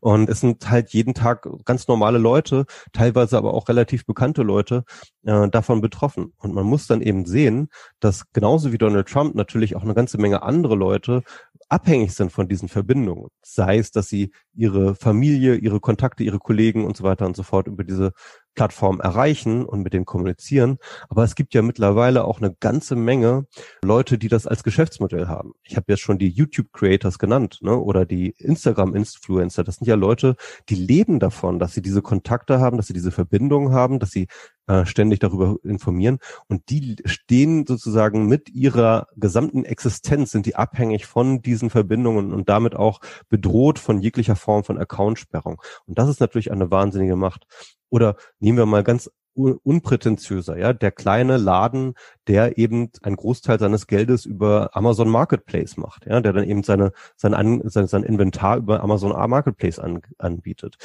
Und 0.00 0.28
es 0.28 0.40
sind 0.40 0.68
halt 0.70 0.90
jeden 0.90 1.14
Tag 1.14 1.48
ganz 1.64 1.88
normale 1.88 2.18
Leute, 2.18 2.66
teilweise 2.92 3.38
aber 3.38 3.54
auch 3.54 3.68
relativ 3.68 4.04
bekannte 4.04 4.42
Leute 4.42 4.84
äh, 5.24 5.48
davon 5.48 5.80
betroffen. 5.80 6.32
Und 6.36 6.54
man 6.54 6.66
muss 6.66 6.86
dann 6.86 7.00
eben 7.00 7.24
sehen, 7.24 7.68
dass 7.98 8.30
genauso 8.32 8.72
wie 8.72 8.78
Donald 8.78 9.08
Trump 9.08 9.34
natürlich 9.34 9.76
auch 9.76 9.82
eine 9.82 9.94
ganze 9.94 10.18
Menge 10.18 10.42
andere 10.42 10.74
Leute 10.74 11.22
abhängig 11.70 12.12
sind 12.14 12.32
von 12.32 12.48
diesen 12.48 12.68
Verbindungen. 12.68 13.28
Sei 13.42 13.78
es, 13.78 13.92
dass 13.92 14.08
sie 14.08 14.32
ihre 14.52 14.94
Familie, 14.94 15.54
ihre 15.54 15.80
Kontakte, 15.80 16.24
ihre 16.24 16.38
Kollegen 16.38 16.84
und 16.84 16.96
so 16.96 17.04
weiter 17.04 17.26
und 17.26 17.36
so 17.36 17.42
fort 17.42 17.68
über 17.68 17.84
diese 17.84 18.12
Plattform 18.54 19.00
erreichen 19.00 19.64
und 19.64 19.82
mit 19.82 19.92
denen 19.92 20.04
kommunizieren. 20.04 20.78
Aber 21.08 21.22
es 21.22 21.36
gibt 21.36 21.54
ja 21.54 21.62
mittlerweile 21.62 22.24
auch 22.24 22.40
eine 22.40 22.54
ganze 22.58 22.96
Menge 22.96 23.46
Leute, 23.84 24.18
die 24.18 24.28
das 24.28 24.46
als 24.46 24.64
Geschäftsmodell 24.64 25.28
haben. 25.28 25.52
Ich 25.62 25.76
habe 25.76 25.86
jetzt 25.88 26.00
schon 26.00 26.18
die 26.18 26.28
YouTube-Creators 26.28 27.18
genannt, 27.18 27.58
ne? 27.62 27.78
oder 27.78 28.04
die 28.04 28.34
Instagram-Influencer. 28.38 29.62
Das 29.62 29.76
sind 29.76 29.86
ja 29.86 29.94
Leute, 29.94 30.34
die 30.68 30.74
leben 30.74 31.20
davon, 31.20 31.58
dass 31.58 31.72
sie 31.72 31.82
diese 31.82 32.02
Kontakte 32.02 32.58
haben, 32.58 32.76
dass 32.76 32.88
sie 32.88 32.92
diese 32.92 33.12
Verbindungen 33.12 33.72
haben, 33.72 34.00
dass 34.00 34.10
sie 34.10 34.26
äh, 34.70 34.86
ständig 34.86 35.18
darüber 35.18 35.56
informieren. 35.64 36.20
Und 36.46 36.70
die 36.70 36.94
stehen 37.04 37.66
sozusagen 37.66 38.26
mit 38.26 38.50
ihrer 38.50 39.08
gesamten 39.16 39.64
Existenz, 39.64 40.30
sind 40.30 40.46
die 40.46 40.54
abhängig 40.54 41.06
von 41.06 41.42
diesen 41.42 41.70
Verbindungen 41.70 42.32
und 42.32 42.48
damit 42.48 42.76
auch 42.76 43.00
bedroht 43.28 43.80
von 43.80 43.98
jeglicher 43.98 44.36
Form 44.36 44.62
von 44.62 44.78
Accountsperrung. 44.78 45.60
Und 45.86 45.98
das 45.98 46.08
ist 46.08 46.20
natürlich 46.20 46.52
eine 46.52 46.70
wahnsinnige 46.70 47.16
Macht. 47.16 47.48
Oder 47.88 48.14
nehmen 48.38 48.58
wir 48.58 48.66
mal 48.66 48.84
ganz 48.84 49.10
unprätentiöser, 49.34 50.56
ja, 50.56 50.72
der 50.72 50.92
kleine 50.92 51.36
Laden, 51.36 51.94
der 52.28 52.56
eben 52.56 52.90
einen 53.02 53.16
Großteil 53.16 53.58
seines 53.58 53.88
Geldes 53.88 54.24
über 54.24 54.70
Amazon 54.76 55.08
Marketplace 55.08 55.78
macht, 55.78 56.06
ja, 56.06 56.20
der 56.20 56.32
dann 56.32 56.44
eben 56.44 56.62
seine, 56.62 56.92
sein, 57.16 57.62
sein, 57.64 57.88
sein 57.88 58.04
Inventar 58.04 58.58
über 58.58 58.84
Amazon 58.84 59.10
Marketplace 59.30 59.80
an, 59.80 60.02
anbietet. 60.18 60.76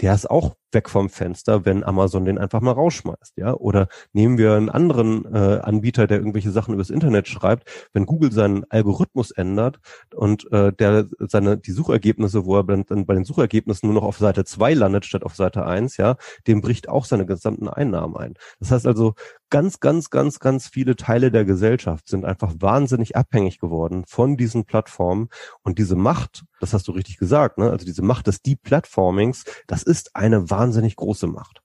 Der 0.00 0.12
ist 0.12 0.28
auch 0.28 0.56
weg 0.72 0.88
vom 0.88 1.08
Fenster, 1.08 1.64
wenn 1.64 1.84
Amazon 1.84 2.24
den 2.24 2.38
einfach 2.38 2.60
mal 2.60 2.72
rausschmeißt, 2.72 3.36
ja? 3.36 3.54
Oder 3.54 3.88
nehmen 4.12 4.38
wir 4.38 4.54
einen 4.54 4.70
anderen 4.70 5.24
äh, 5.32 5.60
Anbieter, 5.62 6.06
der 6.06 6.18
irgendwelche 6.18 6.50
Sachen 6.50 6.74
übers 6.74 6.90
Internet 6.90 7.28
schreibt, 7.28 7.68
wenn 7.92 8.06
Google 8.06 8.32
seinen 8.32 8.64
Algorithmus 8.70 9.30
ändert 9.30 9.78
und 10.14 10.50
äh, 10.52 10.72
der 10.72 11.06
seine 11.18 11.58
die 11.58 11.72
Suchergebnisse, 11.72 12.44
wo 12.44 12.56
er 12.56 12.64
dann 12.64 13.06
bei 13.06 13.14
den 13.14 13.24
Suchergebnissen 13.24 13.88
nur 13.88 14.00
noch 14.00 14.06
auf 14.06 14.18
Seite 14.18 14.44
2 14.44 14.74
landet 14.74 15.04
statt 15.04 15.24
auf 15.24 15.34
Seite 15.34 15.66
1, 15.66 15.96
ja, 15.96 16.16
dem 16.46 16.60
bricht 16.60 16.88
auch 16.88 17.04
seine 17.04 17.26
gesamten 17.26 17.68
Einnahmen 17.68 18.16
ein. 18.16 18.34
Das 18.58 18.70
heißt 18.70 18.86
also, 18.86 19.14
ganz, 19.52 19.80
ganz, 19.80 20.08
ganz, 20.08 20.38
ganz 20.38 20.68
viele 20.68 20.96
Teile 20.96 21.30
der 21.30 21.44
Gesellschaft 21.44 22.08
sind 22.08 22.24
einfach 22.24 22.54
wahnsinnig 22.58 23.16
abhängig 23.16 23.58
geworden 23.58 24.04
von 24.06 24.38
diesen 24.38 24.64
Plattformen 24.64 25.28
und 25.62 25.78
diese 25.78 25.94
Macht, 25.94 26.44
das 26.58 26.72
hast 26.72 26.88
du 26.88 26.92
richtig 26.92 27.18
gesagt, 27.18 27.58
ne? 27.58 27.70
Also 27.70 27.84
diese 27.84 28.00
Macht 28.00 28.28
des 28.28 28.40
Deplatformings, 28.40 29.44
das 29.66 29.82
ist 29.82 30.16
eine 30.16 30.48
wahnsinnig 30.62 30.96
große 30.96 31.26
Macht. 31.26 31.60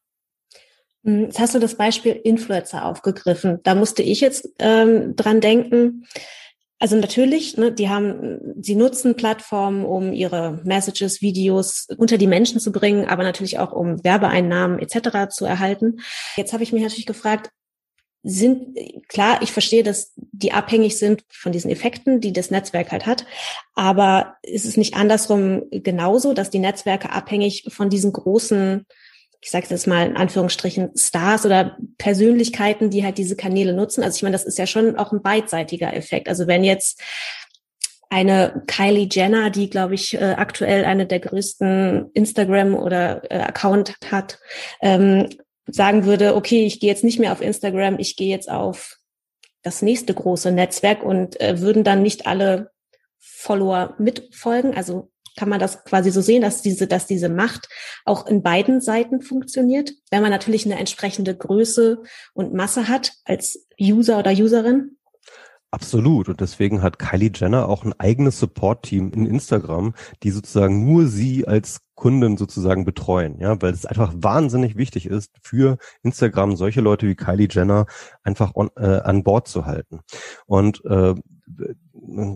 Hm, 1.03 1.25
jetzt 1.25 1.39
hast 1.39 1.55
du 1.55 1.59
das 1.59 1.75
Beispiel 1.75 2.13
Influencer 2.13 2.85
aufgegriffen. 2.85 3.59
Da 3.63 3.75
musste 3.75 4.03
ich 4.03 4.21
jetzt 4.21 4.49
ähm, 4.59 5.15
dran 5.15 5.41
denken. 5.41 6.05
Also 6.79 6.95
natürlich, 6.95 7.57
ne, 7.57 7.71
die 7.71 7.89
haben, 7.89 8.39
sie 8.61 8.75
nutzen 8.75 9.15
Plattformen, 9.15 9.83
um 9.83 10.13
ihre 10.13 10.61
Messages, 10.63 11.21
Videos 11.21 11.87
unter 11.97 12.19
die 12.19 12.27
Menschen 12.27 12.59
zu 12.59 12.71
bringen, 12.71 13.05
aber 13.05 13.23
natürlich 13.23 13.57
auch 13.57 13.71
um 13.71 14.03
Werbeeinnahmen 14.03 14.77
etc. 14.77 15.29
zu 15.29 15.45
erhalten. 15.45 16.01
Jetzt 16.35 16.53
habe 16.53 16.61
ich 16.61 16.73
mich 16.73 16.83
natürlich 16.83 17.07
gefragt, 17.07 17.49
sind 18.23 18.77
klar, 19.07 19.41
ich 19.41 19.51
verstehe, 19.51 19.83
dass 19.83 20.13
die 20.15 20.51
abhängig 20.51 20.97
sind 20.97 21.23
von 21.29 21.51
diesen 21.51 21.71
Effekten, 21.71 22.19
die 22.19 22.33
das 22.33 22.51
Netzwerk 22.51 22.91
halt 22.91 23.05
hat, 23.05 23.25
aber 23.73 24.35
ist 24.43 24.65
es 24.65 24.77
nicht 24.77 24.95
andersrum 24.95 25.63
genauso, 25.71 26.33
dass 26.33 26.49
die 26.49 26.59
Netzwerke 26.59 27.11
abhängig 27.11 27.65
von 27.69 27.89
diesen 27.89 28.11
großen, 28.11 28.85
ich 29.39 29.51
sage 29.51 29.67
jetzt 29.69 29.87
mal 29.87 30.07
in 30.07 30.17
Anführungsstrichen 30.17 30.91
Stars 30.95 31.45
oder 31.45 31.77
Persönlichkeiten, 31.97 32.89
die 32.89 33.03
halt 33.03 33.17
diese 33.17 33.35
Kanäle 33.35 33.73
nutzen? 33.73 34.03
Also 34.03 34.17
ich 34.17 34.23
meine, 34.23 34.33
das 34.33 34.45
ist 34.45 34.57
ja 34.57 34.67
schon 34.67 34.97
auch 34.97 35.11
ein 35.11 35.21
beidseitiger 35.21 35.95
Effekt. 35.95 36.27
Also 36.27 36.47
wenn 36.47 36.63
jetzt 36.63 37.01
eine 38.09 38.63
Kylie 38.67 39.07
Jenner, 39.11 39.49
die, 39.49 39.69
glaube 39.69 39.95
ich, 39.95 40.13
äh, 40.13 40.35
aktuell 40.37 40.85
eine 40.85 41.05
der 41.05 41.19
größten 41.19 42.09
Instagram 42.13 42.75
oder 42.75 43.29
äh, 43.29 43.39
Account 43.39 43.95
hat, 44.09 44.39
ähm, 44.81 45.29
sagen 45.67 46.05
würde, 46.05 46.35
okay, 46.35 46.65
ich 46.65 46.79
gehe 46.79 46.89
jetzt 46.89 47.03
nicht 47.03 47.19
mehr 47.19 47.31
auf 47.31 47.41
Instagram, 47.41 47.99
ich 47.99 48.15
gehe 48.15 48.29
jetzt 48.29 48.49
auf 48.49 48.97
das 49.63 49.81
nächste 49.81 50.13
große 50.13 50.51
Netzwerk 50.51 51.03
und 51.03 51.39
äh, 51.41 51.59
würden 51.59 51.83
dann 51.83 52.01
nicht 52.01 52.25
alle 52.25 52.71
Follower 53.19 53.95
mitfolgen? 53.97 54.73
Also 54.73 55.11
kann 55.37 55.49
man 55.49 55.59
das 55.59 55.83
quasi 55.83 56.09
so 56.09 56.21
sehen, 56.21 56.41
dass 56.41 56.61
diese, 56.61 56.87
dass 56.87 57.05
diese 57.05 57.29
Macht 57.29 57.69
auch 58.05 58.25
in 58.25 58.41
beiden 58.41 58.81
Seiten 58.81 59.21
funktioniert, 59.21 59.91
wenn 60.09 60.21
man 60.21 60.31
natürlich 60.31 60.65
eine 60.65 60.79
entsprechende 60.79 61.35
Größe 61.35 62.01
und 62.33 62.53
Masse 62.53 62.87
hat 62.87 63.13
als 63.23 63.67
User 63.79 64.17
oder 64.17 64.31
Userin? 64.31 64.96
Absolut. 65.71 66.29
Und 66.29 66.39
deswegen 66.39 66.81
hat 66.81 66.97
Kylie 66.97 67.31
Jenner 67.33 67.67
auch 67.67 67.83
ein 67.83 67.93
eigenes 67.99 68.39
Support-Team 68.39 69.11
in 69.11 69.25
Instagram, 69.25 69.93
die 70.23 70.31
sozusagen 70.31 70.85
nur 70.85 71.07
sie 71.07 71.45
als 71.45 71.81
Kunden 71.95 72.37
sozusagen 72.37 72.85
betreuen, 72.85 73.39
ja, 73.39 73.59
weil 73.61 73.73
es 73.73 73.85
einfach 73.85 74.13
wahnsinnig 74.15 74.77
wichtig 74.77 75.07
ist, 75.07 75.35
für 75.41 75.77
Instagram 76.03 76.55
solche 76.55 76.79
Leute 76.79 77.07
wie 77.07 77.15
Kylie 77.15 77.47
Jenner 77.49 77.85
einfach 78.23 78.55
on, 78.55 78.69
äh, 78.77 79.01
an 79.01 79.23
Bord 79.23 79.47
zu 79.47 79.65
halten. 79.65 80.01
Und 80.45 80.85
äh, 80.85 81.15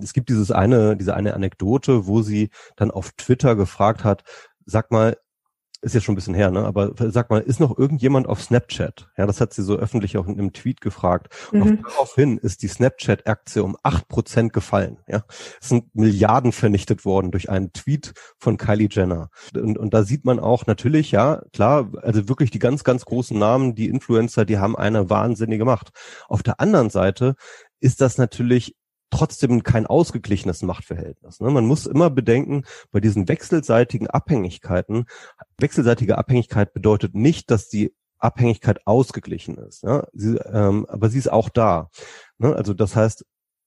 es 0.01 0.13
gibt 0.13 0.29
dieses 0.29 0.51
eine, 0.51 0.97
diese 0.97 1.15
eine 1.15 1.33
Anekdote, 1.33 2.07
wo 2.07 2.21
sie 2.23 2.49
dann 2.75 2.91
auf 2.91 3.11
Twitter 3.13 3.55
gefragt 3.55 4.03
hat, 4.03 4.23
sag 4.65 4.91
mal, 4.91 5.17
ist 5.81 5.95
jetzt 5.95 6.03
schon 6.03 6.13
ein 6.13 6.15
bisschen 6.15 6.35
her, 6.35 6.51
ne? 6.51 6.63
Aber 6.63 6.93
sag 6.95 7.29
mal, 7.29 7.41
ist 7.41 7.59
noch 7.59 7.77
irgendjemand 7.77 8.27
auf 8.27 8.41
Snapchat? 8.41 9.09
Ja, 9.17 9.25
das 9.25 9.41
hat 9.41 9.53
sie 9.53 9.63
so 9.63 9.75
öffentlich 9.75 10.17
auch 10.17 10.27
in 10.27 10.39
einem 10.39 10.53
Tweet 10.53 10.79
gefragt. 10.79 11.33
Und 11.51 11.65
mhm. 11.65 11.81
daraufhin 11.83 12.37
ist 12.37 12.61
die 12.61 12.67
Snapchat-Aktie 12.67 13.63
um 13.63 13.75
acht 13.81 14.07
Prozent 14.07 14.53
gefallen. 14.53 14.99
Ja, 15.07 15.23
es 15.59 15.69
sind 15.69 15.95
Milliarden 15.95 16.51
vernichtet 16.51 17.03
worden 17.03 17.31
durch 17.31 17.49
einen 17.49 17.73
Tweet 17.73 18.13
von 18.37 18.57
Kylie 18.57 18.89
Jenner. 18.91 19.29
Und, 19.55 19.77
und 19.77 19.93
da 19.93 20.03
sieht 20.03 20.23
man 20.23 20.39
auch 20.39 20.67
natürlich, 20.67 21.11
ja, 21.11 21.41
klar, 21.53 21.89
also 22.01 22.29
wirklich 22.29 22.51
die 22.51 22.59
ganz, 22.59 22.83
ganz 22.83 23.05
großen 23.05 23.37
Namen, 23.37 23.73
die 23.73 23.89
Influencer, 23.89 24.45
die 24.45 24.59
haben 24.59 24.75
eine 24.75 25.09
wahnsinnige 25.09 25.65
Macht. 25.65 25.89
Auf 26.27 26.43
der 26.43 26.59
anderen 26.59 26.89
Seite 26.91 27.35
ist 27.79 28.01
das 28.01 28.17
natürlich 28.19 28.75
trotzdem 29.11 29.61
kein 29.61 29.85
ausgeglichenes 29.85 30.63
Machtverhältnis. 30.63 31.39
Ne? 31.39 31.51
Man 31.51 31.67
muss 31.67 31.85
immer 31.85 32.09
bedenken, 32.09 32.63
bei 32.91 32.99
diesen 32.99 33.27
wechselseitigen 33.27 34.07
Abhängigkeiten, 34.07 35.05
wechselseitige 35.59 36.17
Abhängigkeit 36.17 36.73
bedeutet 36.73 37.13
nicht, 37.13 37.51
dass 37.51 37.69
die 37.69 37.93
Abhängigkeit 38.17 38.85
ausgeglichen 38.87 39.57
ist. 39.57 39.85
Sie, 40.13 40.37
ähm, 40.37 40.85
aber 40.87 41.09
sie 41.09 41.19
ist 41.19 41.31
auch 41.31 41.49
da. 41.49 41.89
Ne? 42.37 42.55
Also 42.55 42.73
das 42.73 42.95
heißt, 42.95 43.25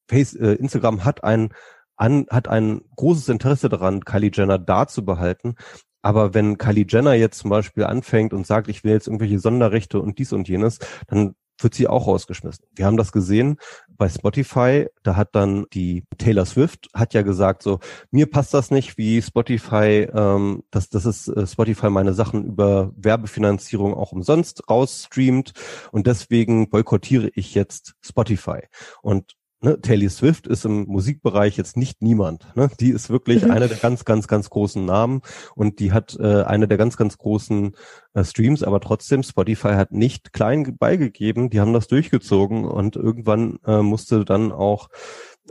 Face, 0.08 0.34
äh, 0.34 0.52
Instagram 0.54 1.04
hat 1.04 1.24
ein, 1.24 1.52
an, 1.96 2.26
hat 2.30 2.48
ein 2.48 2.82
großes 2.96 3.28
Interesse 3.28 3.68
daran, 3.68 4.04
Kylie 4.04 4.30
Jenner 4.32 4.58
da 4.58 4.86
zu 4.86 5.04
behalten. 5.04 5.54
Aber 6.02 6.34
wenn 6.34 6.58
Kylie 6.58 6.86
Jenner 6.88 7.14
jetzt 7.14 7.38
zum 7.38 7.50
Beispiel 7.50 7.84
anfängt 7.84 8.32
und 8.34 8.46
sagt, 8.46 8.68
ich 8.68 8.84
will 8.84 8.92
jetzt 8.92 9.06
irgendwelche 9.06 9.38
Sonderrechte 9.38 10.00
und 10.00 10.18
dies 10.18 10.32
und 10.32 10.48
jenes, 10.48 10.78
dann 11.08 11.34
wird 11.58 11.74
sie 11.74 11.88
auch 11.88 12.06
rausgeschmissen. 12.06 12.66
Wir 12.74 12.86
haben 12.86 12.96
das 12.96 13.12
gesehen 13.12 13.58
bei 13.96 14.08
Spotify, 14.08 14.86
da 15.02 15.16
hat 15.16 15.34
dann 15.34 15.66
die 15.72 16.04
Taylor 16.18 16.46
Swift 16.46 16.88
hat 16.94 17.14
ja 17.14 17.22
gesagt 17.22 17.62
so, 17.62 17.80
mir 18.10 18.30
passt 18.30 18.54
das 18.54 18.70
nicht, 18.70 18.98
wie 18.98 19.22
Spotify, 19.22 20.08
ähm, 20.12 20.62
dass 20.70 20.88
das 20.88 21.06
ist 21.06 21.28
äh, 21.28 21.46
Spotify 21.46 21.90
meine 21.90 22.14
Sachen 22.14 22.44
über 22.44 22.92
Werbefinanzierung 22.96 23.94
auch 23.94 24.12
umsonst 24.12 24.68
rausstreamt 24.68 25.52
und 25.92 26.06
deswegen 26.06 26.70
boykottiere 26.70 27.30
ich 27.34 27.54
jetzt 27.54 27.94
Spotify. 28.00 28.60
Und 29.02 29.34
ne, 29.64 29.80
Taylor 29.80 30.10
Swift 30.10 30.46
ist 30.46 30.64
im 30.64 30.84
Musikbereich 30.84 31.56
jetzt 31.56 31.76
nicht 31.76 32.02
niemand. 32.02 32.54
Ne? 32.54 32.70
Die 32.78 32.90
ist 32.90 33.10
wirklich 33.10 33.44
mhm. 33.44 33.50
eine 33.50 33.68
der 33.68 33.78
ganz, 33.78 34.04
ganz, 34.04 34.28
ganz 34.28 34.50
großen 34.50 34.84
Namen 34.84 35.22
und 35.54 35.80
die 35.80 35.92
hat 35.92 36.16
äh, 36.20 36.42
eine 36.42 36.68
der 36.68 36.78
ganz, 36.78 36.96
ganz 36.96 37.18
großen 37.18 37.74
äh, 38.12 38.24
Streams, 38.24 38.62
aber 38.62 38.80
trotzdem, 38.80 39.22
Spotify 39.22 39.74
hat 39.74 39.92
nicht 39.92 40.32
klein 40.32 40.76
beigegeben, 40.78 41.50
die 41.50 41.60
haben 41.60 41.72
das 41.72 41.88
durchgezogen 41.88 42.64
und 42.64 42.96
irgendwann 42.96 43.58
äh, 43.66 43.82
musste 43.82 44.24
dann 44.24 44.52
auch 44.52 44.88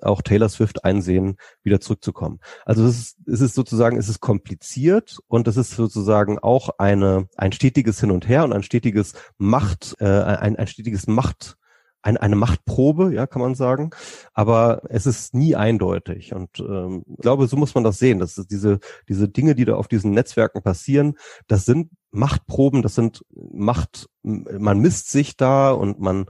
auch 0.02 0.24
Taylor 0.24 0.50
Swift 0.50 0.84
einsehen, 0.84 1.38
wieder 1.62 1.80
zurückzukommen. 1.80 2.40
Also 2.66 2.84
es 2.84 2.98
ist, 2.98 3.18
es 3.28 3.42
ist 3.42 3.54
sozusagen, 3.54 3.96
es 3.96 4.10
ist 4.10 4.22
kompliziert 4.22 5.20
und 5.28 5.48
es 5.48 5.56
ist 5.56 5.70
sozusagen 5.70 6.40
auch 6.40 6.72
eine 6.80 7.28
ein 7.38 7.52
stetiges 7.52 8.00
Hin 8.00 8.10
und 8.10 8.28
Her 8.28 8.44
und 8.44 8.54
ein 8.54 8.64
stetiges 8.64 9.14
Macht, 9.38 9.96
äh, 10.00 10.06
ein, 10.06 10.56
ein 10.56 10.68
stetiges 10.68 11.06
Macht 11.06 11.58
eine, 12.04 12.22
eine 12.22 12.36
Machtprobe, 12.36 13.14
ja, 13.14 13.26
kann 13.28 13.42
man 13.42 13.56
sagen. 13.56 13.92
Aber 14.34 14.82
es 14.90 15.06
ist 15.06 15.34
nie 15.34 15.56
eindeutig. 15.56 16.34
Und 16.34 16.60
ähm, 16.60 17.04
ich 17.08 17.22
glaube, 17.22 17.48
so 17.48 17.58
muss 17.58 17.74
man 17.76 17.84
das 17.84 17.98
sehen. 17.98 18.20
Das 18.20 18.38
ist 18.38 18.52
diese, 18.52 18.80
diese 19.10 19.30
Dinge, 19.30 19.56
die 19.56 19.66
da 19.66 19.76
auf 19.76 19.88
diesen 19.88 20.12
Netzwerken 20.12 20.62
passieren, 20.62 21.16
das 21.48 21.66
sind 21.66 21.90
Machtproben, 22.12 22.84
das 22.84 22.96
sind 22.96 23.26
Macht, 23.32 24.08
man 24.22 24.80
misst 24.80 25.10
sich 25.10 25.36
da 25.36 25.72
und 25.72 26.00
man 26.00 26.26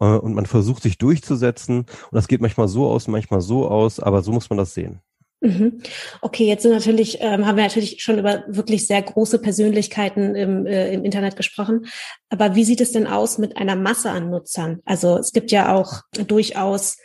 äh, 0.00 0.06
und 0.06 0.34
man 0.34 0.46
versucht 0.46 0.82
sich 0.82 0.98
durchzusetzen. 0.98 1.80
Und 1.80 1.88
das 2.12 2.28
geht 2.28 2.40
manchmal 2.40 2.68
so 2.68 2.88
aus, 2.88 3.08
manchmal 3.08 3.40
so 3.40 3.68
aus, 3.68 4.00
aber 4.00 4.22
so 4.22 4.32
muss 4.32 4.50
man 4.50 4.56
das 4.56 4.74
sehen. 4.74 5.00
Mhm. 5.40 5.82
Okay, 6.20 6.46
jetzt 6.46 6.62
sind 6.62 6.72
natürlich, 6.72 7.18
ähm, 7.20 7.46
haben 7.46 7.56
wir 7.56 7.64
natürlich 7.64 8.02
schon 8.02 8.18
über 8.18 8.44
wirklich 8.48 8.86
sehr 8.86 9.00
große 9.00 9.38
Persönlichkeiten 9.38 10.34
im, 10.34 10.66
äh, 10.66 10.92
im 10.92 11.04
Internet 11.04 11.36
gesprochen. 11.36 11.86
Aber 12.28 12.56
wie 12.56 12.64
sieht 12.64 12.80
es 12.80 12.90
denn 12.90 13.06
aus 13.06 13.38
mit 13.38 13.56
einer 13.56 13.76
Masse 13.76 14.10
an 14.10 14.30
Nutzern? 14.30 14.80
Also 14.84 15.16
es 15.16 15.32
gibt 15.32 15.52
ja 15.52 15.74
auch 15.74 16.02
durchaus 16.12 16.96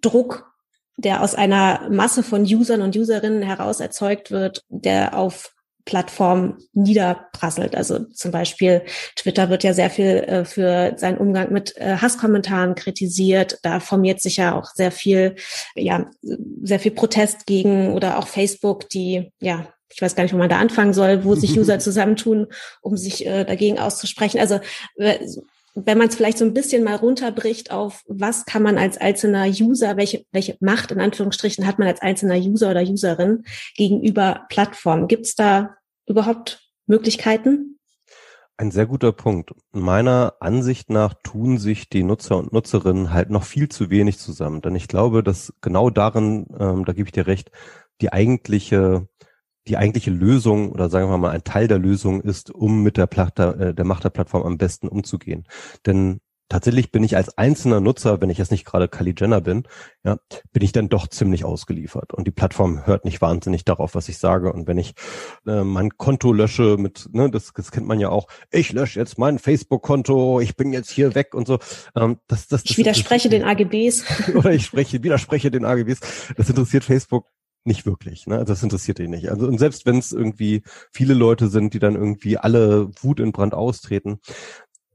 Druck, 0.00 0.52
der 0.96 1.22
aus 1.22 1.34
einer 1.34 1.88
Masse 1.90 2.22
von 2.22 2.42
Usern 2.42 2.82
und 2.82 2.96
Userinnen 2.96 3.42
heraus 3.42 3.80
erzeugt 3.80 4.30
wird, 4.30 4.64
der 4.68 5.16
auf 5.18 5.52
Plattform 5.84 6.58
niederprasselt. 6.72 7.74
Also 7.74 8.00
zum 8.00 8.30
Beispiel 8.30 8.82
Twitter 9.16 9.50
wird 9.50 9.64
ja 9.64 9.72
sehr 9.72 9.90
viel 9.90 10.06
äh, 10.06 10.44
für 10.44 10.94
seinen 10.96 11.18
Umgang 11.18 11.52
mit 11.52 11.76
äh, 11.76 11.96
Hasskommentaren 11.96 12.74
kritisiert. 12.74 13.58
Da 13.62 13.80
formiert 13.80 14.20
sich 14.20 14.36
ja 14.36 14.56
auch 14.58 14.70
sehr 14.74 14.92
viel, 14.92 15.34
ja, 15.74 16.10
sehr 16.62 16.80
viel 16.80 16.92
Protest 16.92 17.46
gegen 17.46 17.92
oder 17.92 18.18
auch 18.18 18.28
Facebook, 18.28 18.88
die, 18.88 19.32
ja, 19.40 19.66
ich 19.94 20.00
weiß 20.00 20.14
gar 20.14 20.22
nicht, 20.22 20.32
wo 20.32 20.38
man 20.38 20.48
da 20.48 20.58
anfangen 20.58 20.94
soll, 20.94 21.24
wo 21.24 21.34
sich 21.34 21.58
User 21.58 21.78
zusammentun, 21.78 22.46
um 22.80 22.96
sich 22.96 23.26
äh, 23.26 23.44
dagegen 23.44 23.78
auszusprechen. 23.78 24.40
Also 24.40 24.60
äh, 24.96 25.18
wenn 25.74 25.98
man 25.98 26.08
es 26.08 26.16
vielleicht 26.16 26.38
so 26.38 26.44
ein 26.44 26.54
bisschen 26.54 26.84
mal 26.84 26.96
runterbricht 26.96 27.70
auf, 27.70 28.02
was 28.06 28.44
kann 28.44 28.62
man 28.62 28.78
als 28.78 28.98
einzelner 28.98 29.46
User, 29.46 29.96
welche, 29.96 30.24
welche 30.30 30.56
Macht 30.60 30.90
in 30.90 31.00
Anführungsstrichen 31.00 31.66
hat 31.66 31.78
man 31.78 31.88
als 31.88 32.02
einzelner 32.02 32.36
User 32.36 32.70
oder 32.70 32.82
Userin 32.82 33.44
gegenüber 33.76 34.44
Plattformen? 34.48 35.08
Gibt 35.08 35.26
es 35.26 35.34
da 35.34 35.76
überhaupt 36.06 36.68
Möglichkeiten? 36.86 37.78
Ein 38.58 38.70
sehr 38.70 38.86
guter 38.86 39.12
Punkt. 39.12 39.52
Meiner 39.72 40.34
Ansicht 40.40 40.90
nach 40.90 41.14
tun 41.22 41.58
sich 41.58 41.88
die 41.88 42.02
Nutzer 42.02 42.36
und 42.36 42.52
Nutzerinnen 42.52 43.12
halt 43.12 43.30
noch 43.30 43.44
viel 43.44 43.68
zu 43.68 43.88
wenig 43.88 44.18
zusammen. 44.18 44.60
Denn 44.60 44.74
ich 44.74 44.88
glaube, 44.88 45.22
dass 45.22 45.54
genau 45.62 45.88
darin, 45.88 46.46
ähm, 46.60 46.84
da 46.84 46.92
gebe 46.92 47.08
ich 47.08 47.12
dir 47.12 47.26
recht, 47.26 47.50
die 48.02 48.12
eigentliche 48.12 49.08
die 49.68 49.76
eigentliche 49.76 50.10
Lösung 50.10 50.72
oder 50.72 50.88
sagen 50.88 51.08
wir 51.08 51.18
mal 51.18 51.30
ein 51.30 51.44
Teil 51.44 51.68
der 51.68 51.78
Lösung 51.78 52.20
ist, 52.20 52.50
um 52.50 52.82
mit 52.82 52.96
der, 52.96 53.06
Platte, 53.06 53.56
äh, 53.58 53.74
der 53.74 53.84
Macht 53.84 54.04
der 54.04 54.10
Plattform 54.10 54.42
am 54.42 54.58
besten 54.58 54.88
umzugehen. 54.88 55.46
Denn 55.86 56.20
tatsächlich 56.52 56.92
bin 56.92 57.02
ich 57.02 57.16
als 57.16 57.38
einzelner 57.38 57.80
Nutzer, 57.80 58.20
wenn 58.20 58.28
ich 58.28 58.36
jetzt 58.36 58.50
nicht 58.50 58.66
gerade 58.66 58.86
Kylie 58.86 59.14
Jenner 59.16 59.40
bin, 59.40 59.64
ja, 60.04 60.18
bin 60.52 60.62
ich 60.62 60.72
dann 60.72 60.90
doch 60.90 61.08
ziemlich 61.08 61.44
ausgeliefert. 61.44 62.12
Und 62.12 62.26
die 62.26 62.30
Plattform 62.30 62.86
hört 62.86 63.04
nicht 63.04 63.22
wahnsinnig 63.22 63.64
darauf, 63.64 63.94
was 63.94 64.08
ich 64.08 64.18
sage. 64.18 64.52
Und 64.52 64.66
wenn 64.66 64.76
ich 64.76 64.94
äh, 65.46 65.64
mein 65.64 65.96
Konto 65.96 66.32
lösche 66.32 66.76
mit, 66.78 67.08
ne, 67.12 67.30
das, 67.30 67.52
das 67.54 67.70
kennt 67.70 67.86
man 67.86 68.00
ja 68.00 68.10
auch, 68.10 68.26
ich 68.50 68.72
lösche 68.72 69.00
jetzt 69.00 69.18
mein 69.18 69.38
Facebook-Konto, 69.38 70.40
ich 70.40 70.54
bin 70.54 70.72
jetzt 70.72 70.90
hier 70.90 71.14
weg 71.14 71.34
und 71.34 71.46
so. 71.46 71.58
Ähm, 71.96 72.18
das, 72.26 72.48
das, 72.48 72.62
das, 72.62 72.70
ich 72.70 72.78
widerspreche 72.78 73.30
den 73.30 73.44
AGBs. 73.44 74.04
Oder 74.34 74.52
ich 74.52 74.66
spreche, 74.66 75.02
widerspreche 75.02 75.50
den 75.50 75.64
AGBs. 75.64 76.00
Das 76.36 76.50
interessiert 76.50 76.84
Facebook 76.84 77.26
nicht 77.64 77.86
wirklich. 77.86 78.26
Ne? 78.26 78.34
Also 78.38 78.52
das 78.52 78.62
interessiert 78.62 78.98
ihn 78.98 79.10
nicht. 79.10 79.30
Also 79.30 79.46
und 79.46 79.58
selbst 79.58 79.86
wenn 79.86 79.98
es 79.98 80.12
irgendwie 80.12 80.62
viele 80.90 81.14
Leute 81.14 81.48
sind, 81.48 81.74
die 81.74 81.78
dann 81.78 81.94
irgendwie 81.94 82.38
alle 82.38 82.90
Wut 83.00 83.20
in 83.20 83.32
Brand 83.32 83.54
austreten. 83.54 84.18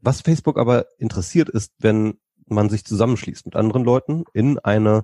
Was 0.02 0.22
Facebook 0.22 0.58
aber 0.58 0.88
interessiert 0.98 1.50
ist, 1.50 1.74
wenn 1.80 2.16
man 2.48 2.70
sich 2.70 2.86
zusammenschließt 2.86 3.46
mit 3.46 3.56
anderen 3.56 3.84
Leuten 3.84 4.24
in 4.34 4.60
eine, 4.60 5.04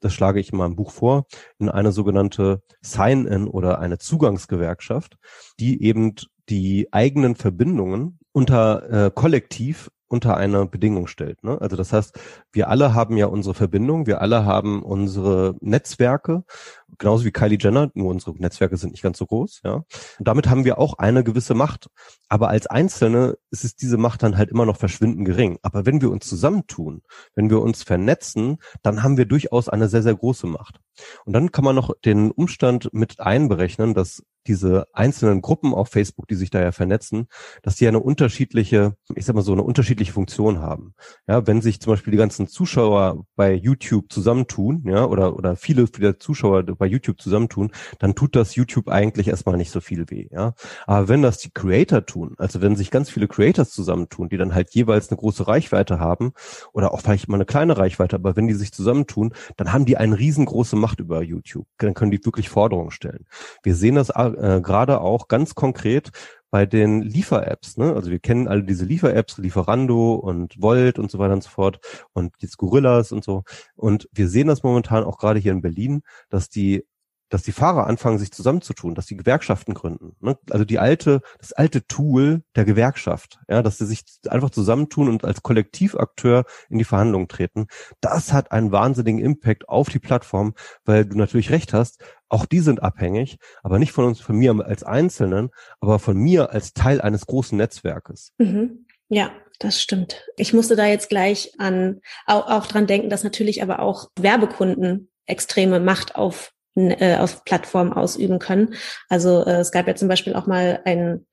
das 0.00 0.12
schlage 0.12 0.40
ich 0.40 0.52
in 0.52 0.58
meinem 0.58 0.76
Buch 0.76 0.92
vor, 0.92 1.26
in 1.58 1.68
eine 1.68 1.92
sogenannte 1.92 2.62
Sign-in 2.82 3.48
oder 3.48 3.78
eine 3.78 3.98
Zugangsgewerkschaft, 3.98 5.16
die 5.58 5.82
eben 5.82 6.14
die 6.48 6.88
eigenen 6.92 7.36
Verbindungen 7.36 8.18
unter 8.32 9.06
äh, 9.06 9.10
kollektiv 9.12 9.90
unter 10.08 10.36
eine 10.36 10.66
Bedingung 10.66 11.06
stellt. 11.06 11.42
Ne? 11.42 11.60
Also 11.60 11.76
das 11.76 11.92
heißt, 11.92 12.18
wir 12.52 12.68
alle 12.68 12.94
haben 12.94 13.16
ja 13.16 13.26
unsere 13.26 13.54
Verbindung, 13.54 14.06
wir 14.06 14.20
alle 14.20 14.44
haben 14.44 14.82
unsere 14.82 15.56
Netzwerke, 15.60 16.44
genauso 16.98 17.24
wie 17.24 17.32
Kylie 17.32 17.58
Jenner, 17.60 17.90
nur 17.94 18.10
unsere 18.10 18.36
Netzwerke 18.36 18.76
sind 18.76 18.92
nicht 18.92 19.02
ganz 19.02 19.18
so 19.18 19.26
groß, 19.26 19.62
ja. 19.64 19.74
Und 19.74 20.28
damit 20.28 20.48
haben 20.48 20.64
wir 20.64 20.78
auch 20.78 20.98
eine 20.98 21.24
gewisse 21.24 21.54
Macht. 21.54 21.88
Aber 22.28 22.48
als 22.48 22.66
Einzelne 22.66 23.36
ist 23.50 23.64
es 23.64 23.76
diese 23.76 23.96
Macht 23.96 24.22
dann 24.22 24.36
halt 24.36 24.50
immer 24.50 24.66
noch 24.66 24.76
verschwindend 24.76 25.26
gering. 25.26 25.58
Aber 25.62 25.86
wenn 25.86 26.00
wir 26.00 26.10
uns 26.10 26.28
zusammentun, 26.28 27.02
wenn 27.34 27.50
wir 27.50 27.60
uns 27.60 27.82
vernetzen, 27.82 28.58
dann 28.82 29.02
haben 29.02 29.16
wir 29.16 29.26
durchaus 29.26 29.68
eine 29.68 29.88
sehr, 29.88 30.02
sehr 30.02 30.14
große 30.14 30.46
Macht. 30.46 30.78
Und 31.24 31.32
dann 31.32 31.52
kann 31.52 31.64
man 31.64 31.74
noch 31.74 31.90
den 32.04 32.30
Umstand 32.30 32.90
mit 32.92 33.20
einberechnen, 33.20 33.94
dass 33.94 34.22
diese 34.46 34.86
einzelnen 34.92 35.42
Gruppen 35.42 35.74
auf 35.74 35.88
Facebook, 35.88 36.28
die 36.28 36.34
sich 36.34 36.50
da 36.50 36.60
ja 36.60 36.72
vernetzen, 36.72 37.26
dass 37.62 37.76
die 37.76 37.88
eine 37.88 38.00
unterschiedliche, 38.00 38.96
ich 39.14 39.24
sag 39.24 39.34
mal 39.34 39.42
so, 39.42 39.52
eine 39.52 39.62
unterschiedliche 39.62 40.12
Funktion 40.12 40.60
haben. 40.60 40.94
Ja, 41.26 41.46
wenn 41.46 41.62
sich 41.62 41.80
zum 41.80 41.92
Beispiel 41.92 42.12
die 42.12 42.18
ganzen 42.18 42.46
Zuschauer 42.46 43.24
bei 43.36 43.54
YouTube 43.54 44.12
zusammentun, 44.12 44.82
ja, 44.86 45.04
oder, 45.06 45.36
oder 45.36 45.56
viele, 45.56 45.86
viele 45.86 46.18
Zuschauer 46.18 46.62
bei 46.64 46.86
YouTube 46.86 47.20
zusammentun, 47.20 47.72
dann 47.98 48.14
tut 48.14 48.36
das 48.36 48.54
YouTube 48.54 48.88
eigentlich 48.88 49.28
erstmal 49.28 49.56
nicht 49.56 49.70
so 49.70 49.80
viel 49.80 50.10
weh, 50.10 50.28
ja. 50.30 50.54
Aber 50.86 51.08
wenn 51.08 51.22
das 51.22 51.38
die 51.38 51.50
Creator 51.50 52.04
tun, 52.06 52.34
also 52.38 52.60
wenn 52.60 52.76
sich 52.76 52.90
ganz 52.90 53.10
viele 53.10 53.28
Creators 53.28 53.70
zusammentun, 53.70 54.28
die 54.28 54.36
dann 54.36 54.54
halt 54.54 54.74
jeweils 54.74 55.10
eine 55.10 55.18
große 55.18 55.46
Reichweite 55.46 55.98
haben, 55.98 56.32
oder 56.72 56.92
auch 56.92 57.00
vielleicht 57.00 57.28
mal 57.28 57.36
eine 57.36 57.44
kleine 57.44 57.76
Reichweite, 57.76 58.16
aber 58.16 58.36
wenn 58.36 58.46
die 58.46 58.54
sich 58.54 58.72
zusammentun, 58.72 59.32
dann 59.56 59.72
haben 59.72 59.84
die 59.84 59.96
eine 59.96 60.18
riesengroße 60.18 60.76
Macht 60.76 61.00
über 61.00 61.22
YouTube. 61.22 61.66
Dann 61.78 61.94
können 61.94 62.10
die 62.10 62.24
wirklich 62.24 62.48
Forderungen 62.48 62.90
stellen. 62.90 63.26
Wir 63.62 63.74
sehen 63.74 63.94
das 63.94 64.10
äh, 64.36 64.60
gerade 64.60 65.00
auch 65.00 65.28
ganz 65.28 65.54
konkret 65.54 66.10
bei 66.50 66.66
den 66.66 67.02
Liefer-Apps. 67.02 67.78
Ne? 67.78 67.94
Also 67.94 68.12
wir 68.12 68.20
kennen 68.20 68.46
alle 68.46 68.62
diese 68.62 68.84
Liefer-Apps, 68.84 69.38
Lieferando 69.38 70.14
und 70.14 70.62
Volt 70.62 71.00
und 71.00 71.10
so 71.10 71.18
weiter 71.18 71.34
und 71.34 71.42
so 71.42 71.50
fort 71.50 71.80
und 72.12 72.32
jetzt 72.38 72.58
Gorillas 72.58 73.10
und 73.10 73.24
so. 73.24 73.42
Und 73.74 74.08
wir 74.12 74.28
sehen 74.28 74.46
das 74.46 74.62
momentan 74.62 75.02
auch 75.02 75.18
gerade 75.18 75.40
hier 75.40 75.50
in 75.50 75.62
Berlin, 75.62 76.02
dass 76.28 76.48
die 76.48 76.86
dass 77.34 77.42
die 77.42 77.50
Fahrer 77.50 77.88
anfangen, 77.88 78.20
sich 78.20 78.30
zusammenzutun, 78.30 78.94
dass 78.94 79.06
die 79.06 79.16
Gewerkschaften 79.16 79.74
gründen. 79.74 80.14
Ne? 80.20 80.38
Also 80.50 80.64
die 80.64 80.78
alte, 80.78 81.20
das 81.40 81.52
alte 81.52 81.84
Tool 81.84 82.44
der 82.54 82.64
Gewerkschaft, 82.64 83.40
ja, 83.48 83.60
dass 83.60 83.78
sie 83.78 83.86
sich 83.86 84.04
einfach 84.28 84.50
zusammentun 84.50 85.08
und 85.08 85.24
als 85.24 85.42
Kollektivakteur 85.42 86.44
in 86.70 86.78
die 86.78 86.84
Verhandlungen 86.84 87.26
treten. 87.26 87.66
Das 88.00 88.32
hat 88.32 88.52
einen 88.52 88.70
wahnsinnigen 88.70 89.18
Impact 89.18 89.68
auf 89.68 89.88
die 89.88 89.98
Plattform, 89.98 90.54
weil 90.84 91.06
du 91.06 91.18
natürlich 91.18 91.50
recht 91.50 91.72
hast, 91.72 92.04
auch 92.28 92.46
die 92.46 92.60
sind 92.60 92.84
abhängig, 92.84 93.38
aber 93.64 93.80
nicht 93.80 93.90
von 93.90 94.04
uns, 94.04 94.20
von 94.20 94.36
mir 94.36 94.54
als 94.64 94.84
Einzelnen, 94.84 95.50
aber 95.80 95.98
von 95.98 96.16
mir 96.16 96.52
als 96.52 96.72
Teil 96.72 97.00
eines 97.00 97.26
großen 97.26 97.58
Netzwerkes. 97.58 98.32
Mhm. 98.38 98.86
Ja, 99.08 99.32
das 99.58 99.82
stimmt. 99.82 100.24
Ich 100.36 100.52
musste 100.52 100.76
da 100.76 100.86
jetzt 100.86 101.08
gleich 101.08 101.50
an 101.58 102.00
auch, 102.26 102.46
auch 102.46 102.66
dran 102.68 102.86
denken, 102.86 103.10
dass 103.10 103.24
natürlich 103.24 103.60
aber 103.60 103.80
auch 103.80 104.10
Werbekunden 104.20 105.10
extreme 105.26 105.80
Macht 105.80 106.14
auf 106.14 106.53
äh, 106.76 107.16
auf 107.18 107.44
Plattformen 107.44 107.92
ausüben 107.92 108.38
können. 108.38 108.74
Also 109.08 109.44
äh, 109.44 109.60
es 109.60 109.72
gab 109.72 109.86
ja 109.86 109.94
zum 109.94 110.08
Beispiel 110.08 110.34
auch 110.34 110.46
mal 110.46 110.80
einen 110.84 111.26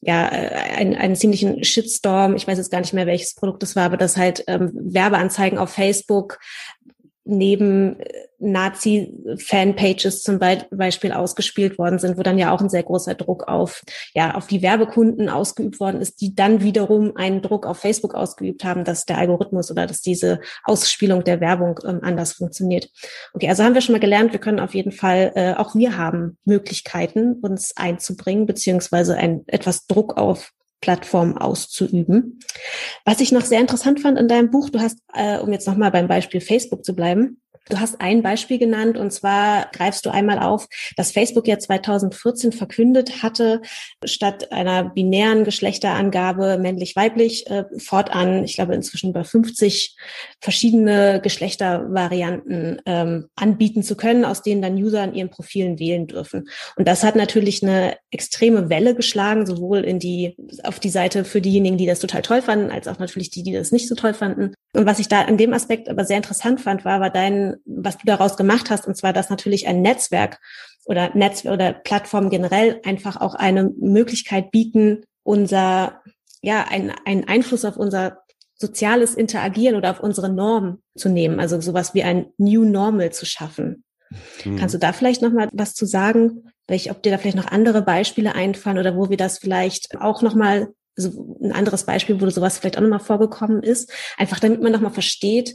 ja, 0.00 0.28
äh, 0.28 0.76
einen, 0.76 0.94
einen 0.94 1.16
ziemlichen 1.16 1.64
Shitstorm. 1.64 2.36
Ich 2.36 2.46
weiß 2.46 2.58
jetzt 2.58 2.70
gar 2.70 2.80
nicht 2.80 2.92
mehr, 2.92 3.06
welches 3.06 3.34
Produkt 3.34 3.62
es 3.62 3.76
war, 3.76 3.84
aber 3.84 3.96
dass 3.96 4.16
halt 4.16 4.44
ähm, 4.46 4.70
Werbeanzeigen 4.74 5.58
auf 5.58 5.70
Facebook 5.70 6.38
neben 7.26 8.00
äh, 8.00 8.26
Nazi-Fanpages 8.38 10.22
zum 10.22 10.38
Beispiel 10.38 11.12
ausgespielt 11.12 11.78
worden 11.78 11.98
sind, 11.98 12.18
wo 12.18 12.22
dann 12.22 12.38
ja 12.38 12.52
auch 12.52 12.60
ein 12.60 12.68
sehr 12.68 12.82
großer 12.82 13.14
Druck 13.14 13.48
auf, 13.48 13.82
ja, 14.14 14.34
auf 14.34 14.46
die 14.46 14.62
Werbekunden 14.62 15.28
ausgeübt 15.28 15.80
worden 15.80 16.00
ist, 16.00 16.20
die 16.20 16.34
dann 16.34 16.62
wiederum 16.62 17.16
einen 17.16 17.42
Druck 17.42 17.66
auf 17.66 17.78
Facebook 17.78 18.14
ausgeübt 18.14 18.62
haben, 18.64 18.84
dass 18.84 19.06
der 19.06 19.18
Algorithmus 19.18 19.70
oder 19.70 19.86
dass 19.86 20.02
diese 20.02 20.40
Ausspielung 20.64 21.24
der 21.24 21.40
Werbung 21.40 21.80
ähm, 21.86 22.00
anders 22.02 22.34
funktioniert. 22.34 22.90
Okay, 23.32 23.48
also 23.48 23.64
haben 23.64 23.74
wir 23.74 23.80
schon 23.80 23.94
mal 23.94 24.00
gelernt, 24.00 24.32
wir 24.32 24.40
können 24.40 24.60
auf 24.60 24.74
jeden 24.74 24.92
Fall, 24.92 25.32
äh, 25.34 25.54
auch 25.54 25.74
wir 25.74 25.96
haben 25.96 26.38
Möglichkeiten, 26.44 27.34
uns 27.40 27.76
einzubringen, 27.76 28.46
beziehungsweise 28.46 29.16
ein, 29.16 29.44
etwas 29.46 29.86
Druck 29.86 30.18
auf 30.18 30.52
Plattform 30.80 31.36
auszuüben. 31.36 32.40
Was 33.04 33.20
ich 33.20 33.32
noch 33.32 33.44
sehr 33.44 33.60
interessant 33.60 34.00
fand 34.00 34.18
in 34.18 34.28
deinem 34.28 34.50
Buch, 34.50 34.70
du 34.70 34.80
hast, 34.80 34.98
äh, 35.14 35.38
um 35.38 35.52
jetzt 35.52 35.66
nochmal 35.66 35.90
beim 35.90 36.08
Beispiel 36.08 36.40
Facebook 36.40 36.84
zu 36.84 36.94
bleiben, 36.94 37.40
Du 37.68 37.80
hast 37.80 38.00
ein 38.00 38.22
Beispiel 38.22 38.58
genannt 38.58 38.96
und 38.96 39.12
zwar 39.12 39.68
greifst 39.72 40.06
du 40.06 40.10
einmal 40.10 40.38
auf, 40.38 40.68
dass 40.96 41.10
Facebook 41.10 41.48
ja 41.48 41.58
2014 41.58 42.52
verkündet 42.52 43.22
hatte, 43.22 43.60
statt 44.04 44.52
einer 44.52 44.84
binären 44.84 45.44
Geschlechterangabe 45.44 46.58
männlich-weiblich 46.58 47.48
äh, 47.48 47.64
fortan, 47.78 48.44
ich 48.44 48.54
glaube 48.54 48.74
inzwischen 48.74 49.10
über 49.10 49.24
50 49.24 49.96
verschiedene 50.40 51.20
Geschlechtervarianten 51.20 52.82
ähm, 52.86 53.26
anbieten 53.34 53.82
zu 53.82 53.96
können, 53.96 54.24
aus 54.24 54.42
denen 54.42 54.62
dann 54.62 54.76
User 54.76 55.02
in 55.02 55.14
ihren 55.14 55.30
Profilen 55.30 55.80
wählen 55.80 56.06
dürfen. 56.06 56.48
Und 56.76 56.86
das 56.86 57.02
hat 57.02 57.16
natürlich 57.16 57.62
eine 57.64 57.96
extreme 58.10 58.70
Welle 58.70 58.94
geschlagen, 58.94 59.44
sowohl 59.44 59.78
in 59.78 59.98
die 59.98 60.36
auf 60.62 60.78
die 60.78 60.90
Seite 60.90 61.24
für 61.24 61.40
diejenigen, 61.40 61.78
die 61.78 61.86
das 61.86 61.98
total 61.98 62.22
toll 62.22 62.42
fanden, 62.42 62.70
als 62.70 62.86
auch 62.86 63.00
natürlich 63.00 63.30
die, 63.30 63.42
die 63.42 63.52
das 63.52 63.72
nicht 63.72 63.88
so 63.88 63.96
toll 63.96 64.14
fanden. 64.14 64.54
Und 64.76 64.86
was 64.86 64.98
ich 64.98 65.08
da 65.08 65.22
in 65.22 65.38
dem 65.38 65.54
Aspekt 65.54 65.88
aber 65.88 66.04
sehr 66.04 66.18
interessant 66.18 66.60
fand, 66.60 66.84
war, 66.84 67.00
war 67.00 67.10
dein, 67.10 67.55
was 67.64 67.98
du 67.98 68.06
daraus 68.06 68.36
gemacht 68.36 68.70
hast, 68.70 68.86
und 68.86 68.96
zwar, 68.96 69.12
dass 69.12 69.30
natürlich 69.30 69.66
ein 69.66 69.82
Netzwerk 69.82 70.38
oder 70.84 71.14
Netz 71.14 71.44
oder 71.44 71.72
Plattformen 71.72 72.30
generell 72.30 72.80
einfach 72.84 73.20
auch 73.20 73.34
eine 73.34 73.70
Möglichkeit 73.78 74.50
bieten, 74.50 75.04
unser, 75.22 76.00
ja, 76.42 76.66
ein, 76.68 76.92
einen 77.04 77.24
Einfluss 77.24 77.64
auf 77.64 77.76
unser 77.76 78.18
soziales 78.54 79.14
Interagieren 79.14 79.76
oder 79.76 79.90
auf 79.90 80.00
unsere 80.00 80.32
Normen 80.32 80.82
zu 80.96 81.08
nehmen, 81.08 81.40
also 81.40 81.60
sowas 81.60 81.92
wie 81.94 82.04
ein 82.04 82.26
New 82.38 82.64
Normal 82.64 83.12
zu 83.12 83.26
schaffen. 83.26 83.84
Mhm. 84.44 84.56
Kannst 84.56 84.74
du 84.74 84.78
da 84.78 84.92
vielleicht 84.92 85.22
noch 85.22 85.32
mal 85.32 85.48
was 85.52 85.74
zu 85.74 85.86
sagen? 85.86 86.52
Welch, 86.68 86.90
ob 86.90 87.02
dir 87.02 87.12
da 87.12 87.18
vielleicht 87.18 87.36
noch 87.36 87.50
andere 87.50 87.82
Beispiele 87.82 88.34
einfallen 88.34 88.78
oder 88.78 88.96
wo 88.96 89.10
wir 89.10 89.16
das 89.16 89.38
vielleicht 89.38 90.00
auch 90.00 90.22
noch 90.22 90.34
mal 90.34 90.68
so 90.96 91.38
ein 91.42 91.52
anderes 91.52 91.84
Beispiel, 91.84 92.20
wo 92.20 92.30
sowas 92.30 92.58
vielleicht 92.58 92.78
auch 92.78 92.82
nochmal 92.82 93.00
vorgekommen 93.00 93.62
ist, 93.62 93.92
einfach 94.16 94.40
damit 94.40 94.62
man 94.62 94.72
nochmal 94.72 94.92
versteht, 94.92 95.54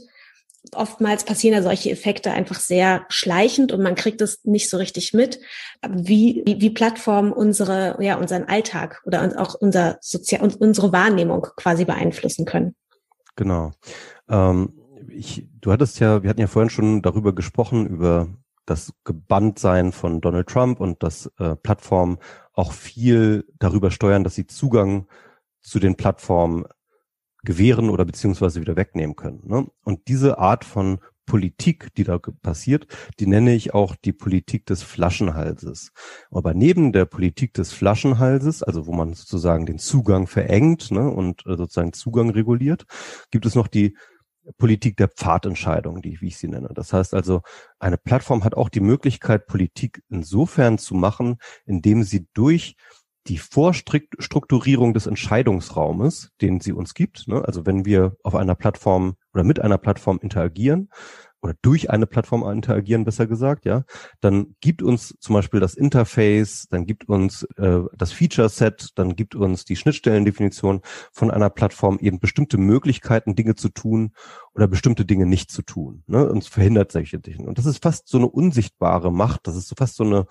oftmals 0.72 1.24
passieren 1.24 1.56
ja 1.56 1.62
solche 1.62 1.90
Effekte 1.90 2.30
einfach 2.30 2.60
sehr 2.60 3.04
schleichend 3.08 3.72
und 3.72 3.82
man 3.82 3.94
kriegt 3.94 4.20
es 4.20 4.44
nicht 4.44 4.70
so 4.70 4.76
richtig 4.76 5.12
mit, 5.12 5.40
wie, 5.88 6.42
wie, 6.46 6.60
wie 6.60 6.70
Plattformen 6.70 7.32
unsere, 7.32 7.96
ja, 8.00 8.16
unseren 8.16 8.44
Alltag 8.44 9.02
oder 9.04 9.32
auch 9.38 9.54
unser 9.54 9.98
Sozial 10.00 10.48
unsere 10.58 10.92
Wahrnehmung 10.92 11.48
quasi 11.56 11.84
beeinflussen 11.84 12.44
können. 12.44 12.74
Genau. 13.36 13.72
Ähm, 14.28 14.72
ich, 15.08 15.46
du 15.60 15.72
hattest 15.72 15.98
ja, 16.00 16.22
wir 16.22 16.30
hatten 16.30 16.40
ja 16.40 16.46
vorhin 16.46 16.70
schon 16.70 17.02
darüber 17.02 17.34
gesprochen, 17.34 17.86
über 17.86 18.28
das 18.64 18.92
Gebanntsein 19.04 19.92
von 19.92 20.20
Donald 20.20 20.46
Trump 20.46 20.80
und 20.80 21.02
dass 21.02 21.30
äh, 21.38 21.56
Plattformen 21.56 22.18
auch 22.52 22.72
viel 22.72 23.44
darüber 23.58 23.90
steuern, 23.90 24.22
dass 24.24 24.36
sie 24.36 24.46
Zugang 24.46 25.08
zu 25.60 25.80
den 25.80 25.96
Plattformen 25.96 26.64
gewähren 27.44 27.90
oder 27.90 28.04
beziehungsweise 28.04 28.60
wieder 28.60 28.76
wegnehmen 28.76 29.16
können. 29.16 29.42
Ne? 29.44 29.66
Und 29.84 30.08
diese 30.08 30.38
Art 30.38 30.64
von 30.64 30.98
Politik, 31.26 31.94
die 31.94 32.04
da 32.04 32.18
passiert, 32.18 32.86
die 33.20 33.26
nenne 33.26 33.54
ich 33.54 33.74
auch 33.74 33.96
die 33.96 34.12
Politik 34.12 34.66
des 34.66 34.82
Flaschenhalses. 34.82 35.92
Aber 36.30 36.52
neben 36.52 36.92
der 36.92 37.04
Politik 37.04 37.54
des 37.54 37.72
Flaschenhalses, 37.72 38.62
also 38.62 38.86
wo 38.86 38.92
man 38.92 39.14
sozusagen 39.14 39.66
den 39.66 39.78
Zugang 39.78 40.26
verengt 40.26 40.90
ne, 40.90 41.08
und 41.08 41.46
äh, 41.46 41.56
sozusagen 41.56 41.92
Zugang 41.92 42.30
reguliert, 42.30 42.86
gibt 43.30 43.46
es 43.46 43.54
noch 43.54 43.68
die 43.68 43.96
Politik 44.58 44.96
der 44.96 45.08
Pfadentscheidung, 45.08 46.02
die, 46.02 46.20
wie 46.20 46.26
ich 46.26 46.38
sie 46.38 46.48
nenne. 46.48 46.70
Das 46.74 46.92
heißt 46.92 47.14
also, 47.14 47.42
eine 47.78 47.96
Plattform 47.96 48.42
hat 48.42 48.54
auch 48.54 48.68
die 48.68 48.80
Möglichkeit, 48.80 49.46
Politik 49.46 50.02
insofern 50.08 50.78
zu 50.78 50.94
machen, 50.94 51.36
indem 51.64 52.02
sie 52.02 52.26
durch 52.34 52.74
die 53.28 53.38
Vorstrukturierung 53.38 54.94
des 54.94 55.06
Entscheidungsraumes, 55.06 56.30
den 56.40 56.60
sie 56.60 56.72
uns 56.72 56.94
gibt. 56.94 57.28
Ne? 57.28 57.44
Also 57.44 57.66
wenn 57.66 57.84
wir 57.84 58.16
auf 58.22 58.34
einer 58.34 58.54
Plattform 58.54 59.14
oder 59.32 59.44
mit 59.44 59.60
einer 59.60 59.78
Plattform 59.78 60.18
interagieren 60.20 60.90
oder 61.40 61.54
durch 61.62 61.90
eine 61.90 62.06
Plattform 62.06 62.48
interagieren, 62.48 63.04
besser 63.04 63.26
gesagt, 63.26 63.64
ja, 63.64 63.84
dann 64.20 64.54
gibt 64.60 64.82
uns 64.82 65.16
zum 65.20 65.34
Beispiel 65.34 65.60
das 65.60 65.74
Interface, 65.74 66.66
dann 66.70 66.86
gibt 66.86 67.08
uns 67.08 67.44
äh, 67.56 67.80
das 67.96 68.12
Feature-Set, 68.12 68.90
dann 68.96 69.16
gibt 69.16 69.34
uns 69.34 69.64
die 69.64 69.76
Schnittstellendefinition 69.76 70.80
von 71.12 71.30
einer 71.30 71.50
Plattform 71.50 71.98
eben 72.00 72.20
bestimmte 72.20 72.58
Möglichkeiten, 72.58 73.34
Dinge 73.34 73.56
zu 73.56 73.68
tun 73.70 74.12
oder 74.54 74.68
bestimmte 74.68 75.04
Dinge 75.04 75.26
nicht 75.26 75.50
zu 75.50 75.62
tun. 75.62 76.04
Ne? 76.06 76.28
Und 76.28 76.44
verhindert 76.44 76.92
solche 76.92 77.18
Dinge. 77.18 77.48
Und 77.48 77.58
das 77.58 77.66
ist 77.66 77.82
fast 77.82 78.08
so 78.08 78.18
eine 78.18 78.28
unsichtbare 78.28 79.12
Macht, 79.12 79.46
das 79.46 79.56
ist 79.56 79.68
so 79.68 79.74
fast 79.76 79.96
so 79.96 80.04
eine 80.04 80.26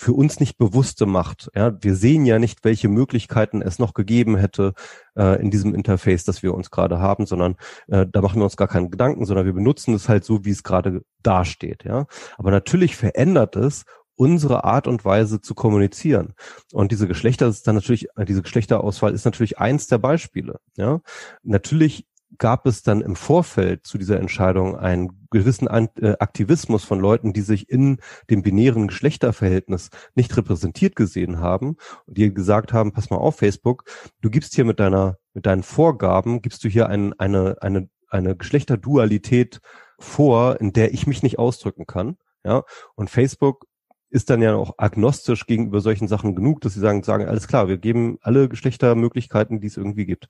für 0.00 0.14
uns 0.14 0.40
nicht 0.40 0.56
bewusste 0.56 1.04
macht. 1.04 1.50
Ja, 1.54 1.76
wir 1.82 1.94
sehen 1.94 2.24
ja 2.24 2.38
nicht, 2.38 2.64
welche 2.64 2.88
Möglichkeiten 2.88 3.60
es 3.60 3.78
noch 3.78 3.92
gegeben 3.92 4.34
hätte 4.38 4.72
äh, 5.14 5.38
in 5.42 5.50
diesem 5.50 5.74
Interface, 5.74 6.24
das 6.24 6.42
wir 6.42 6.54
uns 6.54 6.70
gerade 6.70 7.00
haben, 7.00 7.26
sondern 7.26 7.56
äh, 7.88 8.06
da 8.10 8.22
machen 8.22 8.40
wir 8.40 8.44
uns 8.44 8.56
gar 8.56 8.66
keinen 8.66 8.90
Gedanken, 8.90 9.26
sondern 9.26 9.44
wir 9.44 9.52
benutzen 9.52 9.92
es 9.92 10.08
halt 10.08 10.24
so, 10.24 10.42
wie 10.46 10.52
es 10.52 10.62
gerade 10.62 11.02
dasteht. 11.22 11.84
Ja, 11.84 12.06
aber 12.38 12.50
natürlich 12.50 12.96
verändert 12.96 13.56
es 13.56 13.84
unsere 14.14 14.64
Art 14.64 14.86
und 14.86 15.04
Weise 15.04 15.42
zu 15.42 15.54
kommunizieren. 15.54 16.32
Und 16.72 16.92
diese 16.92 17.06
Geschlechter 17.06 17.48
ist 17.48 17.66
dann 17.66 17.74
natürlich, 17.74 18.08
äh, 18.16 18.24
diese 18.24 18.40
Geschlechterauswahl 18.40 19.12
ist 19.12 19.26
natürlich 19.26 19.58
eins 19.58 19.86
der 19.86 19.98
Beispiele. 19.98 20.60
Ja, 20.78 21.00
natürlich 21.42 22.06
gab 22.38 22.66
es 22.66 22.82
dann 22.82 23.00
im 23.00 23.16
Vorfeld 23.16 23.86
zu 23.86 23.98
dieser 23.98 24.18
Entscheidung 24.18 24.76
einen 24.76 25.26
gewissen 25.30 25.66
äh, 25.66 26.16
Aktivismus 26.18 26.84
von 26.84 27.00
Leuten, 27.00 27.32
die 27.32 27.40
sich 27.40 27.68
in 27.68 27.98
dem 28.30 28.42
binären 28.42 28.88
Geschlechterverhältnis 28.88 29.90
nicht 30.14 30.36
repräsentiert 30.36 30.96
gesehen 30.96 31.40
haben 31.40 31.76
und 32.06 32.16
die 32.16 32.32
gesagt 32.32 32.72
haben, 32.72 32.92
pass 32.92 33.10
mal 33.10 33.16
auf, 33.16 33.36
Facebook, 33.36 33.84
du 34.20 34.30
gibst 34.30 34.54
hier 34.54 34.64
mit 34.64 34.80
deiner, 34.80 35.18
mit 35.34 35.46
deinen 35.46 35.62
Vorgaben, 35.62 36.42
gibst 36.42 36.64
du 36.64 36.68
hier 36.68 36.88
ein, 36.88 37.12
eine, 37.18 37.56
eine, 37.60 37.88
eine 38.08 38.36
Geschlechterdualität 38.36 39.60
vor, 39.98 40.60
in 40.60 40.72
der 40.72 40.94
ich 40.94 41.06
mich 41.06 41.22
nicht 41.22 41.38
ausdrücken 41.38 41.86
kann. 41.86 42.16
Ja, 42.44 42.64
und 42.94 43.10
Facebook 43.10 43.66
ist 44.10 44.28
dann 44.28 44.42
ja 44.42 44.54
auch 44.56 44.74
agnostisch 44.76 45.46
gegenüber 45.46 45.80
solchen 45.80 46.08
Sachen 46.08 46.34
genug, 46.34 46.60
dass 46.60 46.74
sie 46.74 46.80
sagen, 46.80 47.02
sagen, 47.02 47.26
alles 47.26 47.46
klar, 47.46 47.68
wir 47.68 47.78
geben 47.78 48.18
alle 48.22 48.48
Geschlechtermöglichkeiten, 48.48 49.60
die 49.60 49.68
es 49.68 49.76
irgendwie 49.76 50.06
gibt. 50.06 50.28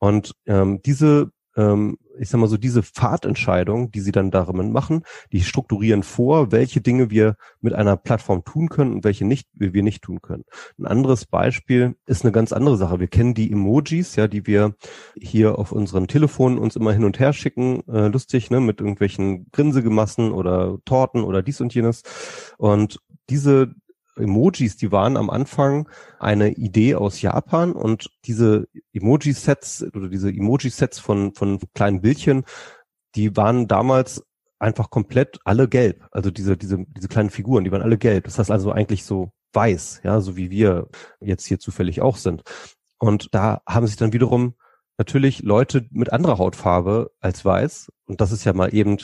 Und 0.00 0.34
ähm, 0.46 0.80
diese, 0.82 1.30
ähm, 1.56 1.98
ich 2.18 2.30
sag 2.30 2.38
mal 2.38 2.48
so, 2.48 2.56
diese 2.56 2.82
Fahrtentscheidung, 2.82 3.90
die 3.92 4.00
sie 4.00 4.12
dann 4.12 4.30
darin 4.30 4.72
machen, 4.72 5.04
die 5.30 5.42
strukturieren 5.42 6.02
vor, 6.02 6.52
welche 6.52 6.80
Dinge 6.80 7.10
wir 7.10 7.36
mit 7.60 7.74
einer 7.74 7.96
Plattform 7.96 8.44
tun 8.44 8.70
können 8.70 8.94
und 8.94 9.04
welche 9.04 9.26
nicht, 9.26 9.48
wir 9.52 9.82
nicht 9.82 10.02
tun 10.02 10.22
können. 10.22 10.44
Ein 10.78 10.86
anderes 10.86 11.26
Beispiel 11.26 11.96
ist 12.06 12.24
eine 12.24 12.32
ganz 12.32 12.52
andere 12.52 12.78
Sache. 12.78 12.98
Wir 12.98 13.08
kennen 13.08 13.34
die 13.34 13.52
Emojis, 13.52 14.16
ja, 14.16 14.26
die 14.26 14.46
wir 14.46 14.74
hier 15.20 15.58
auf 15.58 15.70
unseren 15.70 16.08
Telefonen 16.08 16.58
uns 16.58 16.76
immer 16.76 16.92
hin 16.92 17.04
und 17.04 17.18
her 17.18 17.32
schicken, 17.34 17.86
äh, 17.88 18.08
lustig, 18.08 18.50
ne, 18.50 18.60
mit 18.60 18.80
irgendwelchen 18.80 19.50
Grinsegemassen 19.52 20.32
oder 20.32 20.78
Torten 20.86 21.22
oder 21.22 21.42
dies 21.42 21.60
und 21.60 21.74
jenes. 21.74 22.02
Und 22.56 23.00
diese 23.28 23.74
Emojis, 24.20 24.76
die 24.76 24.92
waren 24.92 25.16
am 25.16 25.30
Anfang 25.30 25.88
eine 26.18 26.52
Idee 26.52 26.94
aus 26.94 27.20
Japan 27.22 27.72
und 27.72 28.10
diese 28.24 28.68
Emoji-Sets 28.92 29.86
oder 29.94 30.08
diese 30.08 30.30
Emoji-Sets 30.30 30.98
von, 30.98 31.34
von 31.34 31.58
kleinen 31.74 32.00
Bildchen, 32.00 32.44
die 33.14 33.36
waren 33.36 33.68
damals 33.68 34.24
einfach 34.58 34.90
komplett 34.90 35.40
alle 35.44 35.68
gelb. 35.68 36.06
Also 36.10 36.30
diese, 36.30 36.56
diese, 36.56 36.84
diese 36.86 37.08
kleinen 37.08 37.30
Figuren, 37.30 37.64
die 37.64 37.72
waren 37.72 37.82
alle 37.82 37.98
gelb. 37.98 38.24
Das 38.24 38.38
heißt 38.38 38.50
also 38.50 38.72
eigentlich 38.72 39.04
so 39.04 39.32
weiß, 39.52 40.02
ja, 40.04 40.20
so 40.20 40.36
wie 40.36 40.50
wir 40.50 40.88
jetzt 41.20 41.46
hier 41.46 41.58
zufällig 41.58 42.00
auch 42.02 42.16
sind. 42.16 42.42
Und 42.98 43.34
da 43.34 43.62
haben 43.66 43.86
sich 43.86 43.96
dann 43.96 44.12
wiederum 44.12 44.54
natürlich 44.98 45.42
Leute 45.42 45.86
mit 45.90 46.12
anderer 46.12 46.38
Hautfarbe 46.38 47.10
als 47.20 47.44
weiß, 47.44 47.90
und 48.04 48.20
das 48.20 48.32
ist 48.32 48.44
ja 48.44 48.52
mal 48.52 48.74
eben 48.74 48.98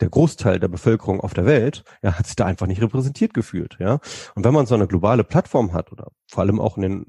der 0.00 0.10
Großteil 0.10 0.60
der 0.60 0.68
Bevölkerung 0.68 1.20
auf 1.20 1.34
der 1.34 1.46
Welt 1.46 1.84
ja, 2.02 2.18
hat 2.18 2.26
sich 2.26 2.36
da 2.36 2.44
einfach 2.44 2.66
nicht 2.66 2.82
repräsentiert 2.82 3.34
gefühlt. 3.34 3.76
Ja, 3.78 3.98
und 4.34 4.44
wenn 4.44 4.54
man 4.54 4.66
so 4.66 4.74
eine 4.74 4.86
globale 4.86 5.24
Plattform 5.24 5.72
hat 5.72 5.92
oder 5.92 6.08
vor 6.30 6.42
allem 6.42 6.60
auch 6.60 6.76
in 6.76 6.82
den, 6.82 7.06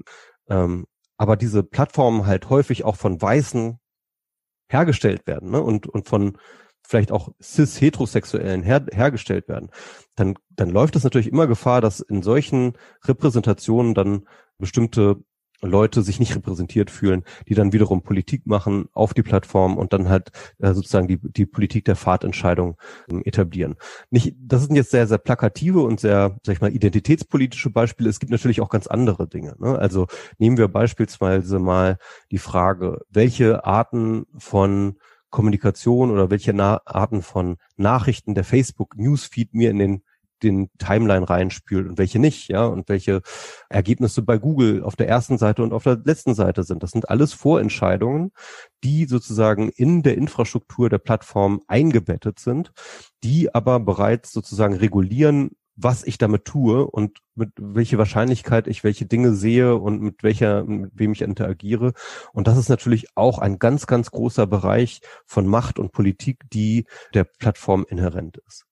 ähm, 0.48 0.86
aber 1.16 1.36
diese 1.36 1.62
Plattformen 1.62 2.26
halt 2.26 2.48
häufig 2.48 2.84
auch 2.84 2.96
von 2.96 3.20
Weißen 3.20 3.78
hergestellt 4.70 5.26
werden 5.26 5.50
ne? 5.50 5.62
und 5.62 5.86
und 5.86 6.08
von 6.08 6.38
vielleicht 6.86 7.12
auch 7.12 7.30
cis-heterosexuellen 7.42 8.62
her, 8.62 8.86
hergestellt 8.90 9.48
werden, 9.48 9.70
dann 10.14 10.36
dann 10.50 10.70
läuft 10.70 10.96
es 10.96 11.04
natürlich 11.04 11.28
immer 11.28 11.46
Gefahr, 11.46 11.80
dass 11.80 12.00
in 12.00 12.22
solchen 12.22 12.74
Repräsentationen 13.04 13.94
dann 13.94 14.26
bestimmte 14.58 15.16
Leute 15.60 16.02
sich 16.02 16.20
nicht 16.20 16.34
repräsentiert 16.34 16.90
fühlen, 16.90 17.24
die 17.48 17.54
dann 17.54 17.72
wiederum 17.72 18.02
Politik 18.02 18.46
machen 18.46 18.88
auf 18.92 19.14
die 19.14 19.22
Plattform 19.22 19.76
und 19.76 19.92
dann 19.92 20.08
halt 20.08 20.30
äh, 20.58 20.72
sozusagen 20.72 21.08
die, 21.08 21.18
die 21.20 21.46
Politik 21.46 21.84
der 21.84 21.96
Fahrtentscheidung 21.96 22.76
äh, 23.10 23.20
etablieren. 23.24 23.76
Nicht, 24.10 24.36
das 24.40 24.64
sind 24.64 24.76
jetzt 24.76 24.90
sehr, 24.90 25.06
sehr 25.06 25.18
plakative 25.18 25.80
und 25.80 26.00
sehr, 26.00 26.38
sag 26.44 26.54
ich 26.54 26.60
mal, 26.60 26.72
identitätspolitische 26.72 27.70
Beispiele. 27.70 28.08
Es 28.08 28.20
gibt 28.20 28.30
natürlich 28.30 28.60
auch 28.60 28.70
ganz 28.70 28.86
andere 28.86 29.28
Dinge. 29.28 29.56
Ne? 29.58 29.78
Also 29.78 30.06
nehmen 30.38 30.58
wir 30.58 30.68
beispielsweise 30.68 31.58
mal 31.58 31.98
die 32.30 32.38
Frage, 32.38 33.00
welche 33.10 33.64
Arten 33.64 34.26
von 34.36 34.96
Kommunikation 35.30 36.10
oder 36.10 36.30
welche 36.30 36.52
Na 36.52 36.80
Arten 36.84 37.22
von 37.22 37.58
Nachrichten 37.76 38.34
der 38.34 38.44
Facebook 38.44 38.96
Newsfeed 38.96 39.54
mir 39.54 39.70
in 39.70 39.78
den 39.78 40.02
den 40.42 40.70
Timeline 40.78 41.28
reinspült 41.28 41.88
und 41.88 41.98
welche 41.98 42.18
nicht, 42.18 42.48
ja, 42.48 42.66
und 42.66 42.88
welche 42.88 43.22
Ergebnisse 43.68 44.22
bei 44.22 44.38
Google 44.38 44.82
auf 44.82 44.96
der 44.96 45.08
ersten 45.08 45.38
Seite 45.38 45.62
und 45.62 45.72
auf 45.72 45.84
der 45.84 46.00
letzten 46.04 46.34
Seite 46.34 46.62
sind. 46.62 46.82
Das 46.82 46.90
sind 46.90 47.08
alles 47.08 47.32
Vorentscheidungen, 47.32 48.32
die 48.84 49.06
sozusagen 49.06 49.68
in 49.68 50.02
der 50.02 50.16
Infrastruktur 50.16 50.88
der 50.88 50.98
Plattform 50.98 51.60
eingebettet 51.66 52.38
sind, 52.38 52.72
die 53.24 53.54
aber 53.54 53.80
bereits 53.80 54.32
sozusagen 54.32 54.74
regulieren, 54.74 55.50
was 55.80 56.02
ich 56.02 56.18
damit 56.18 56.44
tue 56.44 56.86
und 56.86 57.18
mit 57.36 57.50
welche 57.56 57.98
Wahrscheinlichkeit 57.98 58.66
ich 58.66 58.82
welche 58.82 59.06
Dinge 59.06 59.32
sehe 59.32 59.76
und 59.76 60.02
mit 60.02 60.24
welcher, 60.24 60.64
mit 60.64 60.90
wem 60.94 61.12
ich 61.12 61.22
interagiere. 61.22 61.92
Und 62.32 62.48
das 62.48 62.58
ist 62.58 62.68
natürlich 62.68 63.06
auch 63.14 63.38
ein 63.38 63.60
ganz, 63.60 63.86
ganz 63.86 64.10
großer 64.10 64.48
Bereich 64.48 65.00
von 65.24 65.46
Macht 65.46 65.78
und 65.78 65.92
Politik, 65.92 66.42
die 66.52 66.84
der 67.14 67.24
Plattform 67.24 67.86
inhärent 67.88 68.38
ist. 68.44 68.64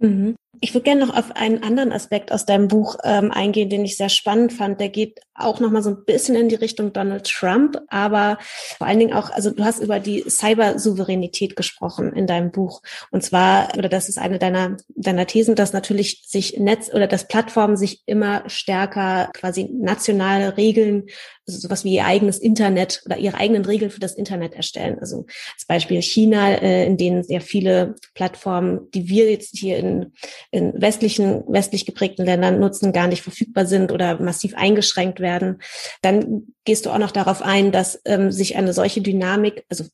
Mhm. 0.00 0.36
Ich 0.62 0.74
würde 0.74 0.84
gerne 0.84 1.06
noch 1.06 1.16
auf 1.16 1.36
einen 1.36 1.62
anderen 1.62 1.92
Aspekt 1.92 2.32
aus 2.32 2.44
deinem 2.44 2.68
Buch 2.68 2.96
ähm, 3.04 3.30
eingehen, 3.30 3.70
den 3.70 3.84
ich 3.84 3.96
sehr 3.96 4.08
spannend 4.08 4.52
fand. 4.52 4.80
Der 4.80 4.88
geht 4.88 5.20
auch 5.34 5.60
noch 5.60 5.70
mal 5.70 5.82
so 5.82 5.90
ein 5.90 6.04
bisschen 6.04 6.34
in 6.34 6.48
die 6.48 6.56
Richtung 6.56 6.92
Donald 6.92 7.24
Trump, 7.24 7.78
aber 7.88 8.38
vor 8.76 8.86
allen 8.86 8.98
Dingen 8.98 9.14
auch, 9.14 9.30
also 9.30 9.50
du 9.50 9.64
hast 9.64 9.80
über 9.80 10.00
die 10.00 10.24
Cybersouveränität 10.28 11.56
gesprochen 11.56 12.12
in 12.12 12.26
deinem 12.26 12.50
Buch. 12.50 12.82
Und 13.10 13.22
zwar, 13.22 13.68
oder 13.78 13.88
das 13.88 14.08
ist 14.08 14.18
eine 14.18 14.38
deiner, 14.38 14.76
deiner 14.88 15.26
Thesen, 15.26 15.54
dass 15.54 15.72
natürlich 15.72 16.24
sich 16.26 16.58
Netz 16.58 16.92
oder 16.92 17.06
dass 17.06 17.28
Plattformen 17.28 17.76
sich 17.76 18.02
immer 18.06 18.42
stärker 18.48 19.30
quasi 19.32 19.70
nationale 19.72 20.56
Regeln, 20.56 21.06
also 21.46 21.58
sowas 21.58 21.84
wie 21.84 21.94
ihr 21.94 22.04
eigenes 22.04 22.38
Internet 22.38 23.02
oder 23.06 23.16
ihre 23.16 23.36
eigenen 23.38 23.64
Regeln 23.64 23.90
für 23.90 24.00
das 24.00 24.14
Internet 24.14 24.54
erstellen. 24.54 24.98
Also 25.00 25.26
als 25.54 25.66
Beispiel 25.66 26.02
China, 26.02 26.50
äh, 26.50 26.84
in 26.86 26.96
denen 26.96 27.22
sehr 27.22 27.40
viele 27.40 27.94
Plattformen, 28.14 28.90
die 28.92 29.08
wir 29.08 29.30
jetzt 29.30 29.56
hier 29.56 29.78
in 29.78 30.12
in 30.50 30.72
westlichen, 30.80 31.44
westlich 31.48 31.86
geprägten 31.86 32.24
Ländern 32.24 32.60
nutzen, 32.60 32.92
gar 32.92 33.06
nicht 33.06 33.22
verfügbar 33.22 33.66
sind 33.66 33.92
oder 33.92 34.20
massiv 34.20 34.54
eingeschränkt 34.56 35.20
werden. 35.20 35.60
Dann 36.02 36.54
gehst 36.64 36.86
du 36.86 36.90
auch 36.90 36.98
noch 36.98 37.10
darauf 37.10 37.42
ein, 37.42 37.72
dass 37.72 38.00
ähm, 38.04 38.30
sich 38.30 38.56
eine 38.56 38.72
solche 38.72 39.00
Dynamik, 39.02 39.64
also 39.68 39.84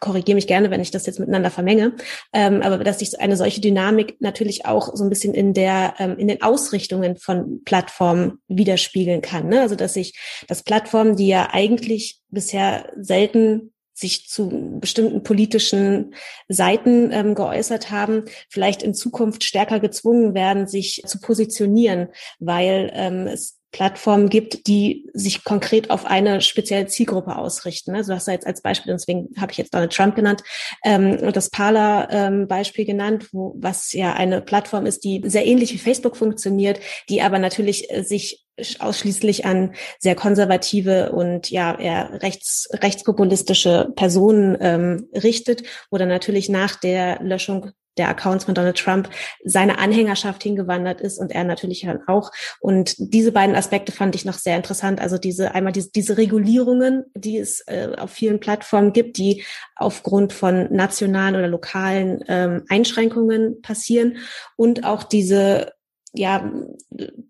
korrigiere 0.00 0.36
mich 0.36 0.46
gerne, 0.46 0.70
wenn 0.70 0.80
ich 0.80 0.90
das 0.90 1.06
jetzt 1.06 1.18
miteinander 1.18 1.50
vermenge, 1.50 1.94
ähm, 2.32 2.62
aber 2.62 2.78
dass 2.78 3.00
sich 3.00 3.20
eine 3.20 3.36
solche 3.36 3.60
Dynamik 3.60 4.20
natürlich 4.20 4.66
auch 4.66 4.94
so 4.94 5.04
ein 5.04 5.10
bisschen 5.10 5.34
in 5.34 5.54
der 5.54 5.94
ähm, 5.98 6.16
in 6.18 6.28
den 6.28 6.42
Ausrichtungen 6.42 7.16
von 7.16 7.62
Plattformen 7.64 8.38
widerspiegeln 8.48 9.22
kann. 9.22 9.48
Ne? 9.48 9.60
Also 9.60 9.74
dass 9.74 9.94
sich 9.94 10.18
dass 10.46 10.62
Plattformen, 10.62 11.16
die 11.16 11.28
ja 11.28 11.48
eigentlich 11.52 12.20
bisher 12.30 12.92
selten 12.96 13.72
sich 13.98 14.28
zu 14.28 14.78
bestimmten 14.80 15.22
politischen 15.22 16.14
Seiten 16.48 17.10
ähm, 17.12 17.34
geäußert 17.34 17.90
haben, 17.90 18.24
vielleicht 18.48 18.82
in 18.82 18.94
Zukunft 18.94 19.44
stärker 19.44 19.80
gezwungen 19.80 20.34
werden, 20.34 20.66
sich 20.66 21.02
zu 21.06 21.20
positionieren, 21.20 22.08
weil 22.38 22.90
ähm, 22.94 23.26
es 23.26 23.58
Plattformen 23.70 24.30
gibt, 24.30 24.66
die 24.66 25.10
sich 25.12 25.44
konkret 25.44 25.90
auf 25.90 26.06
eine 26.06 26.40
spezielle 26.40 26.86
Zielgruppe 26.86 27.36
ausrichten. 27.36 27.94
Also 27.94 28.12
du 28.12 28.16
hast 28.16 28.26
ja 28.26 28.32
jetzt 28.32 28.46
als 28.46 28.62
Beispiel, 28.62 28.94
deswegen 28.94 29.28
habe 29.38 29.52
ich 29.52 29.58
jetzt 29.58 29.74
Donald 29.74 29.92
Trump 29.92 30.16
genannt, 30.16 30.42
ähm, 30.84 31.32
das 31.32 31.50
Parler-Beispiel 31.50 32.84
ähm, 32.84 32.86
genannt, 32.86 33.28
wo, 33.32 33.54
was 33.58 33.92
ja 33.92 34.14
eine 34.14 34.40
Plattform 34.40 34.86
ist, 34.86 35.04
die 35.04 35.22
sehr 35.26 35.46
ähnlich 35.46 35.72
wie 35.74 35.78
Facebook 35.78 36.16
funktioniert, 36.16 36.80
die 37.10 37.20
aber 37.20 37.38
natürlich 37.38 37.90
äh, 37.92 38.04
sich 38.04 38.46
ausschließlich 38.78 39.44
an 39.44 39.74
sehr 39.98 40.14
konservative 40.14 41.12
und 41.12 41.50
ja 41.50 41.78
eher 41.78 42.22
rechts, 42.22 42.68
rechtspopulistische 42.72 43.92
Personen 43.96 44.56
ähm, 44.60 45.08
richtet, 45.14 45.62
wo 45.90 45.98
dann 45.98 46.08
natürlich 46.08 46.48
nach 46.48 46.76
der 46.76 47.20
Löschung 47.22 47.72
der 47.98 48.08
Accounts 48.08 48.44
von 48.44 48.54
Donald 48.54 48.78
Trump 48.78 49.10
seine 49.44 49.78
Anhängerschaft 49.78 50.42
hingewandert 50.42 51.00
ist 51.00 51.18
und 51.18 51.32
er 51.32 51.44
natürlich 51.44 51.82
dann 51.82 52.00
auch. 52.06 52.30
Und 52.60 52.94
diese 52.98 53.32
beiden 53.32 53.56
Aspekte 53.56 53.92
fand 53.92 54.14
ich 54.14 54.24
noch 54.24 54.38
sehr 54.38 54.56
interessant. 54.56 55.00
Also 55.00 55.18
diese 55.18 55.54
einmal 55.54 55.72
diese, 55.72 55.90
diese 55.90 56.16
Regulierungen, 56.16 57.04
die 57.14 57.38
es 57.38 57.60
äh, 57.66 57.88
auf 57.98 58.10
vielen 58.10 58.40
Plattformen 58.40 58.92
gibt, 58.92 59.18
die 59.18 59.44
aufgrund 59.76 60.32
von 60.32 60.72
nationalen 60.72 61.34
oder 61.34 61.48
lokalen 61.48 62.24
ähm, 62.28 62.64
Einschränkungen 62.68 63.60
passieren 63.62 64.18
und 64.56 64.84
auch 64.84 65.02
diese 65.02 65.72
ja, 66.18 66.50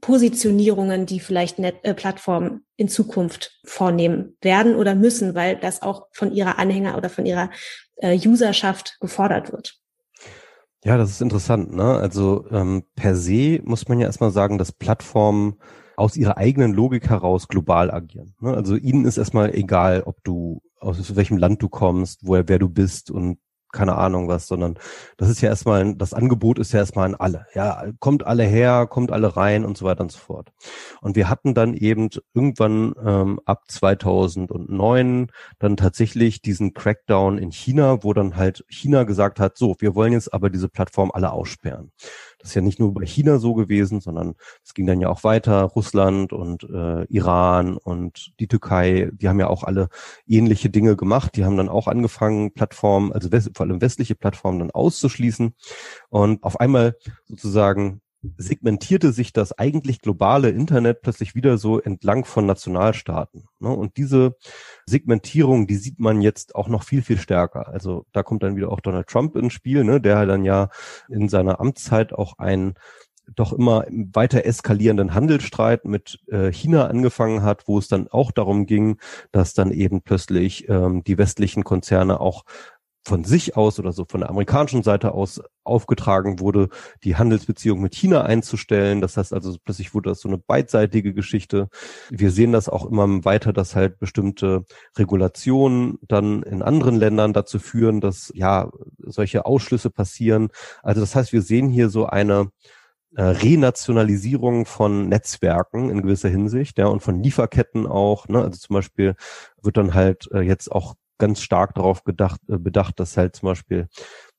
Positionierungen, 0.01 1.07
die 1.07 1.21
vielleicht 1.21 1.59
Net 1.59 1.77
äh, 1.83 1.95
Plattformen 1.95 2.65
in 2.77 2.89
Zukunft 2.89 3.61
vornehmen 3.65 4.37
werden 4.41 4.75
oder 4.75 4.95
müssen, 4.95 5.35
weil 5.35 5.57
das 5.57 5.83
auch 5.83 6.07
von 6.13 6.33
ihrer 6.33 6.59
Anhänger 6.59 6.97
oder 6.97 7.11
von 7.11 7.27
ihrer 7.27 7.51
äh, 7.97 8.19
Userschaft 8.27 8.97
gefordert 9.01 9.53
wird. 9.53 9.79
Ja, 10.85 10.97
das 10.97 11.11
ist 11.11 11.21
interessant. 11.21 11.75
Ne? 11.75 11.85
Also 11.85 12.47
ähm, 12.51 12.85
per 12.95 13.15
se 13.15 13.61
muss 13.65 13.89
man 13.89 14.01
ja 14.01 14.07
erstmal 14.07 14.31
sagen, 14.31 14.59
dass 14.59 14.73
Plattformen 14.73 15.57
aus 15.97 16.17
ihrer 16.17 16.37
eigenen 16.37 16.73
Logik 16.73 17.11
heraus 17.11 17.49
global 17.49 17.91
agieren. 17.91 18.35
Ne? 18.41 18.55
Also 18.55 18.77
ihnen 18.77 19.05
ist 19.05 19.19
erstmal 19.19 19.55
egal, 19.55 20.03
ob 20.05 20.23
du 20.23 20.63
aus 20.79 21.17
welchem 21.17 21.37
Land 21.37 21.61
du 21.63 21.69
kommst, 21.69 22.21
woher 22.23 22.49
wer 22.49 22.61
du 22.61 22.69
bist 22.69 23.11
und 23.11 23.39
keine 23.73 23.97
Ahnung 23.97 24.29
was, 24.29 24.47
sondern 24.47 24.79
das 25.17 25.29
ist 25.29 25.41
ja 25.41 25.49
erstmal, 25.49 25.95
das 25.95 26.15
Angebot 26.15 26.59
ist 26.59 26.73
ja 26.73 26.81
erstmal 26.81 27.07
an 27.07 27.15
alle. 27.15 27.47
Ja, 27.55 27.85
kommt 28.01 28.27
alle 28.27 28.45
her, 28.45 28.87
kommt 28.89 29.13
alle 29.13 29.37
rein 29.37 29.65
und 29.65 29.77
so 29.77 29.85
weiter 29.85 30.03
und 30.03 30.13
so 30.13 30.19
fort. 30.19 30.53
Und 31.01 31.17
wir 31.17 31.29
hatten 31.29 31.55
dann 31.55 31.75
eben 31.75 32.09
irgendwann 32.35 32.95
ähm, 33.05 33.41
ab 33.45 33.65
2009 33.69 35.29
dann 35.59 35.77
tatsächlich 35.77 36.43
diesen 36.43 36.75
Crackdown 36.75 37.39
in 37.39 37.53
China, 37.53 38.03
wo 38.03 38.13
dann 38.13 38.37
halt 38.37 38.65
China 38.69 39.05
gesagt 39.05 39.41
hat, 39.41 39.59
so, 39.59 39.77
wir 39.79 39.95
wollen 39.95 40.13
jetzt 40.13 40.33
aber 40.33 40.51
diese 40.51 40.69
Plattform 40.69 41.11
alle 41.13 41.33
aussperren. 41.33 41.93
Das 42.39 42.51
ist 42.51 42.55
ja 42.55 42.63
nicht 42.63 42.79
nur 42.79 42.95
bei 42.95 43.05
China 43.05 43.39
so 43.39 43.55
gewesen, 43.55 44.01
sondern 44.01 44.35
es 44.65 44.75
ging 44.75 44.87
dann 44.87 45.01
ja 45.01 45.09
auch 45.09 45.25
weiter. 45.25 45.63
Russland 45.63 46.33
und 46.33 46.65
äh, 46.65 47.05
Iran 47.07 47.77
und 47.77 48.33
die 48.39 48.47
Türkei, 48.47 49.11
die 49.13 49.29
haben 49.29 49.41
ja 49.41 49.49
auch 49.49 49.65
alle 49.65 49.89
ähnliche 50.27 50.71
Dinge 50.71 50.97
gemacht. 50.97 51.37
Die 51.37 51.45
haben 51.45 51.57
dann 51.57 51.69
auch 51.69 51.89
angefangen, 51.89 52.53
Plattformen, 52.53 53.13
also 53.13 53.29
vor 53.55 53.67
allem 53.67 53.81
westliche 53.81 54.15
Plattformen 54.15 54.61
dann 54.61 54.71
auszuschließen. 54.71 55.55
Und 56.11 56.43
auf 56.43 56.61
einmal 56.61 56.97
sozusagen 57.27 58.01
segmentierte 58.37 59.13
sich 59.13 59.33
das 59.33 59.59
eigentlich 59.59 60.01
globale 60.01 60.51
Internet 60.51 61.03
plötzlich 61.03 61.35
wieder 61.35 61.59
so 61.59 61.81
entlang 61.81 62.25
von 62.25 62.47
Nationalstaaten. 62.47 63.45
Ne? 63.61 63.71
Und 63.71 63.97
diese 63.97 64.37
Segmentierung, 64.87 65.67
die 65.67 65.77
sieht 65.77 65.99
man 65.99 66.21
jetzt 66.21 66.55
auch 66.55 66.69
noch 66.69 66.83
viel, 66.83 67.03
viel 67.03 67.19
stärker. 67.19 67.69
Also 67.69 68.07
da 68.13 68.23
kommt 68.23 68.43
dann 68.43 68.57
wieder 68.57 68.71
auch 68.71 68.81
Donald 68.81 69.09
Trump 69.09 69.37
ins 69.37 69.53
Spiel, 69.53 69.85
ne? 69.85 70.01
der 70.01 70.27
dann 70.27 70.45
ja 70.45 70.69
in 71.09 71.29
seiner 71.29 71.61
Amtszeit 71.61 72.13
auch 72.13 72.39
ein 72.39 72.75
doch 73.35 73.53
immer 73.53 73.85
weiter 73.91 74.45
eskalierenden 74.45 75.15
Handelsstreit 75.15 75.85
mit 75.85 76.19
äh, 76.29 76.51
China 76.51 76.87
angefangen 76.87 77.43
hat, 77.43 77.69
wo 77.69 77.79
es 77.79 77.89
dann 77.89 78.09
auch 78.09 78.31
darum 78.33 78.67
ging, 78.67 78.99
dass 79.33 79.55
dann 79.55 79.71
eben 79.71 80.03
plötzlich 80.03 80.69
ähm, 80.69 81.05
die 81.05 81.19
westlichen 81.19 81.65
Konzerne 81.65 82.21
auch 82.21 82.45
von 83.05 83.25
sich 83.25 83.57
aus 83.57 83.79
oder 83.79 83.93
so 83.93 84.05
von 84.09 84.21
der 84.21 84.31
amerikanischen 84.31 84.83
Seite 84.83 85.13
aus 85.13 85.41
aufgetragen 85.65 86.41
wurde, 86.41 86.69
die 87.05 87.17
Handelsbeziehung 87.17 87.81
mit 87.81 87.95
China 87.95 88.23
einzustellen. 88.23 89.01
Das 89.01 89.17
heißt 89.17 89.33
also, 89.33 89.57
plötzlich 89.63 89.95
wurde 89.95 90.11
das 90.11 90.21
so 90.21 90.29
eine 90.29 90.39
beidseitige 90.39 91.15
Geschichte. 91.15 91.69
Wir 92.11 92.31
sehen 92.31 92.53
das 92.53 92.69
auch 92.69 92.87
immer 92.87 93.25
weiter, 93.25 93.53
dass 93.53 93.77
halt 93.77 93.99
bestimmte 93.99 94.65
Regulationen 94.97 95.99
dann 96.03 96.43
in 96.43 96.63
anderen 96.63 96.97
Ländern 96.97 97.33
dazu 97.33 97.59
führen, 97.59 98.01
dass 98.01 98.33
ja 98.35 98.71
solche 98.99 99.47
Ausschlüsse 99.47 99.91
passieren. 99.91 100.49
Also 100.83 101.01
das 101.01 101.15
heißt, 101.15 101.33
wir 101.33 101.43
sehen 101.43 101.69
hier 101.69 101.89
so 101.91 102.07
eine 102.07 102.51
äh, 103.15 103.23
Renationalisierung 103.23 104.67
von 104.67 105.09
Netzwerken 105.09 105.91
in 105.91 106.03
gewisser 106.03 106.29
Hinsicht, 106.29 106.79
ja, 106.79 106.87
und 106.87 107.01
von 107.01 107.23
Lieferketten 107.23 107.87
auch. 107.87 108.29
Ne? 108.29 108.43
Also 108.43 108.59
zum 108.59 108.75
Beispiel 108.75 109.15
wird 109.63 109.77
dann 109.77 109.95
halt 109.95 110.29
äh, 110.33 110.41
jetzt 110.41 110.71
auch 110.71 110.95
ganz 111.19 111.41
stark 111.41 111.75
darauf 111.75 112.05
gedacht, 112.05 112.41
äh, 112.49 112.59
bedacht, 112.59 112.99
dass 113.01 113.17
halt 113.17 113.37
zum 113.37 113.49
Beispiel 113.49 113.89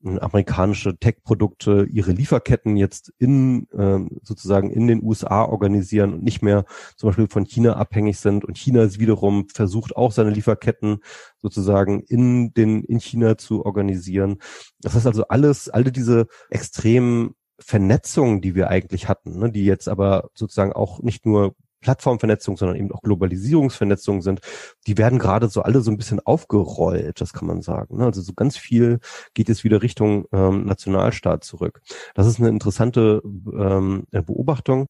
äh, 0.03 0.17
amerikanische 0.19 0.97
Tech-Produkte 0.97 1.86
ihre 1.91 2.11
Lieferketten 2.11 2.77
jetzt 2.77 3.13
in 3.17 3.67
äh, 3.71 3.99
sozusagen 4.23 4.71
in 4.71 4.88
den 4.88 5.03
USA 5.03 5.43
organisieren 5.43 6.13
und 6.13 6.23
nicht 6.23 6.41
mehr 6.41 6.65
zum 6.95 7.09
Beispiel 7.09 7.27
von 7.30 7.45
China 7.45 7.75
abhängig 7.75 8.19
sind. 8.19 8.45
Und 8.45 8.57
China 8.57 8.88
wiederum 8.97 9.47
versucht 9.49 9.95
auch 9.95 10.11
seine 10.11 10.32
Lieferketten 10.32 10.99
sozusagen 11.41 12.01
in 12.01 12.53
den 12.53 12.84
in 12.84 12.99
China 12.99 13.38
zu 13.38 13.65
organisieren. 13.65 14.38
Das 14.82 14.95
heißt 14.95 15.07
also 15.07 15.27
alles, 15.27 15.69
alle 15.69 15.91
diese 15.91 16.27
extremen 16.49 17.36
Vernetzungen, 17.59 18.41
die 18.41 18.55
wir 18.55 18.69
eigentlich 18.69 19.07
hatten, 19.07 19.38
ne, 19.38 19.51
die 19.51 19.65
jetzt 19.65 19.89
aber 19.89 20.30
sozusagen 20.34 20.73
auch 20.73 21.01
nicht 21.01 21.25
nur 21.25 21.55
Plattformvernetzung, 21.82 22.57
sondern 22.57 22.77
eben 22.77 22.91
auch 22.91 23.01
Globalisierungsvernetzung 23.01 24.21
sind, 24.21 24.41
die 24.88 24.97
werden 24.97 25.19
gerade 25.19 25.49
so 25.49 25.61
alle 25.61 25.82
so 25.82 25.91
ein 25.91 25.97
bisschen 25.97 26.19
aufgerollt, 26.19 27.21
das 27.21 27.34
kann 27.34 27.47
man 27.47 27.61
sagen. 27.61 27.97
Ne? 27.97 28.05
Also 28.05 28.21
so 28.21 28.34
ganz 28.34 28.57
viel 28.57 28.99
geht 29.34 29.49
jetzt 29.49 29.63
wieder 29.63 29.82
Richtung 29.82 30.25
ähm, 30.32 30.65
Nationalstaat 30.65 31.43
zurück. 31.43 31.82
Das 32.15 32.27
ist 32.27 32.39
eine 32.39 32.49
interessante 32.49 33.21
ähm, 33.23 34.05
Beobachtung. 34.11 34.88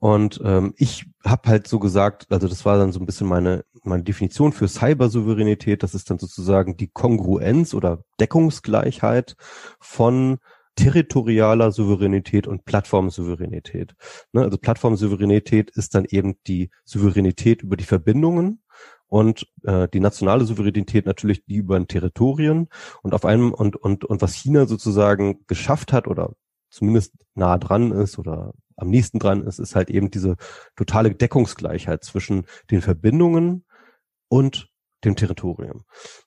Und 0.00 0.40
ähm, 0.44 0.74
ich 0.76 1.06
habe 1.24 1.48
halt 1.48 1.66
so 1.66 1.80
gesagt, 1.80 2.26
also 2.30 2.46
das 2.46 2.64
war 2.64 2.78
dann 2.78 2.92
so 2.92 3.00
ein 3.00 3.06
bisschen 3.06 3.26
meine, 3.26 3.64
meine 3.82 4.04
Definition 4.04 4.52
für 4.52 4.68
Cybersouveränität, 4.68 5.82
das 5.82 5.94
ist 5.94 6.08
dann 6.10 6.20
sozusagen 6.20 6.76
die 6.76 6.88
Kongruenz 6.88 7.74
oder 7.74 8.04
Deckungsgleichheit 8.20 9.34
von 9.80 10.38
territorialer 10.78 11.72
Souveränität 11.72 12.46
und 12.46 12.64
Plattformsouveränität. 12.64 13.96
Ne, 14.32 14.42
also 14.42 14.58
Plattformsouveränität 14.58 15.70
ist 15.70 15.94
dann 15.94 16.04
eben 16.04 16.36
die 16.46 16.70
Souveränität 16.84 17.62
über 17.62 17.76
die 17.76 17.84
Verbindungen 17.84 18.62
und 19.08 19.46
äh, 19.64 19.88
die 19.88 19.98
nationale 19.98 20.44
Souveränität 20.44 21.04
natürlich 21.04 21.44
die 21.46 21.56
über 21.56 21.78
den 21.78 21.88
Territorien 21.88 22.68
und 23.02 23.12
auf 23.12 23.24
einem 23.24 23.52
und 23.52 23.74
und 23.74 24.04
und 24.04 24.22
was 24.22 24.34
China 24.34 24.66
sozusagen 24.66 25.44
geschafft 25.48 25.92
hat 25.92 26.06
oder 26.06 26.34
zumindest 26.70 27.12
nah 27.34 27.58
dran 27.58 27.90
ist 27.90 28.18
oder 28.18 28.52
am 28.76 28.88
nächsten 28.88 29.18
dran 29.18 29.42
ist, 29.42 29.58
ist 29.58 29.74
halt 29.74 29.90
eben 29.90 30.12
diese 30.12 30.36
totale 30.76 31.12
Deckungsgleichheit 31.12 32.04
zwischen 32.04 32.46
den 32.70 32.82
Verbindungen 32.82 33.64
und 34.28 34.68
dem 35.04 35.16
Territorium. 35.16 35.84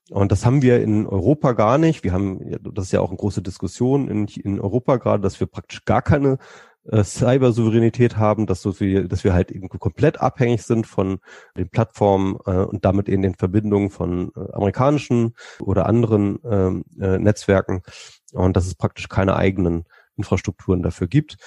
Und 0.10 0.32
das 0.32 0.46
haben 0.46 0.62
wir 0.62 0.82
in 0.82 1.06
Europa 1.06 1.54
gar 1.54 1.78
nicht. 1.78 2.04
Wir 2.04 2.14
haben, 2.14 2.40
das 2.74 2.86
ist 2.86 2.92
ja 2.92 3.02
auch 3.02 3.10
eine 3.10 3.18
große 3.18 3.42
Diskussion 3.42 4.08
in, 4.08 4.28
in 4.28 4.60
Europa 4.60 4.98
gerade, 4.98 5.22
dass 5.22 5.40
wir 5.40 5.48
praktisch 5.48 5.84
gar 5.86 6.02
keine 6.02 6.38
äh, 6.86 7.04
Cybersouveränität 7.04 8.18
haben, 8.18 8.48
dass, 8.48 8.62
so 8.62 8.72
dass 8.72 9.24
wir 9.24 9.34
halt 9.34 9.52
irgendwie 9.52 9.78
komplett 9.78 10.20
abhängig 10.20 10.64
sind 10.64 10.88
von 10.88 11.20
den 11.56 11.70
Plattformen 11.70 12.38
äh, 12.46 12.64
und 12.64 12.86
damit 12.86 13.08
in 13.08 13.22
den 13.22 13.36
Verbindungen 13.36 13.90
von 13.90 14.32
äh, 14.36 14.52
amerikanischen 14.54 15.36
oder 15.60 15.86
anderen 15.86 16.40
ähm, 16.44 16.84
äh, 17.00 17.20
Netzwerken 17.20 17.84
und 18.34 18.56
dass 18.56 18.66
es 18.66 18.76
praktisch 18.76 19.10
keine 19.10 19.36
eigenen 19.36 19.84
Infrastrukturen 20.18 20.82
dafür 20.82 21.08
gibt. 21.08 21.38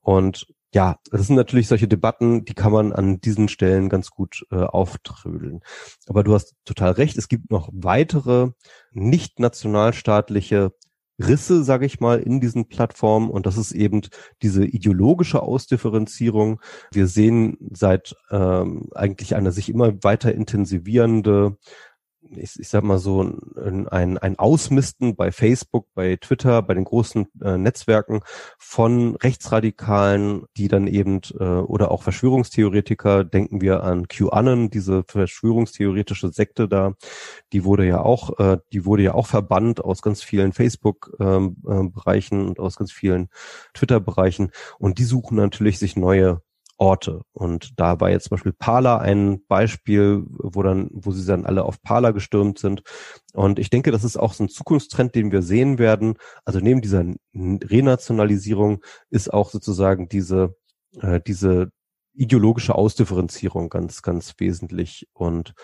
Und 0.00 0.46
ja, 0.74 0.96
das 1.10 1.26
sind 1.26 1.36
natürlich 1.36 1.68
solche 1.68 1.88
Debatten, 1.88 2.44
die 2.44 2.54
kann 2.54 2.72
man 2.72 2.92
an 2.92 3.20
diesen 3.20 3.48
Stellen 3.48 3.88
ganz 3.88 4.10
gut 4.10 4.46
äh, 4.50 4.56
auftrödeln. 4.56 5.60
Aber 6.06 6.24
du 6.24 6.32
hast 6.32 6.54
total 6.64 6.92
recht, 6.92 7.18
es 7.18 7.28
gibt 7.28 7.50
noch 7.50 7.68
weitere 7.72 8.50
nicht 8.92 9.38
nationalstaatliche 9.38 10.72
Risse, 11.18 11.62
sage 11.62 11.84
ich 11.84 12.00
mal, 12.00 12.20
in 12.20 12.40
diesen 12.40 12.68
Plattformen 12.68 13.30
und 13.30 13.44
das 13.46 13.58
ist 13.58 13.72
eben 13.72 14.00
diese 14.40 14.64
ideologische 14.64 15.42
Ausdifferenzierung. 15.42 16.60
Wir 16.90 17.06
sehen 17.06 17.58
seit 17.72 18.16
ähm, 18.30 18.88
eigentlich 18.94 19.36
eine 19.36 19.52
sich 19.52 19.68
immer 19.68 19.92
weiter 20.02 20.34
intensivierende 20.34 21.58
ich, 22.30 22.58
ich 22.58 22.68
sag 22.68 22.82
mal 22.84 22.98
so, 22.98 23.22
ein, 23.22 24.18
ein 24.18 24.38
Ausmisten 24.38 25.16
bei 25.16 25.32
Facebook, 25.32 25.86
bei 25.94 26.16
Twitter, 26.16 26.62
bei 26.62 26.74
den 26.74 26.84
großen 26.84 27.26
äh, 27.42 27.56
Netzwerken 27.58 28.20
von 28.58 29.16
Rechtsradikalen, 29.16 30.44
die 30.56 30.68
dann 30.68 30.86
eben, 30.86 31.20
äh, 31.38 31.44
oder 31.44 31.90
auch 31.90 32.02
Verschwörungstheoretiker, 32.02 33.24
denken 33.24 33.60
wir 33.60 33.82
an 33.82 34.08
QAnon, 34.08 34.70
diese 34.70 35.04
verschwörungstheoretische 35.06 36.30
Sekte 36.32 36.68
da, 36.68 36.94
die 37.52 37.64
wurde 37.64 37.86
ja 37.86 38.00
auch, 38.00 38.38
äh, 38.38 38.58
die 38.72 38.84
wurde 38.84 39.02
ja 39.02 39.14
auch 39.14 39.26
verbannt 39.26 39.84
aus 39.84 40.02
ganz 40.02 40.22
vielen 40.22 40.52
Facebook-Bereichen 40.52 42.40
ähm, 42.40 42.46
äh, 42.46 42.48
und 42.48 42.60
aus 42.60 42.76
ganz 42.76 42.92
vielen 42.92 43.28
Twitter-Bereichen. 43.74 44.50
Und 44.78 44.98
die 44.98 45.04
suchen 45.04 45.36
natürlich 45.36 45.78
sich 45.78 45.96
neue 45.96 46.40
Orte. 46.82 47.20
Und 47.32 47.78
da 47.78 48.00
war 48.00 48.10
jetzt 48.10 48.24
zum 48.24 48.30
Beispiel 48.30 48.52
Pala 48.52 48.98
ein 48.98 49.46
Beispiel, 49.46 50.24
wo 50.26 50.64
dann, 50.64 50.90
wo 50.92 51.12
sie 51.12 51.24
dann 51.24 51.46
alle 51.46 51.64
auf 51.64 51.80
Pala 51.80 52.10
gestürmt 52.10 52.58
sind. 52.58 52.82
Und 53.32 53.60
ich 53.60 53.70
denke, 53.70 53.92
das 53.92 54.02
ist 54.02 54.16
auch 54.16 54.34
so 54.34 54.42
ein 54.42 54.48
Zukunftstrend, 54.48 55.14
den 55.14 55.30
wir 55.30 55.42
sehen 55.42 55.78
werden. 55.78 56.16
Also 56.44 56.58
neben 56.58 56.80
dieser 56.80 57.04
Renationalisierung 57.34 58.82
ist 59.10 59.32
auch 59.32 59.50
sozusagen 59.50 60.08
diese, 60.08 60.56
äh, 61.00 61.20
diese 61.24 61.68
ideologische 62.14 62.74
Ausdifferenzierung 62.74 63.68
ganz, 63.68 64.02
ganz 64.02 64.34
wesentlich. 64.38 65.06
Und 65.12 65.54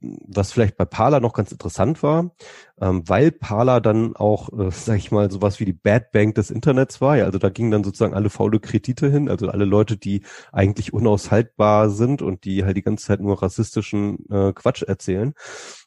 was 0.00 0.52
vielleicht 0.52 0.76
bei 0.76 0.84
Parler 0.84 1.20
noch 1.20 1.32
ganz 1.32 1.52
interessant 1.52 2.02
war, 2.02 2.32
ähm, 2.80 3.08
weil 3.08 3.32
Parler 3.32 3.80
dann 3.80 4.16
auch, 4.16 4.52
äh, 4.58 4.70
sag 4.70 4.96
ich 4.96 5.10
mal, 5.10 5.30
sowas 5.30 5.60
wie 5.60 5.64
die 5.64 5.72
Bad 5.72 6.12
Bank 6.12 6.34
des 6.34 6.50
Internets 6.50 7.00
war. 7.00 7.16
Ja, 7.16 7.24
also 7.24 7.38
da 7.38 7.48
gingen 7.48 7.70
dann 7.70 7.84
sozusagen 7.84 8.14
alle 8.14 8.30
faule 8.30 8.60
Kredite 8.60 9.10
hin, 9.10 9.28
also 9.28 9.48
alle 9.48 9.64
Leute, 9.64 9.96
die 9.96 10.22
eigentlich 10.52 10.92
unaushaltbar 10.92 11.90
sind 11.90 12.22
und 12.22 12.44
die 12.44 12.64
halt 12.64 12.76
die 12.76 12.82
ganze 12.82 13.06
Zeit 13.06 13.20
nur 13.20 13.42
rassistischen 13.42 14.18
äh, 14.30 14.52
Quatsch 14.52 14.82
erzählen. 14.82 15.34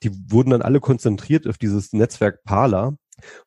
Die 0.03 0.11
wurden 0.31 0.51
dann 0.51 0.61
alle 0.61 0.79
konzentriert 0.79 1.47
auf 1.47 1.57
dieses 1.57 1.93
Netzwerk 1.93 2.43
Parler 2.43 2.97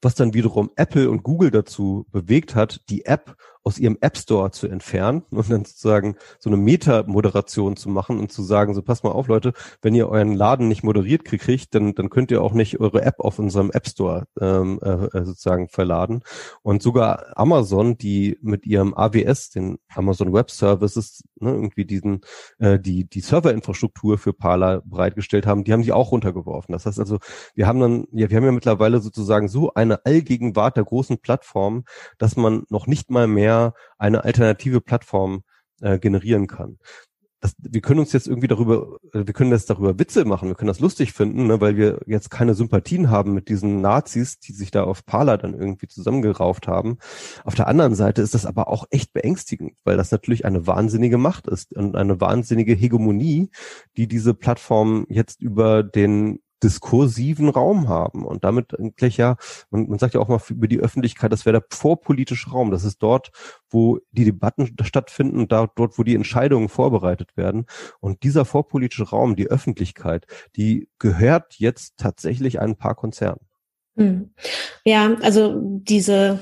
was 0.01 0.15
dann 0.15 0.35
wiederum 0.35 0.71
Apple 0.77 1.11
und 1.11 1.23
Google 1.23 1.51
dazu 1.51 2.07
bewegt 2.13 2.55
hat, 2.55 2.83
die 2.89 3.07
App 3.07 3.37
aus 3.65 3.79
ihrem 3.79 3.97
App 4.01 4.19
Store 4.19 4.51
zu 4.51 4.69
entfernen 4.69 5.23
und 5.31 5.51
dann 5.51 5.65
sozusagen 5.65 6.17
so 6.39 6.51
eine 6.51 6.59
Meta-Moderation 6.59 7.77
zu 7.77 7.89
machen 7.89 8.21
und 8.21 8.31
zu 8.31 8.43
sagen, 8.43 8.75
so 8.75 8.83
pass 8.83 9.03
mal 9.03 9.11
auf, 9.11 9.29
Leute, 9.29 9.53
wenn 9.83 9.95
ihr 9.95 10.09
euren 10.09 10.35
Laden 10.35 10.69
nicht 10.69 10.85
moderiert 10.85 11.25
kriegt, 11.25 11.75
dann, 11.75 11.95
dann 11.95 12.11
könnt 12.11 12.31
ihr 12.31 12.43
auch 12.43 12.53
nicht 12.53 12.79
eure 12.79 13.03
App 13.03 13.21
auf 13.21 13.39
unserem 13.39 13.71
App 13.71 13.89
Store 13.89 14.27
ähm, 14.41 14.79
äh, 14.83 14.91
äh 14.91 15.25
sozusagen 15.25 15.69
verladen. 15.69 16.23
Und 16.63 16.83
sogar 16.83 17.37
Amazon, 17.37 17.97
die 17.97 18.39
mit 18.43 18.67
ihrem 18.67 18.95
AWS, 18.95 19.51
den 19.51 19.79
Amazon 19.95 20.33
Web 20.33 20.51
Services, 20.51 21.25
ne, 21.41 21.51
irgendwie 21.51 21.87
diesen, 21.87 22.21
äh, 22.59 22.79
die, 22.79 23.09
die 23.09 23.21
Serverinfrastruktur 23.21 24.19
für 24.19 24.35
Parler 24.35 24.83
bereitgestellt 24.85 25.47
haben, 25.47 25.65
die 25.65 25.73
haben 25.73 25.83
die 25.83 25.93
auch 25.93 26.13
runtergeworfen. 26.13 26.73
Das 26.73 26.85
heißt 26.85 27.01
also, 27.01 27.19
wir 27.55 27.67
haben 27.67 27.81
dann, 27.81 28.07
ja, 28.13 28.29
wir 28.29 28.37
haben 28.37 28.45
ja 28.45 28.53
mittlerweile 28.53 29.01
sozusagen 29.01 29.49
so 29.49 29.73
eine 29.73 30.05
Allgegenwart 30.05 30.77
der 30.77 30.85
großen 30.85 31.19
Plattformen, 31.19 31.85
dass 32.19 32.37
man 32.37 32.65
noch 32.69 32.87
nicht 32.87 33.11
mal 33.11 33.27
mehr 33.27 33.54
mehr 33.55 33.75
eine 33.99 34.25
alternative 34.25 34.81
Plattform 34.81 35.43
äh, 35.81 35.99
generieren 35.99 36.47
kann. 36.47 36.79
Das, 37.41 37.55
wir 37.59 37.83
können 37.83 38.01
uns 38.01 38.15
jetzt 38.15 38.27
irgendwie 38.27 38.49
darüber, 38.49 38.99
äh, 39.13 39.27
wir 39.27 39.35
können 39.35 39.51
das 39.51 39.67
darüber 39.67 39.99
Witze 39.99 40.25
machen, 40.25 40.49
wir 40.49 40.55
können 40.55 40.69
das 40.69 40.81
lustig 40.81 41.13
finden, 41.13 41.47
ne, 41.47 41.61
weil 41.61 41.77
wir 41.77 42.01
jetzt 42.07 42.31
keine 42.31 42.55
Sympathien 42.55 43.11
haben 43.11 43.35
mit 43.35 43.51
diesen 43.51 43.83
Nazis, 43.83 44.39
die 44.39 44.53
sich 44.53 44.71
da 44.71 44.85
auf 44.85 45.05
Parler 45.05 45.37
dann 45.37 45.53
irgendwie 45.53 45.87
zusammengerauft 45.87 46.69
haben. 46.69 46.97
Auf 47.45 47.55
der 47.55 47.69
anderen 47.69 47.95
Seite 47.95 48.23
ist 48.23 48.35
das 48.35 48.47
aber 48.47 48.69
auch 48.69 48.87
echt 48.91 49.13
beängstigend, 49.13 49.75
weil 49.85 49.99
das 49.99 50.11
natürlich 50.11 50.47
eine 50.47 50.67
wahnsinnige 50.67 51.19
Macht 51.19 51.47
ist 51.47 51.75
und 51.77 51.97
eine 51.97 52.19
wahnsinnige 52.21 52.73
Hegemonie, 52.75 53.51
die 53.99 54.09
diese 54.09 54.33
Plattform 54.33 55.05
jetzt 55.11 55.43
über 55.43 55.83
den 55.83 56.41
diskursiven 56.65 57.51
Raum 57.51 57.89
haben 57.89 58.25
und 58.25 58.43
damit 58.43 58.79
eigentlich 58.79 59.19
ja, 59.19 59.37
man, 59.71 59.89
man 59.89 59.99
sagt 59.99 60.15
ja 60.15 60.21
auch 60.21 60.29
mal 60.29 60.41
über 60.49 60.67
die 60.67 60.81
Öffentlichkeit, 60.81 61.31
das 61.31 61.45
wäre 61.45 61.61
der 61.61 61.67
vorpolitische 61.71 62.51
Raum. 62.51 62.71
Das 62.71 62.85
ist 62.85 62.99
dort, 62.99 63.31
wo 63.69 64.01
die 64.11 64.25
Debatten 64.25 64.75
stattfinden, 64.83 65.47
da, 65.47 65.69
dort, 65.77 65.99
wo 65.99 66.03
die 66.03 66.15
Entscheidungen 66.15 66.69
vorbereitet 66.69 67.37
werden. 67.37 67.67
Und 68.01 68.23
dieser 68.23 68.45
vorpolitische 68.45 69.11
Raum, 69.11 69.37
die 69.37 69.49
Öffentlichkeit, 69.49 70.27
die 70.57 70.89
gehört 70.99 71.55
jetzt 71.59 71.99
tatsächlich 71.99 72.61
ein 72.61 72.77
paar 72.77 72.95
Konzernen. 72.95 73.41
Hm. 73.97 74.31
Ja, 74.85 75.15
also 75.23 75.61
diese 75.63 76.41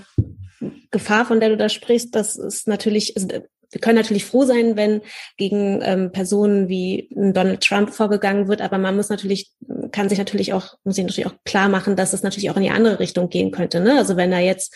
Gefahr, 0.91 1.25
von 1.25 1.41
der 1.41 1.51
du 1.51 1.57
da 1.57 1.69
sprichst, 1.69 2.15
das 2.15 2.37
ist 2.37 2.69
natürlich, 2.69 3.17
also 3.17 3.29
wir 3.73 3.81
können 3.81 3.97
natürlich 3.97 4.27
froh 4.27 4.45
sein, 4.45 4.77
wenn 4.77 5.01
gegen 5.37 5.81
ähm, 5.83 6.13
Personen 6.13 6.69
wie 6.69 7.09
Donald 7.11 7.63
Trump 7.63 7.91
vorgegangen 7.91 8.47
wird, 8.47 8.61
aber 8.61 8.79
man 8.79 8.95
muss 8.95 9.09
natürlich, 9.09 9.51
kann 9.93 10.09
sich 10.09 10.19
natürlich 10.19 10.53
auch, 10.53 10.75
muss 10.85 10.97
sich 10.97 11.05
natürlich 11.05 11.27
auch 11.27 11.35
klar 11.45 11.69
machen, 11.69 11.97
dass 11.97 12.13
es 12.13 12.23
natürlich 12.23 12.51
auch 12.51 12.57
in 12.57 12.63
die 12.63 12.71
andere 12.71 12.99
Richtung 12.99 13.29
gehen 13.29 13.51
könnte. 13.51 13.81
Ne? 13.81 13.99
Also 13.99 14.17
wenn 14.17 14.33
er 14.33 14.41
jetzt 14.41 14.75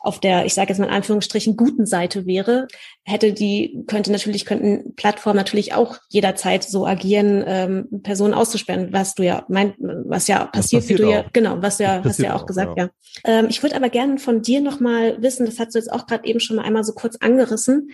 auf 0.00 0.20
der, 0.20 0.46
ich 0.46 0.54
sage 0.54 0.70
jetzt 0.70 0.78
mal 0.78 0.86
in 0.86 0.92
Anführungsstrichen, 0.92 1.56
guten 1.56 1.86
Seite 1.86 2.26
wäre, 2.26 2.66
hätte 3.04 3.32
die, 3.32 3.84
könnte 3.86 4.10
natürlich, 4.10 4.46
könnten 4.46 4.94
Plattformen 4.96 5.36
natürlich 5.36 5.74
auch 5.74 5.98
jederzeit 6.08 6.64
so 6.64 6.86
agieren, 6.86 7.44
ähm, 7.46 8.02
Personen 8.02 8.34
auszusperren, 8.34 8.92
was 8.92 9.14
du 9.14 9.22
ja 9.22 9.44
meint, 9.48 9.74
was 9.78 10.26
ja 10.26 10.46
passiert, 10.46 10.82
passiert 10.82 10.88
wie 10.88 11.02
du 11.02 11.08
auch. 11.08 11.12
ja, 11.12 11.24
genau, 11.32 11.56
was 11.60 11.78
ja, 11.78 12.02
hast 12.02 12.18
du 12.18 12.24
ja 12.24 12.34
auch, 12.34 12.42
auch 12.42 12.46
gesagt, 12.46 12.76
ja. 12.76 12.84
ja. 12.84 12.90
Ähm, 13.24 13.46
ich 13.48 13.62
würde 13.62 13.76
aber 13.76 13.90
gerne 13.90 14.18
von 14.18 14.42
dir 14.42 14.60
nochmal 14.60 15.20
wissen, 15.22 15.46
das 15.46 15.58
hast 15.58 15.74
du 15.74 15.78
jetzt 15.78 15.92
auch 15.92 16.06
gerade 16.06 16.26
eben 16.26 16.40
schon 16.40 16.56
mal 16.56 16.64
einmal 16.64 16.84
so 16.84 16.92
kurz 16.92 17.16
angerissen, 17.16 17.90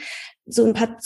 so 0.46 0.64
ein 0.64 0.74
paar 0.74 0.98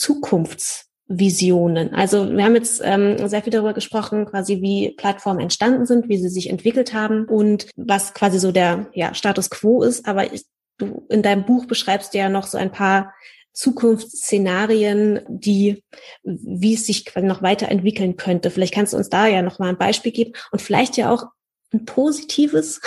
Zukunftsvisionen. 1.09 1.94
Also 1.94 2.30
wir 2.30 2.44
haben 2.44 2.55
jetzt 2.55 2.80
ähm, 2.84 3.28
sehr 3.28 3.42
viel 3.42 3.52
darüber 3.52 3.74
gesprochen, 3.74 4.26
quasi 4.26 4.62
wie 4.62 4.94
Plattformen 4.96 5.40
entstanden 5.40 5.86
sind, 5.86 6.09
wie 6.09 6.18
sie 6.18 6.28
sich 6.28 6.50
entwickelt 6.50 6.94
haben 6.94 7.26
und 7.26 7.68
was 7.76 8.14
quasi 8.14 8.38
so 8.38 8.52
der 8.52 8.86
ja, 8.94 9.14
Status 9.14 9.50
quo 9.50 9.82
ist. 9.82 10.07
Aber 10.07 10.32
ich, 10.32 10.44
du 10.78 11.07
in 11.09 11.22
deinem 11.22 11.44
Buch 11.44 11.66
beschreibst 11.66 12.14
du 12.14 12.18
ja 12.18 12.28
noch 12.28 12.46
so 12.46 12.59
ein 12.59 12.72
paar 12.72 13.14
Zukunftsszenarien, 13.52 15.20
die, 15.28 15.84
wie 16.24 16.74
es 16.74 16.86
sich 16.86 17.05
quasi 17.05 17.26
noch 17.26 17.42
weiterentwickeln 17.42 18.16
könnte. 18.16 18.50
Vielleicht 18.50 18.74
kannst 18.74 18.92
du 18.92 18.96
uns 18.96 19.09
da 19.09 19.26
ja 19.26 19.42
noch 19.42 19.59
mal 19.59 19.68
ein 19.68 19.78
Beispiel 19.78 20.11
geben 20.11 20.32
und 20.50 20.61
vielleicht 20.61 20.96
ja 20.96 21.12
auch 21.12 21.26
ein 21.72 21.84
positives, 21.84 22.80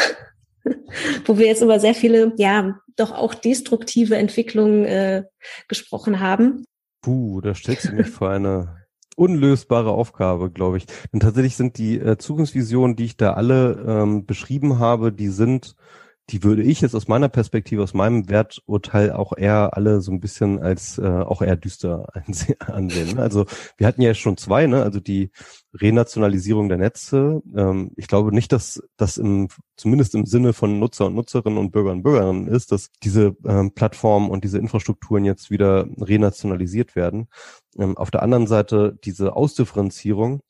wo 1.25 1.37
wir 1.37 1.45
jetzt 1.45 1.61
über 1.61 1.79
sehr 1.79 1.95
viele, 1.95 2.33
ja, 2.37 2.79
doch 2.97 3.11
auch 3.11 3.33
destruktive 3.33 4.17
Entwicklungen 4.17 4.83
äh, 4.85 5.23
gesprochen 5.67 6.19
haben. 6.19 6.65
Puh, 7.07 7.39
da 7.39 7.55
stellst 7.55 7.85
du 7.85 7.93
mich 7.93 8.09
vor 8.09 8.31
eine 8.31 8.85
unlösbare 9.15 9.91
Aufgabe, 9.91 10.51
glaube 10.51 10.75
ich. 10.75 10.87
Denn 11.13 11.21
tatsächlich 11.21 11.55
sind 11.55 11.77
die 11.77 11.97
äh, 11.97 12.17
Zukunftsvisionen, 12.17 12.97
die 12.97 13.05
ich 13.05 13.15
da 13.15 13.31
alle 13.31 13.81
ähm, 13.87 14.25
beschrieben 14.25 14.79
habe, 14.79 15.13
die 15.13 15.29
sind 15.29 15.76
die 16.29 16.43
würde 16.43 16.61
ich 16.61 16.81
jetzt 16.81 16.93
aus 16.93 17.07
meiner 17.07 17.29
Perspektive, 17.29 17.83
aus 17.83 17.93
meinem 17.93 18.27
Werturteil 18.27 19.13
auch 19.13 19.37
eher 19.37 19.77
alle 19.77 20.01
so 20.01 20.11
ein 20.11 20.19
bisschen 20.19 20.59
als 20.61 20.97
äh, 20.97 21.07
auch 21.07 21.41
eher 21.41 21.55
düster 21.55 22.07
ansehen. 22.59 23.15
Ne? 23.15 23.21
Also 23.21 23.45
wir 23.77 23.87
hatten 23.87 24.01
ja 24.01 24.13
schon 24.13 24.35
zwei, 24.35 24.67
ne? 24.67 24.83
Also 24.83 24.99
die 24.99 25.31
Renationalisierung 25.73 26.67
der 26.67 26.79
Netze. 26.79 27.41
Ähm, 27.55 27.91
ich 27.95 28.07
glaube 28.07 28.33
nicht, 28.33 28.51
dass 28.51 28.83
das 28.97 29.17
im, 29.17 29.47
zumindest 29.77 30.15
im 30.15 30.25
Sinne 30.25 30.51
von 30.51 30.79
Nutzer 30.79 31.05
und 31.05 31.15
Nutzerinnen 31.15 31.57
und 31.57 31.71
Bürger 31.71 31.91
und 31.91 32.03
Bürgerinnen 32.03 32.47
ist, 32.47 32.73
dass 32.73 32.91
diese 33.03 33.37
ähm, 33.45 33.71
Plattformen 33.73 34.29
und 34.29 34.43
diese 34.43 34.57
Infrastrukturen 34.57 35.23
jetzt 35.23 35.49
wieder 35.49 35.87
renationalisiert 35.97 36.97
werden. 36.97 37.27
Ähm, 37.77 37.95
auf 37.97 38.11
der 38.11 38.21
anderen 38.21 38.47
Seite 38.47 38.97
diese 39.03 39.33
Ausdifferenzierung, 39.33 40.41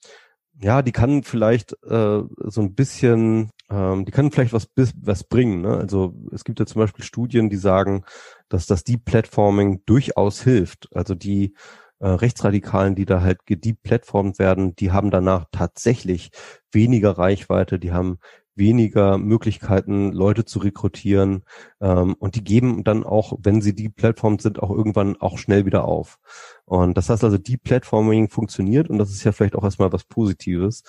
ja, 0.60 0.82
die 0.82 0.92
kann 0.92 1.22
vielleicht 1.22 1.74
äh, 1.84 2.24
so 2.46 2.62
ein 2.62 2.74
bisschen 2.74 3.52
ähm, 3.70 4.06
die 4.06 4.12
können 4.12 4.32
vielleicht 4.32 4.54
was, 4.54 4.70
was 4.76 5.24
bringen. 5.24 5.62
Ne? 5.62 5.76
Also 5.78 6.14
es 6.32 6.44
gibt 6.44 6.60
ja 6.60 6.66
zum 6.66 6.80
Beispiel 6.80 7.04
Studien, 7.04 7.50
die 7.50 7.58
sagen, 7.58 8.04
dass 8.50 8.66
das 8.66 8.84
Deep 8.84 9.06
Platforming 9.06 9.82
durchaus 9.86 10.42
hilft. 10.42 10.90
Also 10.94 11.16
die 11.16 11.56
äh, 12.00 12.08
Rechtsradikalen, 12.08 12.96
die 12.96 13.06
da 13.06 13.22
halt 13.22 13.46
gedeplatformt 13.46 14.40
werden, 14.40 14.76
die 14.76 14.92
haben 14.92 15.12
danach 15.12 15.46
tatsächlich 15.52 16.32
weniger 16.72 17.18
Reichweite, 17.18 17.80
die 17.80 17.92
haben 17.92 18.20
weniger 18.58 19.18
Möglichkeiten, 19.18 20.12
Leute 20.12 20.46
zu 20.46 20.60
rekrutieren 20.60 21.44
ähm, 21.80 22.16
und 22.20 22.36
die 22.36 22.44
geben 22.44 22.84
dann 22.84 23.04
auch, 23.04 23.34
wenn 23.42 23.62
sie 23.62 23.76
die 23.76 23.90
Plattform 23.90 24.40
sind, 24.40 24.62
auch 24.62 24.72
irgendwann 24.72 25.16
auch 25.18 25.38
schnell 25.38 25.66
wieder 25.66 25.86
auf. 25.86 26.20
Und 26.66 26.98
das 26.98 27.10
heißt 27.10 27.24
also, 27.24 27.38
die 27.38 27.58
Platforming 27.58 28.30
funktioniert 28.30 28.90
und 28.90 28.98
das 28.98 29.12
ist 29.12 29.24
ja 29.24 29.32
vielleicht 29.32 29.56
auch 29.56 29.64
erstmal 29.64 29.94
was 29.94 30.04
Positives 30.04 30.84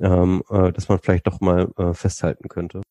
ähm, 0.00 0.42
äh, 0.50 0.72
dass 0.72 0.88
man 0.88 0.98
vielleicht 0.98 1.26
doch 1.26 1.40
mal 1.40 1.70
äh, 1.76 1.94
festhalten 1.94 2.48
könnte. 2.48 2.82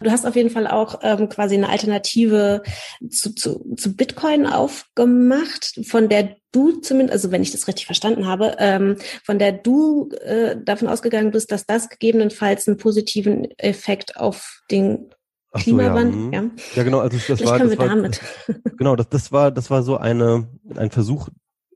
Du 0.00 0.10
hast 0.12 0.26
auf 0.26 0.36
jeden 0.36 0.50
Fall 0.50 0.68
auch 0.68 1.00
ähm, 1.02 1.28
quasi 1.28 1.56
eine 1.56 1.68
Alternative 1.68 2.62
zu, 3.10 3.34
zu, 3.34 3.74
zu 3.76 3.96
Bitcoin 3.96 4.46
aufgemacht, 4.46 5.80
von 5.86 6.08
der 6.08 6.36
du 6.52 6.80
zumindest, 6.80 7.12
also 7.12 7.32
wenn 7.32 7.42
ich 7.42 7.50
das 7.50 7.66
richtig 7.66 7.86
verstanden 7.86 8.26
habe, 8.26 8.56
ähm, 8.58 8.96
von 9.24 9.38
der 9.38 9.52
du 9.52 10.10
äh, 10.24 10.56
davon 10.62 10.88
ausgegangen 10.88 11.32
bist, 11.32 11.50
dass 11.50 11.66
das 11.66 11.88
gegebenenfalls 11.88 12.68
einen 12.68 12.76
positiven 12.76 13.50
Effekt 13.58 14.16
auf 14.16 14.62
den 14.70 15.10
Ach 15.52 15.62
Klimawandel. 15.62 16.12
So, 16.12 16.30
ja. 16.30 16.42
ja. 16.42 16.50
ja. 16.74 16.82
genau. 16.84 17.00
Also 17.00 17.18
das 17.26 17.44
war, 17.44 17.58
das 17.58 17.78
war, 17.78 17.88
damit. 17.88 18.20
genau, 18.78 18.94
das, 18.94 19.08
das 19.08 19.32
war, 19.32 19.50
das 19.50 19.70
war 19.70 19.82
so 19.82 19.96
eine, 19.96 20.48
ein 20.76 20.90
Versuch 20.90 21.28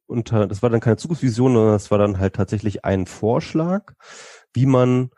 unter, 0.07 0.47
das 0.47 0.62
war 0.62 0.70
dann 0.70 0.81
keine 0.81 0.97
Zukunftsvision, 0.97 1.55
sondern 1.55 1.73
das 1.73 1.91
war 1.91 1.99
dann 1.99 2.18
halt 2.18 2.35
tatsächlich 2.35 2.85
ein 2.85 3.07
Vorschlag, 3.07 3.93
wie 4.53 4.66
man 4.66 5.11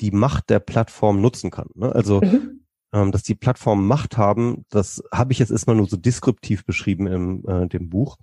die 0.00 0.10
Macht 0.10 0.50
der 0.50 0.60
Plattform 0.60 1.20
nutzen 1.20 1.50
kann. 1.50 1.68
Ne? 1.74 1.94
Also 1.94 2.20
mhm. 2.20 2.64
ähm, 2.92 3.12
dass 3.12 3.22
die 3.22 3.34
Plattformen 3.34 3.86
Macht 3.86 4.16
haben, 4.16 4.64
das 4.70 5.02
habe 5.12 5.32
ich 5.32 5.38
jetzt 5.38 5.50
erstmal 5.50 5.76
nur 5.76 5.86
so 5.86 5.96
deskriptiv 5.96 6.64
beschrieben 6.64 7.06
im 7.06 7.44
äh, 7.46 7.66
dem 7.66 7.90
Buch. 7.90 8.16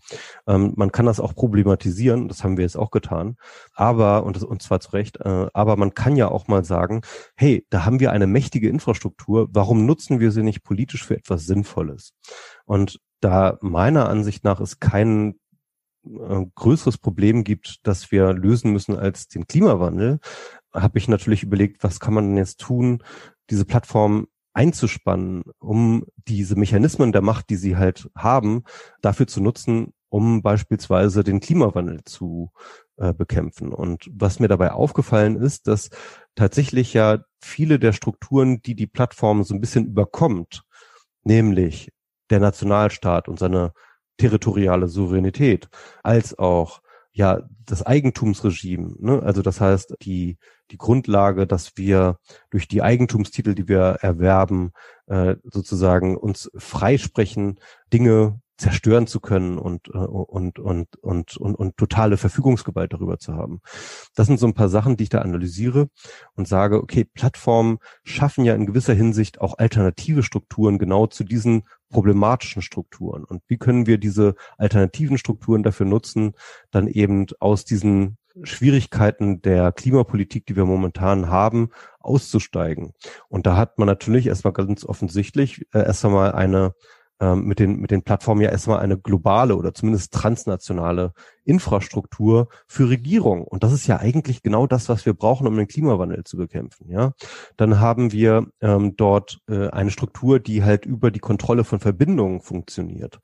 Ähm, 0.48 0.74
man 0.76 0.92
kann 0.92 1.06
das 1.06 1.20
auch 1.20 1.36
problematisieren, 1.36 2.28
das 2.28 2.44
haben 2.44 2.58
wir 2.58 2.64
jetzt 2.64 2.78
auch 2.78 2.92
getan. 2.92 3.36
Aber 3.74 4.24
und, 4.24 4.42
und 4.42 4.62
zwar 4.62 4.80
zu 4.80 4.92
Recht. 4.92 5.18
Äh, 5.20 5.48
aber 5.54 5.76
man 5.76 5.94
kann 5.94 6.16
ja 6.16 6.30
auch 6.30 6.48
mal 6.48 6.64
sagen: 6.64 7.02
Hey, 7.36 7.66
da 7.70 7.86
haben 7.86 8.00
wir 8.00 8.12
eine 8.12 8.28
mächtige 8.28 8.70
Infrastruktur. 8.70 9.50
Warum 9.52 9.86
nutzen 9.86 10.20
wir 10.20 10.32
sie 10.32 10.44
nicht 10.44 10.64
politisch 10.64 11.06
für 11.06 11.18
etwas 11.18 11.46
Sinnvolles? 11.46 12.14
Und 12.66 13.00
da 13.20 13.58
meiner 13.62 14.10
Ansicht 14.10 14.44
nach 14.44 14.60
ist 14.60 14.80
kein 14.80 15.36
äh, 16.06 16.46
größeres 16.56 16.98
Problem 16.98 17.44
gibt, 17.44 17.80
das 17.84 18.12
wir 18.12 18.34
lösen 18.34 18.72
müssen 18.72 18.98
als 18.98 19.28
den 19.28 19.46
Klimawandel, 19.48 20.20
habe 20.74 20.98
ich 20.98 21.08
natürlich 21.08 21.44
überlegt, 21.44 21.84
was 21.84 22.00
kann 22.00 22.14
man 22.14 22.30
denn 22.30 22.38
jetzt 22.38 22.60
tun, 22.60 23.04
diese 23.50 23.66
Plattform 23.66 24.28
einzuspannen, 24.54 25.44
um 25.60 26.06
diese 26.28 26.56
Mechanismen 26.56 27.12
der 27.12 27.22
Macht, 27.22 27.50
die 27.50 27.56
sie 27.56 27.78
halt 27.78 28.10
haben, 28.16 28.64
dafür 29.02 29.28
zu 29.28 29.42
nutzen, 29.42 29.94
um 30.10 30.42
beispielsweise 30.42 31.24
den 31.24 31.40
Klimawandel 31.40 32.04
zu 32.04 32.52
äh, 32.98 33.14
bekämpfen. 33.14 33.72
Und 33.72 34.10
was 34.12 34.40
mir 34.40 34.50
dabei 34.50 34.74
aufgefallen 34.74 35.38
ist, 35.38 35.68
dass 35.68 35.90
tatsächlich 36.36 36.94
ja 36.94 37.20
viele 37.42 37.80
der 37.80 37.94
Strukturen, 37.94 38.62
die 38.62 38.76
die 38.76 38.88
Plattform 38.88 39.44
so 39.44 39.54
ein 39.54 39.62
bisschen 39.62 39.86
überkommt, 39.86 40.64
nämlich 41.24 41.94
der 42.30 42.40
Nationalstaat 42.40 43.30
und 43.30 43.40
seine 43.40 43.74
territoriale 44.18 44.88
Souveränität, 44.88 45.70
als 46.04 46.38
auch 46.38 46.82
ja 47.14 47.41
das 47.66 47.86
Eigentumsregime. 47.86 48.95
Ne? 48.99 49.22
Also 49.24 49.41
das 49.41 49.62
heißt 49.62 49.95
die 50.01 50.38
die 50.72 50.78
Grundlage, 50.78 51.45
dass 51.45 51.78
wir 51.78 52.18
durch 52.49 52.68
die 52.68 52.82
Eigentumstitel, 52.82 53.53
die 53.53 53.68
wir 53.68 53.97
erwerben, 54.01 54.72
äh, 55.07 55.36
sozusagen 55.43 56.18
uns 56.18 56.49
freisprechen, 56.57 57.59
Dinge 57.93 58.41
zerstören 58.62 59.07
zu 59.07 59.20
können 59.20 59.57
und, 59.57 59.88
äh, 59.89 59.97
und, 59.97 60.59
und, 60.59 60.95
und, 60.97 61.38
und, 61.38 61.55
und 61.55 61.78
totale 61.78 62.18
Verfügungsgewalt 62.18 62.93
darüber 62.93 63.20
zu 63.20 63.34
haben. 63.34 63.62
Das 64.16 64.28
sind 64.28 64.39
so 64.39 64.47
ein 64.47 64.53
paar 64.53 64.70
Sachen, 64.70 64.95
die 64.95 65.03
ich 65.03 65.09
da 65.09 65.20
analysiere 65.20 65.89
und 66.36 66.47
sage, 66.47 66.82
okay, 66.82 67.03
Plattformen 67.03 67.80
schaffen 68.03 68.45
ja 68.45 68.55
in 68.55 68.66
gewisser 68.66 68.93
Hinsicht 68.93 69.41
auch 69.41 69.57
alternative 69.57 70.24
Strukturen 70.24 70.80
genau 70.80 71.07
zu 71.07 71.24
diesen 71.24 71.64
problematischen 71.89 72.62
Strukturen. 72.62 73.24
Und 73.24 73.41
wie 73.47 73.57
können 73.57 73.86
wir 73.86 73.97
diese 73.97 74.36
alternativen 74.57 75.18
Strukturen 75.18 75.64
dafür 75.64 75.86
nutzen, 75.86 76.34
dann 76.70 76.88
eben 76.88 77.26
aus 77.39 77.66
diesen 77.66 78.18
Schwierigkeiten 78.43 79.41
der 79.41 79.72
Klimapolitik, 79.72 80.45
die 80.45 80.55
wir 80.55 80.66
momentan 80.66 81.30
haben, 81.30 81.70
auszusteigen. 81.99 82.93
Und 83.28 83.45
da 83.45 83.57
hat 83.57 83.78
man 83.78 83.88
natürlich 83.88 84.28
erstmal 84.28 84.53
ganz 84.53 84.86
offensichtlich 84.86 85.68
äh, 85.74 85.80
erst 85.80 86.05
einmal 86.05 86.32
eine 86.32 86.74
ähm, 87.22 87.46
mit 87.46 87.60
den, 87.60 87.80
mit 87.80 87.92
den 87.92 88.02
Plattformen 88.02 88.42
ja 88.42 88.50
erstmal 88.50 88.80
eine 88.80 88.98
globale 88.98 89.56
oder 89.56 89.74
zumindest 89.74 90.14
transnationale 90.14 91.14
Infrastruktur 91.44 92.48
für 92.68 92.89
Regierung. 92.89 93.44
Und 93.44 93.64
das 93.64 93.74
ist 93.74 93.88
ja 93.88 93.98
eigentlich 93.98 94.44
genau 94.44 94.68
das, 94.68 94.89
was 94.89 95.06
wir 95.06 95.14
brauchen, 95.14 95.48
um 95.48 95.56
den 95.56 95.68
Klimawandel 95.68 96.24
zu 96.24 96.38
bekämpfen. 96.38 96.89
Ja, 96.89 97.14
dann 97.58 97.80
haben 97.80 98.12
wir 98.12 98.48
ähm, 98.62 98.96
dort 98.96 99.39
äh, 99.50 99.70
eine 99.70 99.92
Struktur, 99.92 100.39
die 100.39 100.64
halt 100.64 100.86
über 100.86 101.12
die 101.12 101.20
Kontrolle 101.20 101.64
von 101.64 101.80
Verbindungen 101.80 102.42
funktioniert. 102.42 103.20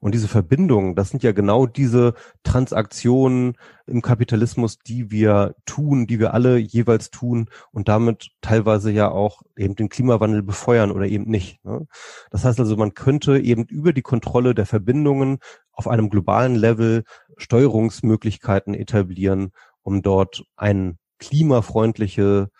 Und 0.00 0.14
diese 0.14 0.28
Verbindungen, 0.28 0.94
das 0.94 1.10
sind 1.10 1.22
ja 1.22 1.32
genau 1.32 1.66
diese 1.66 2.14
Transaktionen 2.42 3.56
im 3.86 4.02
Kapitalismus, 4.02 4.78
die 4.78 5.10
wir 5.10 5.54
tun, 5.66 6.06
die 6.06 6.18
wir 6.18 6.34
alle 6.34 6.56
jeweils 6.56 7.10
tun 7.10 7.48
und 7.72 7.88
damit 7.88 8.30
teilweise 8.40 8.90
ja 8.90 9.10
auch 9.10 9.42
eben 9.56 9.74
den 9.74 9.88
Klimawandel 9.88 10.42
befeuern 10.42 10.90
oder 10.90 11.06
eben 11.06 11.24
nicht. 11.24 11.64
Ne? 11.64 11.86
Das 12.30 12.44
heißt 12.44 12.60
also, 12.60 12.76
man 12.76 12.94
könnte 12.94 13.38
eben 13.38 13.64
über 13.64 13.92
die 13.92 14.02
Kontrolle 14.02 14.54
der 14.54 14.66
Verbindungen 14.66 15.38
auf 15.72 15.88
einem 15.88 16.10
globalen 16.10 16.54
Level 16.54 17.04
Steuerungsmöglichkeiten 17.36 18.74
etablieren, 18.74 19.52
um 19.82 20.02
dort 20.02 20.44
eine 20.56 20.96
klimafreundliche, 21.18 22.50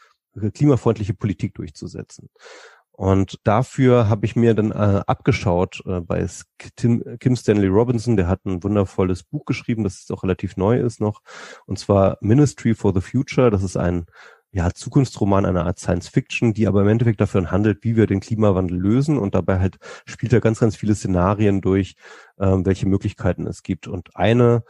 klimafreundliche 0.55 1.15
Politik 1.15 1.55
durchzusetzen. 1.55 2.29
Und 2.93 3.41
dafür 3.45 4.09
habe 4.09 4.27
ich 4.27 4.37
mir 4.37 4.55
dann 4.55 4.71
äh, 4.71 5.03
abgeschaut 5.07 5.83
äh, 5.87 6.01
bei 6.01 6.27
Tim, 6.77 7.03
Kim 7.19 7.37
Stanley 7.37 7.69
Robinson, 7.69 8.17
der 8.17 8.29
hat 8.29 8.45
ein 8.45 8.63
wundervolles 8.63 9.23
Buch 9.25 9.47
geschrieben, 9.47 9.83
das 9.83 10.07
auch 10.11 10.23
relativ 10.23 10.57
neu 10.57 10.79
ist 10.79 11.01
noch, 11.01 11.23
und 11.67 11.79
zwar 11.79 12.19
Ministry 12.21 12.75
for 12.75 12.93
the 12.95 13.01
Future. 13.01 13.51
Das 13.51 13.63
ist 13.63 13.77
ein 13.77 14.05
ja, 14.53 14.71
Zukunftsroman, 14.73 15.47
eine 15.47 15.65
Art 15.65 15.79
Science 15.79 16.09
Fiction, 16.09 16.53
die 16.53 16.67
aber 16.67 16.83
im 16.83 16.89
Endeffekt 16.89 17.23
dafür 17.23 17.51
handelt, 17.51 17.85
wie 17.85 17.97
wir 17.97 18.07
den 18.07 18.21
Klimawandel 18.21 18.79
lösen. 18.79 19.19
Und 19.19 19.35
dabei 19.35 19.59
halt 19.59 19.79
spielt 20.05 20.35
er 20.35 20.41
ganz, 20.41 20.61
ganz 20.61 20.77
viele 20.77 20.95
Szenarien 20.95 21.63
durch, 21.63 21.97
ähm, 22.39 22.67
welche 22.67 22.87
Möglichkeiten 22.87 23.47
es 23.47 23.63
gibt. 23.63 23.89
Und 23.89 24.15
eine, 24.15 24.63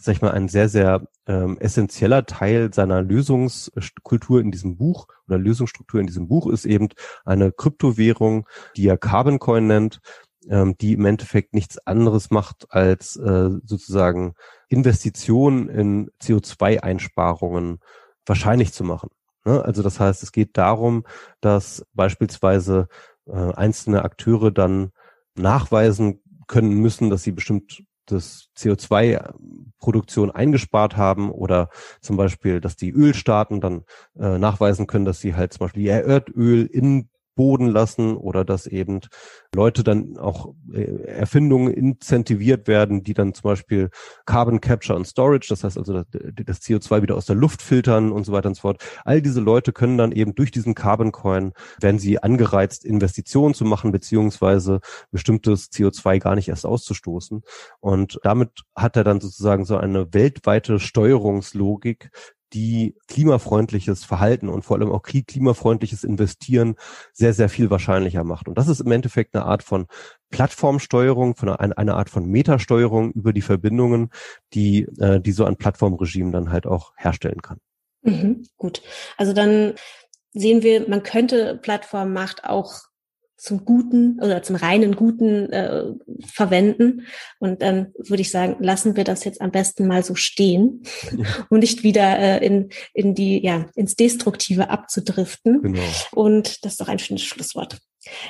sag 0.00 0.14
ich 0.14 0.22
mal, 0.22 0.30
ein 0.30 0.48
sehr, 0.48 0.70
sehr 0.70 1.06
ähm, 1.26 1.58
essentieller 1.58 2.24
Teil 2.24 2.72
seiner 2.72 3.02
Lösungskultur 3.02 4.40
in 4.40 4.50
diesem 4.50 4.78
Buch 4.78 5.06
oder 5.28 5.36
Lösungsstruktur 5.36 6.00
in 6.00 6.06
diesem 6.06 6.28
Buch 6.28 6.46
ist 6.46 6.64
eben 6.64 6.88
eine 7.26 7.52
Kryptowährung, 7.52 8.46
die 8.76 8.88
er 8.88 8.96
Carbon 8.96 9.38
Coin 9.38 9.66
nennt, 9.66 10.00
ähm, 10.48 10.76
die 10.80 10.94
im 10.94 11.04
Endeffekt 11.04 11.52
nichts 11.52 11.76
anderes 11.86 12.30
macht 12.30 12.66
als 12.70 13.16
äh, 13.16 13.50
sozusagen 13.64 14.34
Investitionen 14.70 15.68
in 15.68 16.10
CO2-Einsparungen 16.22 17.80
wahrscheinlich 18.24 18.72
zu 18.72 18.82
machen. 18.82 19.10
Ne? 19.46 19.64
Also 19.64 19.82
das 19.82 20.00
heißt, 20.00 20.22
es 20.22 20.32
geht 20.32 20.58
darum, 20.58 21.04
dass 21.40 21.86
beispielsweise 21.94 22.88
äh, 23.26 23.32
einzelne 23.54 24.04
Akteure 24.04 24.50
dann 24.50 24.90
nachweisen 25.34 26.20
können 26.46 26.74
müssen, 26.74 27.10
dass 27.10 27.22
sie 27.22 27.32
bestimmt 27.32 27.82
das 28.06 28.50
CO2-Produktion 28.56 30.30
eingespart 30.30 30.96
haben 30.96 31.30
oder 31.30 31.70
zum 32.00 32.16
Beispiel, 32.16 32.60
dass 32.60 32.76
die 32.76 32.90
Ölstaaten 32.90 33.60
dann 33.60 33.84
äh, 34.18 34.38
nachweisen 34.38 34.86
können, 34.86 35.04
dass 35.04 35.20
sie 35.20 35.34
halt 35.34 35.52
zum 35.52 35.66
Beispiel 35.66 35.82
ihr 35.82 36.04
Erdöl 36.04 36.66
in 36.66 37.08
Boden 37.36 37.68
lassen 37.68 38.16
oder 38.16 38.44
dass 38.44 38.66
eben 38.66 39.00
Leute 39.54 39.84
dann 39.84 40.16
auch 40.16 40.54
äh, 40.72 41.04
Erfindungen 41.04 41.72
incentiviert 41.72 42.66
werden, 42.66 43.04
die 43.04 43.14
dann 43.14 43.34
zum 43.34 43.42
Beispiel 43.44 43.90
Carbon 44.24 44.60
Capture 44.60 44.98
und 44.98 45.06
Storage, 45.06 45.46
das 45.48 45.62
heißt 45.62 45.78
also 45.78 46.02
das 46.02 46.62
CO2 46.62 47.02
wieder 47.02 47.14
aus 47.14 47.26
der 47.26 47.36
Luft 47.36 47.62
filtern 47.62 48.10
und 48.10 48.24
so 48.24 48.32
weiter 48.32 48.48
und 48.48 48.54
so 48.54 48.62
fort. 48.62 48.82
All 49.04 49.22
diese 49.22 49.40
Leute 49.40 49.72
können 49.72 49.98
dann 49.98 50.12
eben 50.12 50.34
durch 50.34 50.50
diesen 50.50 50.74
Carbon 50.74 51.12
Coin, 51.12 51.52
werden 51.80 51.98
sie 51.98 52.20
angereizt, 52.22 52.84
Investitionen 52.84 53.54
zu 53.54 53.64
machen, 53.64 53.92
beziehungsweise 53.92 54.80
bestimmtes 55.12 55.70
CO2 55.70 56.18
gar 56.18 56.34
nicht 56.34 56.48
erst 56.48 56.66
auszustoßen. 56.66 57.42
Und 57.80 58.18
damit 58.22 58.50
hat 58.74 58.96
er 58.96 59.04
dann 59.04 59.20
sozusagen 59.20 59.64
so 59.64 59.76
eine 59.76 60.12
weltweite 60.14 60.80
Steuerungslogik, 60.80 62.10
die 62.52 62.96
klimafreundliches 63.08 64.04
Verhalten 64.04 64.48
und 64.48 64.64
vor 64.64 64.76
allem 64.76 64.90
auch 64.90 65.02
klimafreundliches 65.02 66.04
Investieren 66.04 66.76
sehr, 67.12 67.32
sehr 67.32 67.48
viel 67.48 67.70
wahrscheinlicher 67.70 68.24
macht. 68.24 68.48
Und 68.48 68.56
das 68.56 68.68
ist 68.68 68.80
im 68.80 68.92
Endeffekt 68.92 69.34
eine 69.34 69.44
Art 69.44 69.62
von 69.62 69.86
Plattformsteuerung, 70.30 71.36
von 71.36 71.50
einer, 71.50 71.78
eine 71.78 71.94
Art 71.94 72.10
von 72.10 72.26
Metasteuerung 72.26 73.12
über 73.12 73.32
die 73.32 73.42
Verbindungen, 73.42 74.10
die, 74.54 74.82
äh, 74.98 75.20
die 75.20 75.32
so 75.32 75.44
ein 75.44 75.56
Plattformregime 75.56 76.32
dann 76.32 76.50
halt 76.50 76.66
auch 76.66 76.92
herstellen 76.96 77.42
kann. 77.42 77.58
Mhm, 78.02 78.46
gut. 78.56 78.82
Also 79.16 79.32
dann 79.32 79.74
sehen 80.32 80.62
wir, 80.62 80.88
man 80.88 81.02
könnte 81.02 81.58
Plattformmacht 81.60 82.44
auch 82.44 82.82
zum 83.36 83.64
Guten 83.64 84.18
oder 84.20 84.42
zum 84.42 84.56
reinen 84.56 84.96
Guten 84.96 85.52
äh, 85.52 85.84
verwenden. 86.24 87.06
Und 87.38 87.62
dann 87.62 87.92
würde 87.96 88.22
ich 88.22 88.30
sagen, 88.30 88.56
lassen 88.60 88.96
wir 88.96 89.04
das 89.04 89.24
jetzt 89.24 89.40
am 89.40 89.50
besten 89.50 89.86
mal 89.86 90.02
so 90.02 90.14
stehen 90.14 90.82
ja. 91.16 91.24
und 91.50 91.60
nicht 91.60 91.82
wieder 91.82 92.18
äh, 92.18 92.44
in, 92.44 92.70
in 92.94 93.14
die, 93.14 93.44
ja, 93.44 93.66
ins 93.74 93.96
Destruktive 93.96 94.70
abzudriften. 94.70 95.62
Genau. 95.62 95.82
Und 96.12 96.64
das 96.64 96.72
ist 96.72 96.80
doch 96.80 96.88
ein 96.88 96.98
schönes 96.98 97.22
Schlusswort. 97.22 97.78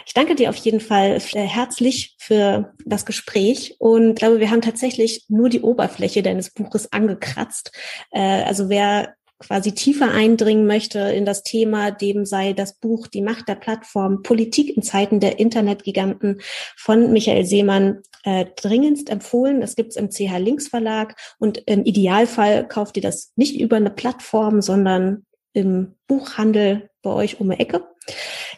Ich 0.06 0.14
danke 0.14 0.34
dir 0.34 0.50
auf 0.50 0.56
jeden 0.56 0.80
Fall 0.80 1.20
herzlich 1.20 2.16
für 2.18 2.72
das 2.84 3.04
Gespräch 3.04 3.76
und 3.78 4.14
glaube, 4.14 4.40
wir 4.40 4.50
haben 4.50 4.62
tatsächlich 4.62 5.26
nur 5.28 5.50
die 5.50 5.60
Oberfläche 5.60 6.22
deines 6.22 6.50
Buches 6.50 6.92
angekratzt. 6.92 7.72
Äh, 8.10 8.42
also 8.44 8.68
wer 8.68 9.14
quasi 9.38 9.72
tiefer 9.72 10.10
eindringen 10.10 10.66
möchte 10.66 10.98
in 10.98 11.24
das 11.24 11.42
Thema, 11.42 11.90
dem 11.90 12.24
sei 12.24 12.52
das 12.52 12.78
Buch 12.78 13.06
Die 13.06 13.22
Macht 13.22 13.48
der 13.48 13.54
Plattform 13.56 14.22
Politik 14.22 14.76
in 14.76 14.82
Zeiten 14.82 15.20
der 15.20 15.38
Internetgiganten 15.38 16.40
von 16.76 17.12
Michael 17.12 17.44
Seemann 17.44 18.02
äh, 18.24 18.46
dringendst 18.56 19.10
empfohlen. 19.10 19.60
Das 19.60 19.76
gibt's 19.76 19.96
im 19.96 20.10
CH 20.10 20.38
Links 20.38 20.68
Verlag 20.68 21.16
und 21.38 21.62
im 21.66 21.84
Idealfall 21.84 22.66
kauft 22.66 22.96
ihr 22.96 23.02
das 23.02 23.32
nicht 23.36 23.60
über 23.60 23.76
eine 23.76 23.90
Plattform, 23.90 24.62
sondern 24.62 25.26
im 25.52 25.94
Buchhandel 26.06 26.90
bei 27.02 27.10
euch 27.10 27.40
um 27.40 27.50
die 27.50 27.58
Ecke. 27.58 27.86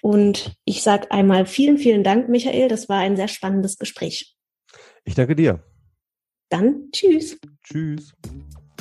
Und 0.02 0.56
ich 0.64 0.82
sage 0.82 1.10
einmal 1.10 1.46
vielen, 1.46 1.78
vielen 1.78 2.04
Dank, 2.04 2.28
Michael. 2.28 2.68
Das 2.68 2.88
war 2.88 2.98
ein 2.98 3.16
sehr 3.16 3.28
spannendes 3.28 3.78
Gespräch. 3.78 4.36
Ich 5.04 5.14
danke 5.14 5.34
dir. 5.34 5.62
Dann 6.50 6.90
tschüss. 6.92 7.38
Tschüss. 7.62 8.14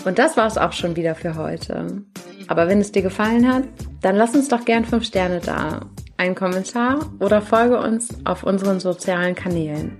Und 0.05 0.19
das 0.19 0.37
war 0.37 0.47
es 0.47 0.57
auch 0.57 0.73
schon 0.73 0.95
wieder 0.95 1.15
für 1.15 1.35
heute. 1.35 2.03
Aber 2.47 2.67
wenn 2.67 2.79
es 2.79 2.91
dir 2.91 3.01
gefallen 3.01 3.51
hat, 3.51 3.63
dann 4.01 4.15
lass 4.15 4.35
uns 4.35 4.47
doch 4.47 4.65
gern 4.65 4.85
fünf 4.85 5.05
Sterne 5.05 5.39
da, 5.39 5.81
einen 6.17 6.35
Kommentar 6.35 6.99
oder 7.19 7.41
folge 7.41 7.79
uns 7.79 8.09
auf 8.25 8.43
unseren 8.43 8.79
sozialen 8.79 9.33
Kanälen. 9.35 9.97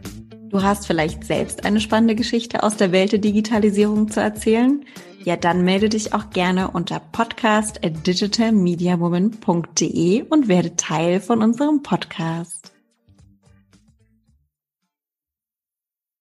Du 0.50 0.64
hast 0.64 0.88
vielleicht 0.88 1.26
selbst 1.26 1.66
eine 1.66 1.82
spannende 1.82 2.16
Geschichte 2.16 2.64
aus 2.64 2.78
der 2.78 2.94
Welt 2.94 3.12
der 3.12 3.20
Digitalisierung 3.20 4.10
zu 4.10 4.22
erzählen? 4.22 4.86
Ja, 5.24 5.36
dann 5.36 5.66
melde 5.66 5.90
dich 5.90 6.14
auch 6.14 6.30
gerne 6.30 6.70
unter 6.72 7.02
podcast 7.12 7.84
at 7.84 8.08
digitalmediawoman.de 8.08 10.24
und 10.30 10.48
werde 10.48 10.78
Teil 10.78 11.20
von 11.20 11.44
unserem 11.44 11.84
Podcast. 11.84 12.57